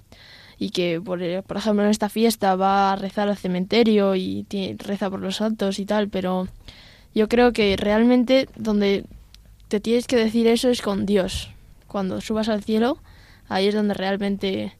y 0.60 0.72
que 0.72 1.00
por, 1.00 1.20
por 1.44 1.58
ejemplo 1.58 1.84
en 1.86 1.92
esta 1.92 2.10
fiesta 2.10 2.56
va 2.58 2.92
a 2.92 2.96
rezar 2.98 3.30
al 3.30 3.38
cementerio 3.38 4.16
y 4.16 4.46
reza 4.80 5.10
por 5.10 5.22
los 5.22 5.38
santos 5.38 5.80
y 5.80 5.86
tal, 5.86 6.10
pero 6.10 6.48
yo 7.16 7.30
creo 7.30 7.54
que 7.54 7.78
realmente 7.78 8.50
donde 8.58 9.06
te 9.70 9.80
tienes 9.80 10.08
que 10.08 10.18
decir 10.18 10.46
eso 10.48 10.68
es 10.70 10.82
con 10.82 11.06
Dios. 11.06 11.52
Cuando 11.88 12.20
subas 12.20 12.50
al 12.50 12.64
cielo, 12.64 12.98
ahí 13.48 13.68
es 13.68 13.76
donde 13.76 13.94
realmente 13.94 14.74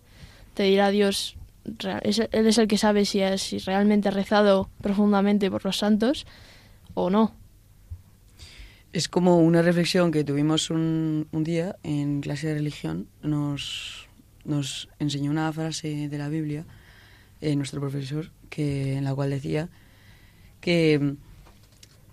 te 0.56 0.64
dirá 0.64 0.90
Dios, 0.90 1.38
Él 1.64 2.48
es 2.48 2.58
el 2.58 2.68
que 2.68 2.78
sabe 2.78 3.06
si, 3.06 3.22
has- 3.22 3.42
si 3.42 3.60
realmente 3.60 4.10
has 4.10 4.16
rezado 4.16 4.70
profundamente 4.82 5.50
por 5.50 5.64
los 5.64 5.78
santos 5.78 6.26
o 6.96 7.10
no. 7.10 7.32
Es 8.98 9.08
como 9.08 9.38
una 9.38 9.62
reflexión 9.62 10.10
que 10.10 10.24
tuvimos 10.24 10.72
un, 10.72 11.28
un 11.32 11.44
día 11.44 11.76
en 11.84 12.20
clase 12.20 12.48
de 12.48 12.56
religión. 12.56 13.08
Nos, 13.22 14.10
nos 14.44 14.90
enseñó 14.98 15.30
una 15.30 15.54
frase 15.54 16.10
de 16.10 16.18
la 16.18 16.30
Biblia, 16.30 16.66
eh, 17.40 17.56
nuestro 17.56 17.80
profesor, 17.80 18.32
que, 18.50 18.98
en 18.98 19.04
la 19.04 19.14
cual 19.14 19.30
decía 19.30 19.70
que, 20.62 21.14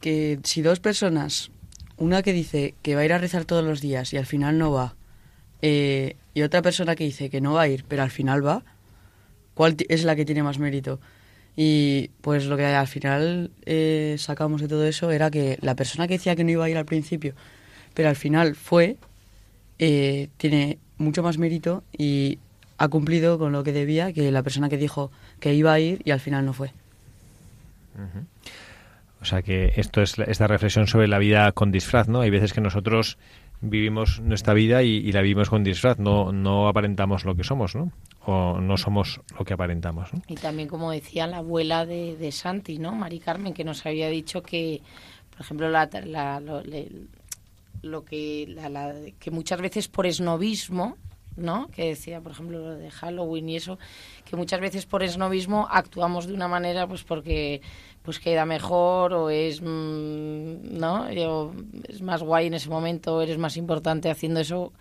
que 0.03 0.39
si 0.45 0.61
dos 0.61 0.79
personas, 0.79 1.51
una 1.97 2.21
que 2.21 2.35
dice 2.35 2.75
que 2.83 2.95
va 2.95 3.01
a 3.01 3.07
ir 3.07 3.15
a 3.15 3.19
rezar 3.19 3.47
todos 3.47 3.65
los 3.65 3.81
días 3.81 4.13
y 4.13 4.19
al 4.19 4.27
final 4.27 4.59
no 4.59 4.71
va, 4.71 4.95
eh, 5.63 6.17
y 6.35 6.43
otra 6.43 6.61
persona 6.61 6.97
que 6.97 7.05
dice 7.05 7.31
que 7.31 7.41
no 7.41 7.55
va 7.55 7.63
a 7.63 7.69
ir 7.69 7.87
pero 7.89 8.03
al 8.03 8.11
final 8.11 8.47
va, 8.47 8.63
¿cuál 9.55 9.75
es 9.89 10.05
la 10.05 10.17
que 10.17 10.27
tiene 10.27 10.43
más 10.43 10.59
mérito? 10.59 11.01
Y 11.57 12.11
pues 12.21 12.47
lo 12.47 12.57
que 12.57 12.67
al 12.67 12.89
final 12.89 13.51
eh, 13.65 14.17
sacamos 14.19 14.61
de 14.61 14.69
todo 14.69 14.85
eso 14.87 15.11
era 15.11 15.31
que 15.31 15.59
la 15.61 15.77
persona 15.77 16.09
que 16.09 16.15
decía 16.15 16.35
que 16.35 16.45
no 16.45 16.51
iba 16.51 16.65
a 16.65 16.71
ir 16.71 16.77
al 16.77 16.85
principio, 16.85 17.35
pero 17.95 18.09
al 18.09 18.17
final 18.17 18.57
fue, 18.57 18.97
eh, 19.79 20.29
tiene 20.37 20.79
mucho 20.99 21.23
más 21.23 21.39
mérito 21.39 21.85
y 21.97 22.39
ha 22.79 22.89
cumplido 22.89 23.39
con 23.39 23.53
lo 23.53 23.63
que 23.63 23.73
debía 23.73 24.13
que 24.13 24.33
la 24.33 24.43
persona 24.43 24.69
que 24.69 24.77
dijo 24.77 25.13
que 25.39 25.55
iba 25.55 25.73
a 25.73 25.79
ir 25.79 26.03
y 26.05 26.11
al 26.11 26.21
final 26.21 26.45
no 26.45 26.53
fue. 26.53 26.73
O 29.21 29.25
sea 29.25 29.43
que 29.43 29.73
esto 29.77 30.03
es 30.03 30.19
esta 30.19 30.49
reflexión 30.49 30.87
sobre 30.87 31.09
la 31.09 31.19
vida 31.19 31.53
con 31.53 31.71
disfraz, 31.71 32.09
¿no? 32.09 32.21
Hay 32.21 32.31
veces 32.31 32.53
que 32.53 32.61
nosotros 32.61 33.17
vivimos 33.61 34.21
nuestra 34.21 34.53
vida 34.55 34.83
y, 34.83 35.11
la 35.13 35.23
vivimos 35.23 35.49
con 35.51 35.65
disfraz, 35.65 35.99
no, 35.99 36.33
no 36.33 36.69
aparentamos 36.69 37.25
lo 37.25 37.35
que 37.35 37.45
somos, 37.45 37.75
¿no? 37.75 37.93
O 38.27 38.61
no 38.61 38.77
somos 38.77 39.21
lo 39.39 39.45
que 39.45 39.55
aparentamos, 39.55 40.13
¿no? 40.13 40.23
Y 40.29 40.35
también, 40.35 40.69
como 40.69 40.91
decía 40.91 41.27
la 41.27 41.39
abuela 41.39 41.87
de, 41.87 42.17
de 42.17 42.33
Santi, 42.33 42.79
¿no? 42.79 42.93
Mari 42.93 43.21
Carmen, 43.21 43.55
que 43.55 43.65
nos 43.65 43.85
había 43.87 44.09
dicho 44.09 44.43
que, 44.43 44.83
por 45.31 45.41
ejemplo, 45.41 45.69
la, 45.71 45.89
la- 46.05 46.41
lo, 46.41 46.63
le- 46.63 46.91
lo 47.83 48.05
que, 48.05 48.47
la- 48.49 48.95
que 49.19 49.31
muchas 49.31 49.61
veces 49.61 49.89
por 49.89 50.07
esnovismo, 50.07 50.97
¿no? 51.37 51.69
Que 51.69 51.87
decía, 51.89 52.21
por 52.21 52.33
ejemplo, 52.33 52.59
lo 52.59 52.75
de 52.77 52.91
Halloween 52.91 53.49
y 53.49 53.57
eso, 53.57 53.79
que 54.25 54.37
muchas 54.37 54.61
veces 54.61 54.87
por 54.87 55.03
esnovismo 55.03 55.67
actuamos 55.71 56.27
de 56.27 56.33
una 56.35 56.49
manera, 56.49 56.87
pues 56.87 57.03
porque 57.05 57.61
pues 58.05 58.21
queda 58.21 58.45
mejor 58.45 59.15
o 59.15 59.31
es, 59.31 59.63
mm, 59.63 60.79
¿no? 60.79 61.07
O 61.09 61.55
es 61.89 62.03
más 62.03 62.23
guay 62.23 62.47
en 62.47 62.55
ese 62.55 62.69
momento, 62.69 63.23
eres 63.23 63.39
más 63.39 63.57
importante 63.57 64.11
haciendo 64.11 64.41
eso 64.41 64.73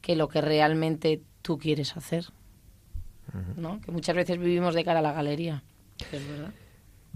que 0.00 0.16
lo 0.16 0.28
que 0.28 0.40
realmente 0.40 1.20
tú 1.42 1.58
quieres 1.58 1.96
hacer. 1.96 2.24
¿no? 3.56 3.80
Que 3.80 3.92
muchas 3.92 4.14
veces 4.14 4.38
vivimos 4.38 4.74
de 4.74 4.84
cara 4.84 4.98
a 4.98 5.02
la 5.02 5.12
galería. 5.12 5.62
Es 6.12 6.28
verdad. 6.28 6.50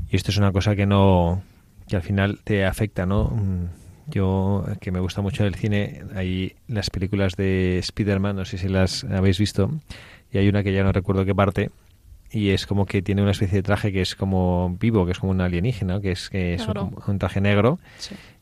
Y 0.09 0.17
esto 0.17 0.31
es 0.31 0.39
una 0.39 0.53
cosa 0.53 0.77
que 0.77 0.87
no 0.87 1.43
que 1.89 1.97
al 1.97 2.03
final 2.03 2.41
te 2.43 2.65
afecta, 2.65 3.07
¿no? 3.07 3.25
Mm, 3.25 3.67
Yo, 4.09 4.65
que 4.81 4.93
me 4.93 5.01
gusta 5.01 5.21
mucho 5.21 5.45
el 5.45 5.57
cine, 5.57 6.05
hay 6.15 6.55
las 6.69 6.91
películas 6.91 7.35
de 7.35 7.79
Spider-Man, 7.79 8.37
no 8.37 8.45
sé 8.45 8.57
si 8.57 8.69
las 8.69 9.03
habéis 9.03 9.39
visto, 9.39 9.69
y 10.31 10.39
hay 10.39 10.49
una 10.49 10.63
que 10.63 10.73
ya 10.73 10.85
no 10.85 10.93
recuerdo 10.93 11.25
qué 11.25 11.35
parte, 11.35 11.71
y 12.37 12.51
es 12.51 12.67
como 12.67 12.87
que 12.87 13.03
tiene 13.03 13.23
una 13.23 13.31
especie 13.33 13.57
de 13.59 13.63
traje 13.63 13.93
que 13.93 14.01
es 14.03 14.15
como 14.15 14.77
vivo, 14.81 15.07
que 15.07 15.13
es 15.13 15.19
como 15.19 15.33
un 15.33 15.41
alienígena, 15.41 15.95
¿no? 15.95 16.01
que 16.01 16.13
es, 16.13 16.29
que 16.31 16.55
es 16.55 16.67
un, 16.83 16.95
un 17.07 17.19
traje 17.19 17.41
negro, 17.41 17.79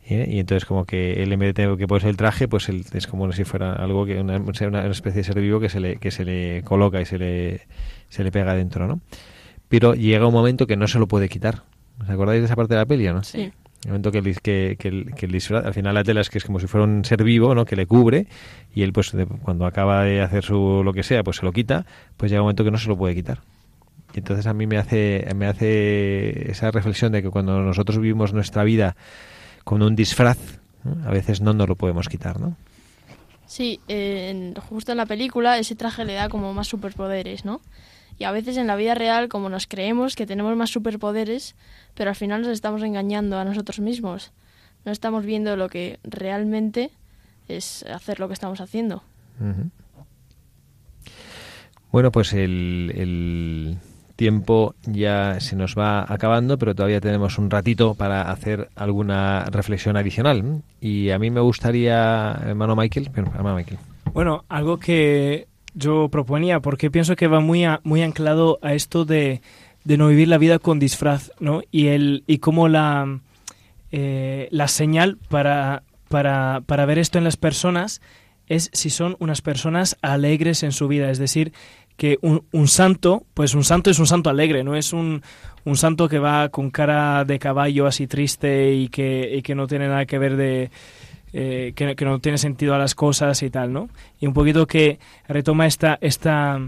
¿eh? 0.07 0.27
y 0.29 0.39
entonces 0.41 0.65
como 0.65 0.85
que 0.85 1.23
él 1.23 1.33
en 1.33 1.39
vez 1.39 1.49
de 1.51 1.55
tener 1.55 1.77
que 1.77 1.87
ponerse 1.87 2.09
el 2.09 2.17
traje, 2.17 2.49
pues 2.49 2.69
él, 2.69 2.85
es 2.93 3.07
como 3.07 3.31
si 3.33 3.45
fuera 3.45 3.73
algo 3.75 4.05
que 4.07 4.21
una, 4.21 4.37
una 4.39 4.87
especie 4.89 5.21
de 5.21 5.25
ser 5.25 5.41
vivo 5.41 5.61
que 5.61 5.69
se 5.69 5.81
le, 5.81 5.97
que 5.97 6.11
se 6.11 6.25
le 6.25 6.63
coloca 6.65 7.01
y 7.01 7.05
se 7.05 7.19
le, 7.19 7.61
se 8.09 8.25
le 8.25 8.31
pega 8.33 8.55
dentro, 8.55 8.87
¿no? 8.87 9.01
Pero 9.69 9.95
llega 9.95 10.27
un 10.27 10.35
momento 10.35 10.67
que 10.67 10.77
no 10.77 10.87
se 10.89 10.99
lo 10.99 11.09
puede 11.09 11.29
quitar. 11.29 11.63
¿Os 12.01 12.09
acordáis 12.11 12.41
de 12.41 12.47
esa 12.47 12.57
parte 12.57 12.75
de 12.75 12.81
la 12.81 12.87
peli, 12.87 13.07
no? 13.07 13.23
Sí. 13.25 13.51
El 13.85 13.89
momento 13.91 14.11
que 14.13 14.19
el, 14.19 14.41
que, 14.41 14.77
que 14.79 14.89
el, 14.89 15.15
que 15.15 15.27
el 15.27 15.33
disfraz, 15.33 15.65
al 15.67 15.75
final 15.75 15.95
la 15.95 16.05
tela 16.05 16.21
es 16.23 16.31
que 16.31 16.39
es 16.39 16.45
como 16.45 16.59
si 16.59 16.67
fuera 16.67 16.85
un 16.85 17.05
ser 17.05 17.23
vivo, 17.23 17.55
¿no? 17.55 17.65
Que 17.65 17.77
le 17.77 17.87
cubre 17.87 18.27
y 18.75 18.83
él, 18.83 18.93
pues, 18.93 19.13
de- 19.13 19.27
cuando 19.27 19.67
acaba 19.67 20.05
de 20.05 20.21
hacer 20.23 20.43
su 20.45 20.83
lo 20.85 20.93
que 20.93 21.03
sea, 21.03 21.23
pues 21.23 21.37
se 21.39 21.45
lo 21.45 21.53
quita, 21.53 21.85
pues 22.17 22.31
llega 22.31 22.41
un 22.43 22.47
momento 22.47 22.65
que 22.65 22.71
no 22.71 22.79
se 22.79 22.89
lo 22.89 22.97
puede 22.97 23.15
quitar. 23.15 23.41
Y 24.15 24.19
entonces 24.19 24.47
a 24.47 24.55
mí 24.55 24.67
me 24.67 24.79
hace, 24.79 25.27
me 25.35 25.47
hace 25.47 26.51
esa 26.51 26.71
reflexión 26.71 27.11
de 27.13 27.23
que 27.23 27.31
cuando 27.31 27.61
nosotros 27.61 27.99
vivimos 27.99 28.33
nuestra 28.33 28.63
vida 28.65 28.97
con 29.65 29.83
un 29.83 29.97
disfraz, 29.97 30.39
¿no? 30.85 31.07
a 31.09 31.11
veces 31.11 31.41
no 31.41 31.53
nos 31.53 31.69
lo 31.69 31.75
podemos 31.77 32.09
quitar, 32.09 32.39
¿no? 32.41 32.57
Sí, 33.47 33.81
eh, 33.89 34.31
en- 34.31 34.55
justo 34.55 34.93
en 34.93 34.99
la 34.99 35.07
película 35.07 35.59
ese 35.59 35.75
traje 35.75 36.05
le 36.05 36.15
da 36.15 36.29
como 36.29 36.55
más 36.55 36.69
superpoderes, 36.69 37.45
¿no? 37.45 37.61
Y 38.19 38.25
a 38.25 38.31
veces 38.31 38.57
en 38.57 38.69
la 38.69 38.77
vida 38.77 38.95
real, 38.95 39.29
como 39.29 39.49
nos 39.49 39.67
creemos 39.67 40.15
que 40.15 40.27
tenemos 40.27 40.57
más 40.57 40.71
superpoderes, 40.71 41.57
pero 41.95 42.11
al 42.11 42.17
final 42.17 42.43
nos 42.43 42.51
estamos 42.53 42.83
engañando 42.83 43.39
a 43.39 43.45
nosotros 43.45 43.81
mismos. 43.81 44.31
No 44.85 44.93
estamos 44.93 45.25
viendo 45.25 45.57
lo 45.57 45.69
que 45.69 45.99
realmente 46.05 46.91
es 47.49 47.85
hacer 47.93 48.21
lo 48.21 48.29
que 48.29 48.35
estamos 48.35 48.61
haciendo. 48.61 49.03
Ujú. 49.41 49.71
Bueno, 51.91 52.11
pues 52.13 52.33
el, 52.33 52.93
el 52.95 53.79
tiempo 54.17 54.75
ya 54.87 55.41
se 55.41 55.57
nos 55.57 55.75
va 55.77 56.05
acabando, 56.13 56.57
pero 56.59 56.75
todavía 56.75 57.01
tenemos 57.01 57.39
un 57.39 57.51
ratito 57.51 57.95
para 57.95 58.31
hacer 58.31 58.69
alguna 58.77 59.45
reflexión 59.47 59.97
adicional. 59.97 60.63
Y 60.81 61.11
a 61.11 61.19
mí 61.19 61.31
me 61.31 61.41
gustaría, 61.41 62.33
hermano 62.47 62.77
Michael, 62.77 63.11
hermano 63.15 63.57
Michael. 63.57 63.79
Bueno, 64.13 64.45
algo 64.49 64.79
que 64.79 65.49
yo 65.75 66.09
proponía, 66.09 66.61
porque 66.61 66.91
pienso 66.91 67.17
que 67.17 67.27
va 67.27 67.41
muy, 67.41 67.65
a- 67.65 67.81
muy 67.83 68.03
anclado 68.03 68.59
a 68.63 68.75
esto 68.75 69.05
de, 69.05 69.41
de 69.83 69.97
no 69.99 70.07
vivir 70.09 70.29
la 70.29 70.39
vida 70.39 70.59
con 70.61 70.79
disfraz, 70.79 71.33
¿no? 71.41 71.63
Y, 71.73 71.89
el, 71.89 72.23
y 72.29 72.39
cómo 72.39 72.69
la, 72.69 73.19
eh, 73.91 74.49
la 74.53 74.69
señal 74.69 75.19
para, 75.29 75.83
para, 76.09 76.63
para 76.67 76.87
ver 76.87 76.99
esto 76.99 77.19
en 77.19 77.25
las 77.25 77.37
personas 77.37 78.01
es 78.47 78.71
si 78.73 78.91
son 78.91 79.17
unas 79.21 79.41
personas 79.41 79.97
alegres 80.03 80.63
en 80.63 80.73
su 80.73 80.87
vida, 80.87 81.11
es 81.11 81.19
decir, 81.19 81.53
que 81.97 82.19
un, 82.23 82.45
un 82.53 82.69
santo, 82.69 83.25
pues 83.35 83.55
un 83.55 83.65
santo 83.65 83.91
es 83.91 83.99
un 83.99 84.07
santo 84.07 84.31
alegre, 84.31 84.65
no 84.65 84.75
es 84.75 84.93
un, 84.93 85.23
un 85.65 85.77
santo 85.77 86.09
que 86.09 86.19
va 86.19 86.49
con 86.49 86.71
cara 86.71 87.25
de 87.25 87.39
caballo 87.39 87.87
así 87.87 88.07
triste 88.07 88.73
y 88.73 88.89
que, 88.89 89.37
y 89.37 89.43
que 89.43 89.55
no 89.55 89.67
tiene 89.67 89.89
nada 89.89 90.07
que 90.07 90.19
ver 90.19 90.37
de, 90.37 90.71
eh, 91.33 91.73
que, 91.75 92.05
no 92.05 92.21
tiene 92.21 92.39
sentido 92.39 92.75
a 92.75 92.79
las 92.79 92.95
cosas 92.95 93.43
y 93.43 93.51
tal, 93.51 93.73
¿no? 93.73 93.89
Y 94.21 94.27
un 94.27 94.35
poquito 94.35 94.67
que 94.67 94.99
retoma 95.29 95.67
esta, 95.67 95.99
esta, 96.01 96.61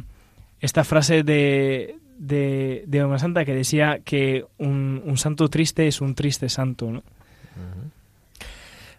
esta 0.61 0.85
frase 0.85 1.23
de, 1.23 1.97
de, 2.19 2.85
de 2.87 3.05
una 3.05 3.19
santa 3.19 3.45
que 3.45 3.55
decía 3.55 4.01
que 4.05 4.45
un, 4.59 5.03
un 5.05 5.19
santo 5.19 5.49
triste 5.49 5.87
es 5.87 6.01
un 6.01 6.15
triste 6.15 6.49
santo, 6.49 6.91
¿no? 6.91 7.03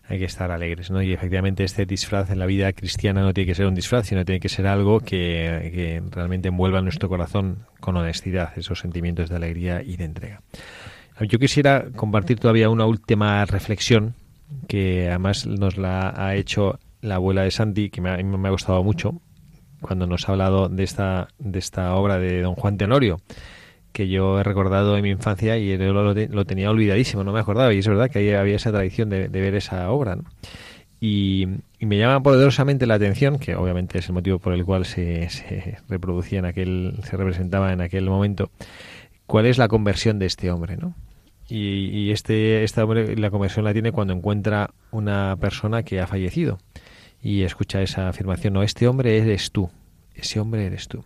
Hay 0.09 0.19
que 0.19 0.25
estar 0.25 0.51
alegres, 0.51 0.89
¿no? 0.89 1.01
Y 1.01 1.11
efectivamente 1.11 1.63
este 1.63 1.85
disfraz 1.85 2.29
en 2.29 2.39
la 2.39 2.45
vida 2.45 2.71
cristiana 2.71 3.21
no 3.21 3.33
tiene 3.33 3.47
que 3.47 3.55
ser 3.55 3.65
un 3.65 3.75
disfraz, 3.75 4.07
sino 4.07 4.23
tiene 4.23 4.39
que 4.39 4.47
ser 4.47 4.65
algo 4.65 5.01
que, 5.01 6.01
realmente 6.11 6.47
envuelva 6.47 6.81
nuestro 6.81 7.09
corazón 7.09 7.65
con 7.81 7.97
honestidad, 7.97 8.53
esos 8.57 8.79
sentimientos 8.79 9.29
de 9.29 9.35
alegría 9.35 9.81
y 9.83 9.97
de 9.97 10.05
entrega. 10.05 10.41
Yo 11.21 11.39
quisiera 11.39 11.87
compartir 11.95 12.39
todavía 12.39 12.69
una 12.69 12.85
última 12.85 13.43
reflexión 13.45 14.13
que 14.67 15.09
además 15.09 15.45
nos 15.45 15.77
la 15.77 16.13
ha 16.15 16.35
hecho 16.35 16.79
la 17.01 17.15
abuela 17.15 17.43
de 17.43 17.51
Santi, 17.51 17.89
que 17.89 17.99
me 17.99 18.09
ha, 18.09 18.17
me 18.17 18.47
ha 18.47 18.51
gustado 18.51 18.81
mucho, 18.83 19.21
cuando 19.81 20.07
nos 20.07 20.27
ha 20.27 20.31
hablado 20.31 20.69
de 20.69 20.83
esta, 20.83 21.27
de 21.37 21.59
esta 21.59 21.95
obra 21.95 22.17
de 22.17 22.41
don 22.41 22.55
Juan 22.55 22.77
Tenorio, 22.77 23.19
que 23.97 24.07
yo 24.07 24.39
he 24.39 24.43
recordado 24.43 24.95
en 24.95 25.01
mi 25.01 25.09
infancia 25.09 25.57
y 25.57 25.75
lo, 25.75 26.45
tenía 26.45 26.69
olvidadísimo, 26.69 27.23
no 27.23 27.33
me 27.33 27.39
acordaba, 27.39 27.73
y 27.73 27.79
es 27.79 27.87
verdad 27.87 28.11
que 28.11 28.19
ahí 28.19 28.31
había 28.31 28.55
esa 28.55 28.71
tradición 28.71 29.09
de, 29.09 29.27
ver 29.27 29.55
esa 29.55 29.89
obra. 29.89 30.19
Y, 31.01 31.47
me 31.79 31.97
llama 31.97 32.21
poderosamente 32.21 32.85
la 32.85 32.93
atención, 32.93 33.39
que 33.39 33.55
obviamente 33.55 33.97
es 33.97 34.07
el 34.07 34.13
motivo 34.13 34.37
por 34.37 34.53
el 34.53 34.63
cual 34.65 34.85
se, 34.85 35.27
se 35.31 35.79
reproducía 35.89 36.37
en 36.37 36.45
aquel, 36.45 36.99
se 37.05 37.17
representaba 37.17 37.73
en 37.73 37.81
aquel 37.81 38.07
momento, 38.07 38.51
cuál 39.25 39.47
es 39.47 39.57
la 39.57 39.67
conversión 39.67 40.19
de 40.19 40.27
este 40.27 40.51
hombre, 40.51 40.77
¿no? 40.77 40.93
Y, 41.49 41.87
y 41.87 42.11
este, 42.11 42.63
este 42.63 42.79
hombre 42.81 43.15
la 43.15 43.31
conversión 43.31 43.65
la 43.65 43.73
tiene 43.73 43.91
cuando 43.91 44.13
encuentra 44.13 44.69
una 44.91 45.37
persona 45.37 45.81
que 45.81 46.01
ha 46.01 46.05
fallecido 46.05 46.59
y 47.19 47.41
escucha 47.41 47.81
esa 47.81 48.09
afirmación, 48.09 48.53
no, 48.53 48.61
este 48.61 48.87
hombre 48.87 49.17
eres 49.17 49.51
tú, 49.51 49.71
ese 50.13 50.39
hombre 50.39 50.67
eres 50.67 50.87
tú. 50.87 51.03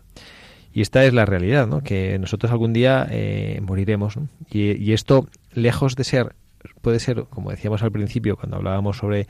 Y 0.74 0.82
esta 0.82 1.04
es 1.04 1.14
la 1.14 1.26
realidad, 1.26 1.68
¿no? 1.68 1.82
Que 1.82 2.18
nosotros 2.20 2.52
algún 2.52 2.74
día 2.74 3.08
eh, 3.10 3.60
moriremos. 3.62 4.18
¿no? 4.18 4.28
Y, 4.50 4.72
y, 4.72 4.94
esto, 4.94 5.28
lejos 5.54 5.96
de 5.96 6.04
ser, 6.04 6.34
puede 6.82 7.00
ser, 7.00 7.26
como 7.30 7.52
decíamos 7.52 7.84
al 7.84 7.92
principio, 7.92 8.38
cuando 8.38 8.58
hablábamos 8.58 8.98
sobre 8.98 9.28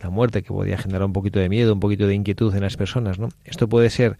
la 0.00 0.10
muerte, 0.10 0.42
que 0.42 0.48
podía 0.48 0.78
generar 0.78 1.04
un 1.04 1.12
poquito 1.12 1.38
de 1.40 1.48
miedo, 1.48 1.74
un 1.74 1.80
poquito 1.80 2.06
de 2.06 2.14
inquietud 2.14 2.54
en 2.54 2.62
las 2.62 2.76
personas, 2.76 3.18
¿no? 3.18 3.28
Esto 3.44 3.68
puede 3.68 3.90
ser 3.90 4.16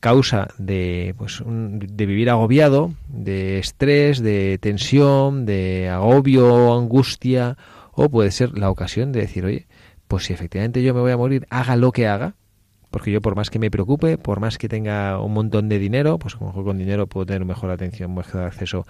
causa 0.00 0.48
de, 0.58 1.14
pues, 1.16 1.40
un, 1.40 1.78
de 1.78 2.06
vivir 2.06 2.28
agobiado, 2.28 2.92
de 3.08 3.58
estrés, 3.58 4.20
de 4.20 4.58
tensión, 4.60 5.46
de 5.46 5.88
agobio, 5.88 6.74
angustia, 6.74 7.56
o 7.92 8.08
puede 8.08 8.30
ser 8.30 8.58
la 8.58 8.70
ocasión 8.70 9.12
de 9.12 9.20
decir, 9.20 9.44
oye, 9.44 9.66
pues 10.08 10.24
si 10.24 10.32
efectivamente 10.32 10.82
yo 10.82 10.92
me 10.92 11.00
voy 11.00 11.12
a 11.12 11.16
morir, 11.16 11.46
haga 11.50 11.76
lo 11.76 11.92
que 11.92 12.06
haga, 12.06 12.34
porque 12.92 13.10
yo 13.10 13.20
por 13.20 13.34
más 13.34 13.50
que 13.50 13.58
me 13.58 13.70
preocupe, 13.70 14.18
por 14.18 14.38
más 14.38 14.58
que 14.58 14.68
tenga 14.68 15.18
un 15.18 15.32
montón 15.32 15.68
de 15.68 15.80
dinero, 15.80 16.18
pues 16.18 16.36
a 16.36 16.38
lo 16.40 16.46
mejor 16.46 16.64
con 16.64 16.78
dinero 16.78 17.06
puedo 17.08 17.26
tener 17.26 17.44
mejor 17.44 17.70
atención, 17.70 18.14
mejor 18.14 18.42
acceso 18.42 18.86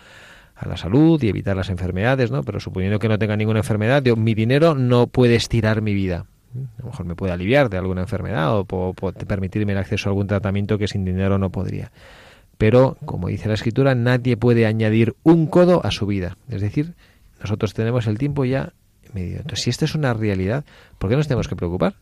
a 0.57 0.69
la 0.69 0.77
salud 0.77 1.23
y 1.23 1.29
evitar 1.29 1.57
las 1.57 1.71
enfermedades, 1.71 2.31
¿no? 2.31 2.43
Pero 2.43 2.61
suponiendo 2.61 2.99
que 2.99 3.09
no 3.09 3.19
tenga 3.19 3.37
ninguna 3.37 3.61
enfermedad, 3.61 4.03
mi 4.17 4.35
dinero 4.35 4.75
no 4.75 5.07
puede 5.07 5.37
estirar 5.37 5.81
mi 5.83 5.95
vida. 5.95 6.27
A 6.79 6.83
lo 6.83 6.89
mejor 6.89 7.07
me 7.07 7.15
puede 7.15 7.33
aliviar 7.33 7.71
de 7.71 7.79
alguna 7.79 8.03
enfermedad 8.03 8.59
o 8.59 8.65
puede 8.65 9.25
permitirme 9.25 9.73
el 9.73 9.79
acceso 9.79 10.09
a 10.09 10.11
algún 10.11 10.27
tratamiento 10.27 10.77
que 10.77 10.89
sin 10.89 11.05
dinero 11.05 11.39
no 11.39 11.51
podría. 11.51 11.93
Pero, 12.59 12.99
como 13.05 13.29
dice 13.29 13.49
la 13.49 13.55
escritura, 13.55 13.95
nadie 13.95 14.37
puede 14.37 14.67
añadir 14.67 15.15
un 15.23 15.47
codo 15.47 15.81
a 15.87 15.93
su 15.93 16.07
vida. 16.07 16.37
Es 16.51 16.61
decir, 16.61 16.95
nosotros 17.41 17.73
tenemos 17.73 18.07
el 18.09 18.19
tiempo 18.19 18.45
ya 18.45 18.73
medido. 19.15 19.39
Entonces, 19.39 19.63
si 19.63 19.71
esta 19.71 19.85
es 19.85 19.95
una 19.95 20.13
realidad, 20.13 20.65
¿por 20.99 21.09
qué 21.09 21.17
nos 21.17 21.29
tenemos 21.29 21.49
que 21.49 21.57
preocupar? 21.57 21.95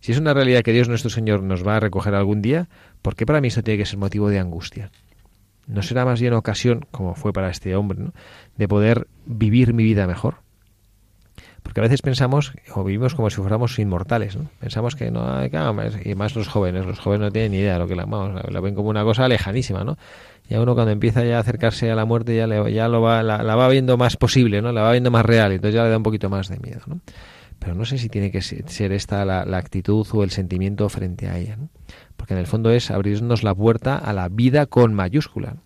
Si 0.00 0.12
es 0.12 0.18
una 0.18 0.34
realidad 0.34 0.62
que 0.62 0.72
Dios 0.72 0.88
nuestro 0.88 1.10
Señor 1.10 1.42
nos 1.42 1.66
va 1.66 1.76
a 1.76 1.80
recoger 1.80 2.14
algún 2.14 2.42
día, 2.42 2.68
¿por 3.02 3.14
qué 3.14 3.26
para 3.26 3.40
mí 3.40 3.48
esto 3.48 3.62
tiene 3.62 3.78
que 3.78 3.86
ser 3.86 3.98
motivo 3.98 4.28
de 4.28 4.38
angustia? 4.38 4.90
¿No 5.66 5.82
será 5.82 6.04
más 6.04 6.20
bien 6.20 6.32
ocasión, 6.32 6.86
como 6.90 7.14
fue 7.14 7.32
para 7.32 7.50
este 7.50 7.76
hombre, 7.76 8.06
de 8.56 8.68
poder 8.68 9.06
vivir 9.26 9.74
mi 9.74 9.84
vida 9.84 10.06
mejor? 10.06 10.36
Porque 11.62 11.80
a 11.80 11.82
veces 11.82 12.00
pensamos 12.00 12.52
o 12.74 12.82
vivimos 12.82 13.14
como 13.14 13.28
si 13.28 13.36
fuéramos 13.36 13.78
inmortales, 13.78 14.34
¿no? 14.36 14.50
Pensamos 14.58 14.96
que 14.96 15.10
no 15.10 15.30
hay 15.30 15.50
y 16.04 16.14
más 16.14 16.34
los 16.34 16.48
jóvenes, 16.48 16.86
los 16.86 16.98
jóvenes 16.98 17.26
no 17.26 17.30
tienen 17.30 17.52
ni 17.52 17.58
idea 17.58 17.74
de 17.74 17.78
lo 17.80 17.86
que 17.86 17.94
la, 17.94 18.06
vamos, 18.06 18.42
la 18.50 18.60
ven 18.60 18.74
como 18.74 18.88
una 18.88 19.04
cosa 19.04 19.28
lejanísima, 19.28 19.84
¿no? 19.84 19.98
Ya 20.48 20.60
uno 20.60 20.74
cuando 20.74 20.90
empieza 20.90 21.24
ya 21.24 21.36
a 21.36 21.40
acercarse 21.40 21.90
a 21.90 21.94
la 21.94 22.06
muerte 22.06 22.34
ya, 22.34 22.46
le, 22.46 22.72
ya 22.72 22.88
lo 22.88 23.02
va, 23.02 23.22
la, 23.22 23.42
la, 23.42 23.54
va 23.54 23.68
viendo 23.68 23.96
más 23.96 24.16
posible, 24.16 24.62
¿no? 24.62 24.72
La 24.72 24.82
va 24.82 24.92
viendo 24.92 25.10
más 25.10 25.24
real, 25.24 25.52
y 25.52 25.56
entonces 25.56 25.74
ya 25.74 25.84
le 25.84 25.90
da 25.90 25.96
un 25.98 26.02
poquito 26.02 26.30
más 26.30 26.48
de 26.48 26.58
miedo, 26.58 26.80
¿no? 26.86 27.00
Pero 27.60 27.74
no 27.74 27.84
sé 27.84 27.98
si 27.98 28.08
tiene 28.08 28.32
que 28.32 28.40
ser 28.40 28.92
esta 28.92 29.24
la, 29.24 29.42
actitud 29.58 30.06
o 30.12 30.24
el 30.24 30.30
sentimiento 30.30 30.88
frente 30.88 31.28
a 31.28 31.38
ella, 31.38 31.58
porque 32.16 32.34
en 32.34 32.40
el 32.40 32.46
fondo 32.46 32.70
es 32.70 32.90
abrirnos 32.90 33.44
la 33.44 33.54
puerta 33.54 33.96
a 33.96 34.12
la 34.12 34.28
vida 34.28 34.66
con 34.66 34.94
mayúscula. 34.94 35.56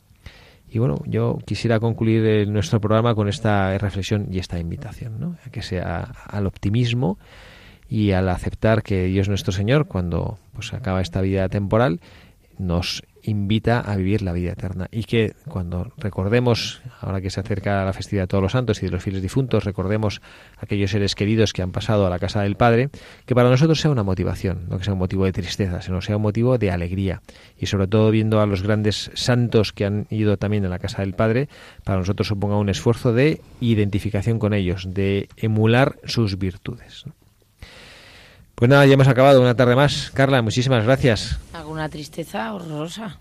Y 0.68 0.80
bueno, 0.80 1.00
yo 1.06 1.38
quisiera 1.46 1.78
concluir 1.78 2.48
nuestro 2.48 2.80
programa 2.80 3.14
con 3.14 3.28
esta 3.28 3.78
reflexión 3.78 4.26
y 4.30 4.40
esta 4.40 4.58
invitación, 4.58 5.20
¿no? 5.20 5.36
que 5.52 5.62
sea 5.62 6.12
al 6.26 6.48
optimismo 6.48 7.16
y 7.88 8.10
al 8.10 8.28
aceptar 8.28 8.82
que 8.82 9.04
Dios 9.04 9.28
nuestro 9.28 9.52
Señor, 9.52 9.86
cuando 9.86 10.38
pues 10.52 10.74
acaba 10.74 11.00
esta 11.00 11.20
vida 11.20 11.48
temporal, 11.48 12.00
nos 12.58 13.04
invita 13.24 13.80
a 13.80 13.96
vivir 13.96 14.22
la 14.22 14.32
vida 14.32 14.52
eterna 14.52 14.88
y 14.90 15.04
que 15.04 15.34
cuando 15.48 15.92
recordemos, 15.96 16.82
ahora 17.00 17.20
que 17.20 17.30
se 17.30 17.40
acerca 17.40 17.84
la 17.84 17.92
festividad 17.92 18.24
de 18.24 18.28
todos 18.28 18.42
los 18.42 18.52
santos 18.52 18.82
y 18.82 18.86
de 18.86 18.92
los 18.92 19.02
fieles 19.02 19.22
difuntos, 19.22 19.64
recordemos 19.64 20.20
aquellos 20.58 20.90
seres 20.90 21.14
queridos 21.14 21.52
que 21.52 21.62
han 21.62 21.72
pasado 21.72 22.06
a 22.06 22.10
la 22.10 22.18
casa 22.18 22.42
del 22.42 22.56
Padre, 22.56 22.90
que 23.26 23.34
para 23.34 23.50
nosotros 23.50 23.80
sea 23.80 23.90
una 23.90 24.02
motivación, 24.02 24.66
no 24.68 24.78
que 24.78 24.84
sea 24.84 24.92
un 24.92 24.98
motivo 24.98 25.24
de 25.24 25.32
tristeza, 25.32 25.82
sino 25.82 26.00
sea 26.00 26.16
un 26.16 26.22
motivo 26.22 26.58
de 26.58 26.70
alegría 26.70 27.22
y 27.58 27.66
sobre 27.66 27.86
todo 27.86 28.10
viendo 28.10 28.40
a 28.40 28.46
los 28.46 28.62
grandes 28.62 29.10
santos 29.14 29.72
que 29.72 29.84
han 29.84 30.06
ido 30.10 30.36
también 30.36 30.64
a 30.66 30.68
la 30.68 30.78
casa 30.78 31.02
del 31.02 31.14
Padre, 31.14 31.48
para 31.84 31.98
nosotros 31.98 32.28
suponga 32.28 32.56
un 32.56 32.68
esfuerzo 32.68 33.12
de 33.12 33.40
identificación 33.60 34.38
con 34.38 34.54
ellos, 34.54 34.88
de 34.92 35.28
emular 35.36 35.96
sus 36.04 36.38
virtudes. 36.38 37.04
Pues 38.54 38.68
nada, 38.68 38.86
ya 38.86 38.94
hemos 38.94 39.08
acabado 39.08 39.40
una 39.40 39.56
tarde 39.56 39.74
más. 39.74 40.12
Carla, 40.14 40.40
muchísimas 40.40 40.84
gracias. 40.84 41.40
Alguna 41.52 41.88
tristeza 41.88 42.54
horrorosa. 42.54 43.18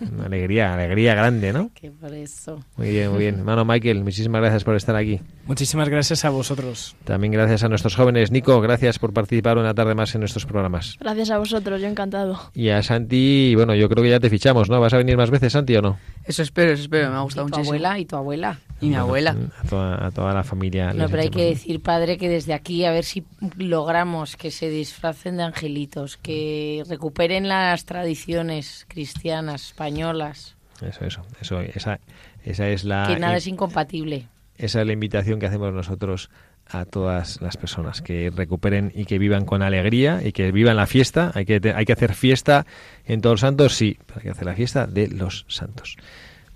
Una 0.00 0.26
alegría, 0.26 0.74
alegría 0.74 1.14
grande, 1.14 1.52
¿no? 1.52 1.70
Que 1.74 1.90
por 1.90 2.12
eso. 2.14 2.62
Muy 2.76 2.90
bien, 2.90 3.10
muy 3.10 3.20
bien. 3.20 3.38
Hermano 3.38 3.64
Michael, 3.64 4.02
muchísimas 4.02 4.40
gracias 4.40 4.64
por 4.64 4.76
estar 4.76 4.96
aquí. 4.96 5.20
Muchísimas 5.46 5.88
gracias 5.88 6.24
a 6.24 6.30
vosotros. 6.30 6.94
También 7.04 7.32
gracias 7.32 7.64
a 7.64 7.68
nuestros 7.68 7.96
jóvenes. 7.96 8.30
Nico, 8.30 8.60
gracias 8.60 8.98
por 8.98 9.12
participar 9.12 9.58
una 9.58 9.74
tarde 9.74 9.94
más 9.94 10.14
en 10.14 10.20
nuestros 10.20 10.46
programas. 10.46 10.96
Gracias 11.00 11.30
a 11.30 11.38
vosotros, 11.38 11.80
yo 11.80 11.88
encantado. 11.88 12.38
Y 12.54 12.68
a 12.68 12.82
Santi, 12.82 13.54
bueno, 13.56 13.74
yo 13.74 13.88
creo 13.88 14.02
que 14.02 14.10
ya 14.10 14.20
te 14.20 14.30
fichamos, 14.30 14.70
¿no? 14.70 14.80
¿Vas 14.80 14.94
a 14.94 14.98
venir 14.98 15.16
más 15.16 15.30
veces, 15.30 15.52
Santi, 15.52 15.76
o 15.76 15.82
no? 15.82 15.98
Eso 16.24 16.42
espero, 16.42 16.72
eso 16.72 16.82
espero, 16.82 17.10
me 17.10 17.16
ha 17.16 17.20
gustado 17.22 17.48
¿Y 17.48 17.50
tu 17.50 17.60
abuela? 17.60 17.98
¿Y 17.98 18.04
tu 18.04 18.16
abuela? 18.16 18.58
Y 18.80 18.88
mi 18.88 18.94
abuela. 18.94 19.36
A 19.70 20.10
toda, 20.10 20.32
la 20.32 20.44
familia. 20.44 20.92
No, 20.94 21.08
pero 21.08 21.22
hay 21.22 21.30
que 21.30 21.44
decir, 21.44 21.82
padre, 21.82 22.16
que 22.16 22.28
desde 22.28 22.54
aquí 22.54 22.84
a 22.84 22.92
ver 22.92 23.04
si 23.04 23.24
logramos 23.56 24.36
que 24.36 24.49
se 24.50 24.70
disfracen 24.70 25.36
de 25.36 25.44
angelitos, 25.44 26.16
que 26.16 26.84
recuperen 26.88 27.48
las 27.48 27.84
tradiciones 27.84 28.86
cristianas, 28.88 29.66
españolas. 29.66 30.56
Eso, 30.80 31.04
eso, 31.04 31.22
eso 31.40 31.60
esa, 31.60 32.00
esa 32.44 32.68
es 32.68 32.84
la... 32.84 33.06
Que 33.06 33.18
nada 33.18 33.36
es 33.36 33.46
incompatible. 33.46 34.26
Esa 34.56 34.80
es 34.80 34.86
la 34.86 34.92
invitación 34.92 35.40
que 35.40 35.46
hacemos 35.46 35.72
nosotros 35.72 36.30
a 36.66 36.84
todas 36.84 37.40
las 37.40 37.56
personas 37.56 38.00
que 38.00 38.30
recuperen 38.30 38.92
y 38.94 39.04
que 39.04 39.18
vivan 39.18 39.44
con 39.44 39.62
alegría 39.62 40.20
y 40.24 40.32
que 40.32 40.52
vivan 40.52 40.76
la 40.76 40.86
fiesta. 40.86 41.32
Hay 41.34 41.44
que, 41.44 41.60
hay 41.74 41.84
que 41.84 41.92
hacer 41.92 42.14
fiesta 42.14 42.66
en 43.04 43.20
todos 43.20 43.34
los 43.34 43.40
santos, 43.40 43.74
sí, 43.74 43.98
pero 44.06 44.20
hay 44.20 44.22
que 44.24 44.30
hacer 44.30 44.46
la 44.46 44.54
fiesta 44.54 44.86
de 44.86 45.08
los 45.08 45.44
santos. 45.48 45.96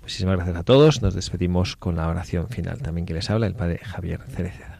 Muchísimas 0.01 0.35
gracias 0.35 0.57
a 0.57 0.63
todos. 0.63 1.01
Nos 1.01 1.15
despedimos 1.15 1.75
con 1.75 1.95
la 1.95 2.07
oración 2.07 2.47
final 2.47 2.81
también 2.81 3.05
que 3.05 3.13
les 3.13 3.29
habla 3.29 3.47
el 3.47 3.55
Padre 3.55 3.79
Javier 3.83 4.21
Cereceda. 4.29 4.74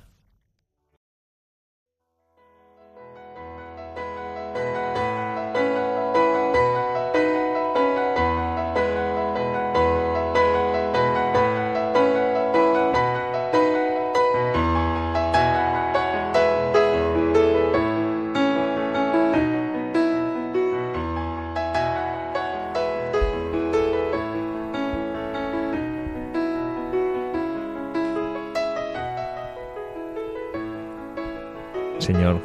Señor. 32.06 32.40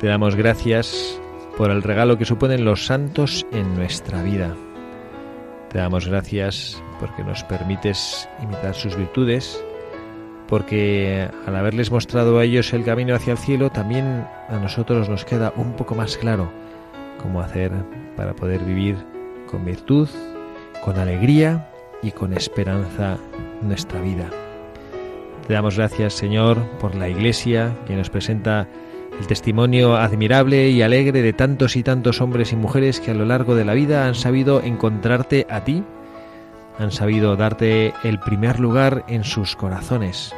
Te 0.00 0.06
damos 0.06 0.36
gracias 0.36 1.20
por 1.58 1.70
el 1.70 1.82
regalo 1.82 2.16
que 2.16 2.24
suponen 2.24 2.64
los 2.64 2.86
santos 2.86 3.44
en 3.52 3.74
nuestra 3.74 4.22
vida. 4.22 4.56
Te 5.68 5.76
damos 5.76 6.08
gracias 6.08 6.82
porque 6.98 7.22
nos 7.22 7.44
permites 7.44 8.26
imitar 8.42 8.74
sus 8.74 8.96
virtudes, 8.96 9.62
porque 10.48 11.28
al 11.46 11.56
haberles 11.56 11.90
mostrado 11.90 12.38
a 12.38 12.44
ellos 12.44 12.72
el 12.72 12.84
camino 12.84 13.14
hacia 13.14 13.32
el 13.32 13.38
cielo, 13.38 13.68
también 13.68 14.26
a 14.48 14.58
nosotros 14.58 15.10
nos 15.10 15.26
queda 15.26 15.52
un 15.56 15.74
poco 15.74 15.94
más 15.94 16.16
claro 16.16 16.50
cómo 17.20 17.42
hacer 17.42 17.70
para 18.16 18.34
poder 18.34 18.64
vivir 18.64 18.96
con 19.50 19.62
virtud, 19.66 20.08
con 20.82 20.98
alegría 20.98 21.70
y 22.02 22.12
con 22.12 22.32
esperanza 22.32 23.18
nuestra 23.60 24.00
vida. 24.00 24.30
Te 25.46 25.52
damos 25.52 25.76
gracias, 25.76 26.14
Señor, 26.14 26.62
por 26.80 26.94
la 26.94 27.10
Iglesia 27.10 27.76
que 27.86 27.94
nos 27.94 28.08
presenta 28.08 28.66
el 29.20 29.26
testimonio 29.26 29.94
admirable 29.94 30.70
y 30.70 30.80
alegre 30.80 31.20
de 31.20 31.34
tantos 31.34 31.76
y 31.76 31.82
tantos 31.82 32.22
hombres 32.22 32.52
y 32.52 32.56
mujeres 32.56 32.98
que 32.98 33.10
a 33.10 33.14
lo 33.14 33.26
largo 33.26 33.54
de 33.54 33.66
la 33.66 33.74
vida 33.74 34.06
han 34.06 34.14
sabido 34.14 34.62
encontrarte 34.62 35.46
a 35.50 35.62
ti, 35.62 35.84
han 36.78 36.90
sabido 36.90 37.36
darte 37.36 37.92
el 38.04 38.18
primer 38.20 38.58
lugar 38.58 39.04
en 39.06 39.22
sus 39.22 39.54
corazones. 39.54 40.34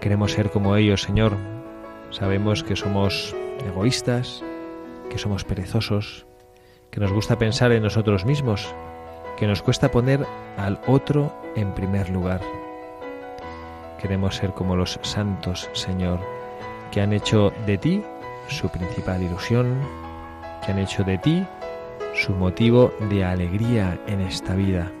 Queremos 0.00 0.30
ser 0.30 0.50
como 0.50 0.76
ellos, 0.76 1.02
Señor. 1.02 1.36
Sabemos 2.10 2.62
que 2.62 2.76
somos 2.76 3.34
egoístas, 3.66 4.44
que 5.10 5.18
somos 5.18 5.42
perezosos, 5.44 6.24
que 6.92 7.00
nos 7.00 7.12
gusta 7.12 7.36
pensar 7.36 7.72
en 7.72 7.82
nosotros 7.82 8.24
mismos, 8.24 8.72
que 9.36 9.48
nos 9.48 9.60
cuesta 9.60 9.90
poner 9.90 10.24
al 10.56 10.80
otro 10.86 11.36
en 11.56 11.74
primer 11.74 12.10
lugar. 12.10 12.63
Queremos 14.04 14.36
ser 14.36 14.50
como 14.52 14.76
los 14.76 15.00
santos, 15.00 15.70
Señor, 15.72 16.20
que 16.92 17.00
han 17.00 17.14
hecho 17.14 17.54
de 17.64 17.78
ti 17.78 18.02
su 18.48 18.68
principal 18.68 19.22
ilusión, 19.22 19.80
que 20.62 20.72
han 20.72 20.78
hecho 20.78 21.04
de 21.04 21.16
ti 21.16 21.42
su 22.14 22.34
motivo 22.34 22.92
de 23.08 23.24
alegría 23.24 23.98
en 24.06 24.20
esta 24.20 24.56
vida. 24.56 24.92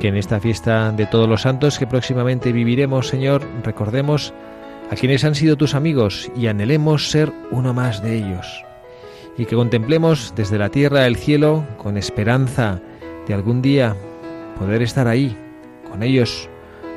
Que 0.00 0.08
en 0.08 0.18
esta 0.18 0.38
fiesta 0.38 0.92
de 0.92 1.06
todos 1.06 1.26
los 1.26 1.40
santos 1.40 1.78
que 1.78 1.86
próximamente 1.86 2.52
viviremos, 2.52 3.08
Señor, 3.08 3.42
recordemos 3.62 4.34
a 4.90 4.96
quienes 4.96 5.24
han 5.24 5.34
sido 5.34 5.56
tus 5.56 5.74
amigos 5.74 6.30
y 6.36 6.48
anhelemos 6.48 7.10
ser 7.10 7.32
uno 7.52 7.72
más 7.72 8.02
de 8.02 8.16
ellos. 8.16 8.66
Y 9.38 9.46
que 9.46 9.56
contemplemos 9.56 10.34
desde 10.36 10.58
la 10.58 10.68
tierra 10.68 11.06
el 11.06 11.16
cielo 11.16 11.64
con 11.78 11.96
esperanza 11.96 12.82
de 13.26 13.32
algún 13.32 13.62
día 13.62 13.96
poder 14.58 14.82
estar 14.82 15.08
ahí, 15.08 15.34
con 15.90 16.02
ellos, 16.02 16.50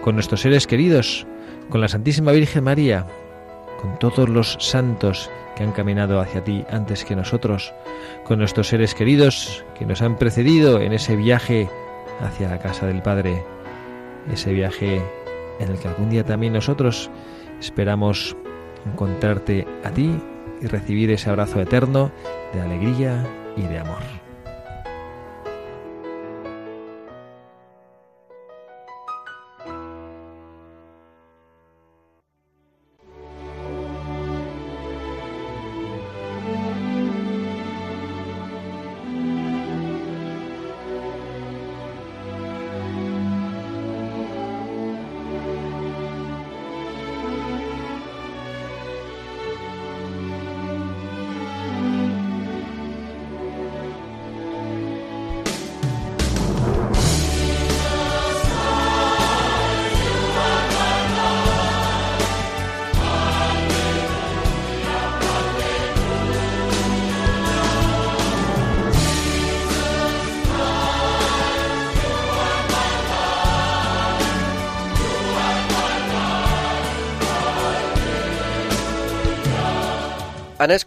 con 0.08 0.16
nuestros 0.16 0.40
seres 0.40 0.68
queridos, 0.68 1.28
con 1.70 1.82
la 1.82 1.90
Santísima 1.90 2.32
Virgen 2.32 2.64
María, 2.64 3.06
con 3.82 4.00
todos 4.00 4.30
los 4.30 4.56
santos 4.58 5.30
que 5.54 5.64
han 5.64 5.74
caminado 5.74 6.22
hacia 6.22 6.46
ti 6.46 6.64
antes 6.70 7.04
que 7.04 7.14
nosotros, 7.14 7.74
con 8.24 8.40
nuestros 8.40 8.70
seres 8.70 8.96
queridos 8.96 9.66
que 9.78 9.86
nos 9.86 10.02
han 10.02 10.16
precedido 10.16 10.80
en 10.80 10.94
ese 10.94 11.18
viaje 11.18 11.70
hacia 12.22 12.48
la 12.48 12.58
casa 12.58 12.88
del 12.88 13.02
Padre, 13.02 13.44
ese 14.32 14.54
viaje 14.54 15.02
en 15.60 15.72
el 15.72 15.78
que 15.78 15.90
algún 15.90 16.10
día 16.10 16.24
también 16.24 16.54
nosotros 16.54 17.12
esperamos 17.60 18.38
encontrarte 18.86 19.68
a 19.84 19.92
ti 19.92 20.18
y 20.62 20.68
recibir 20.68 21.12
ese 21.12 21.30
abrazo 21.30 21.60
eterno 21.60 22.14
de 22.54 22.62
alegría 22.62 23.28
y 23.58 23.64
de 23.64 23.80
amor. 23.80 24.27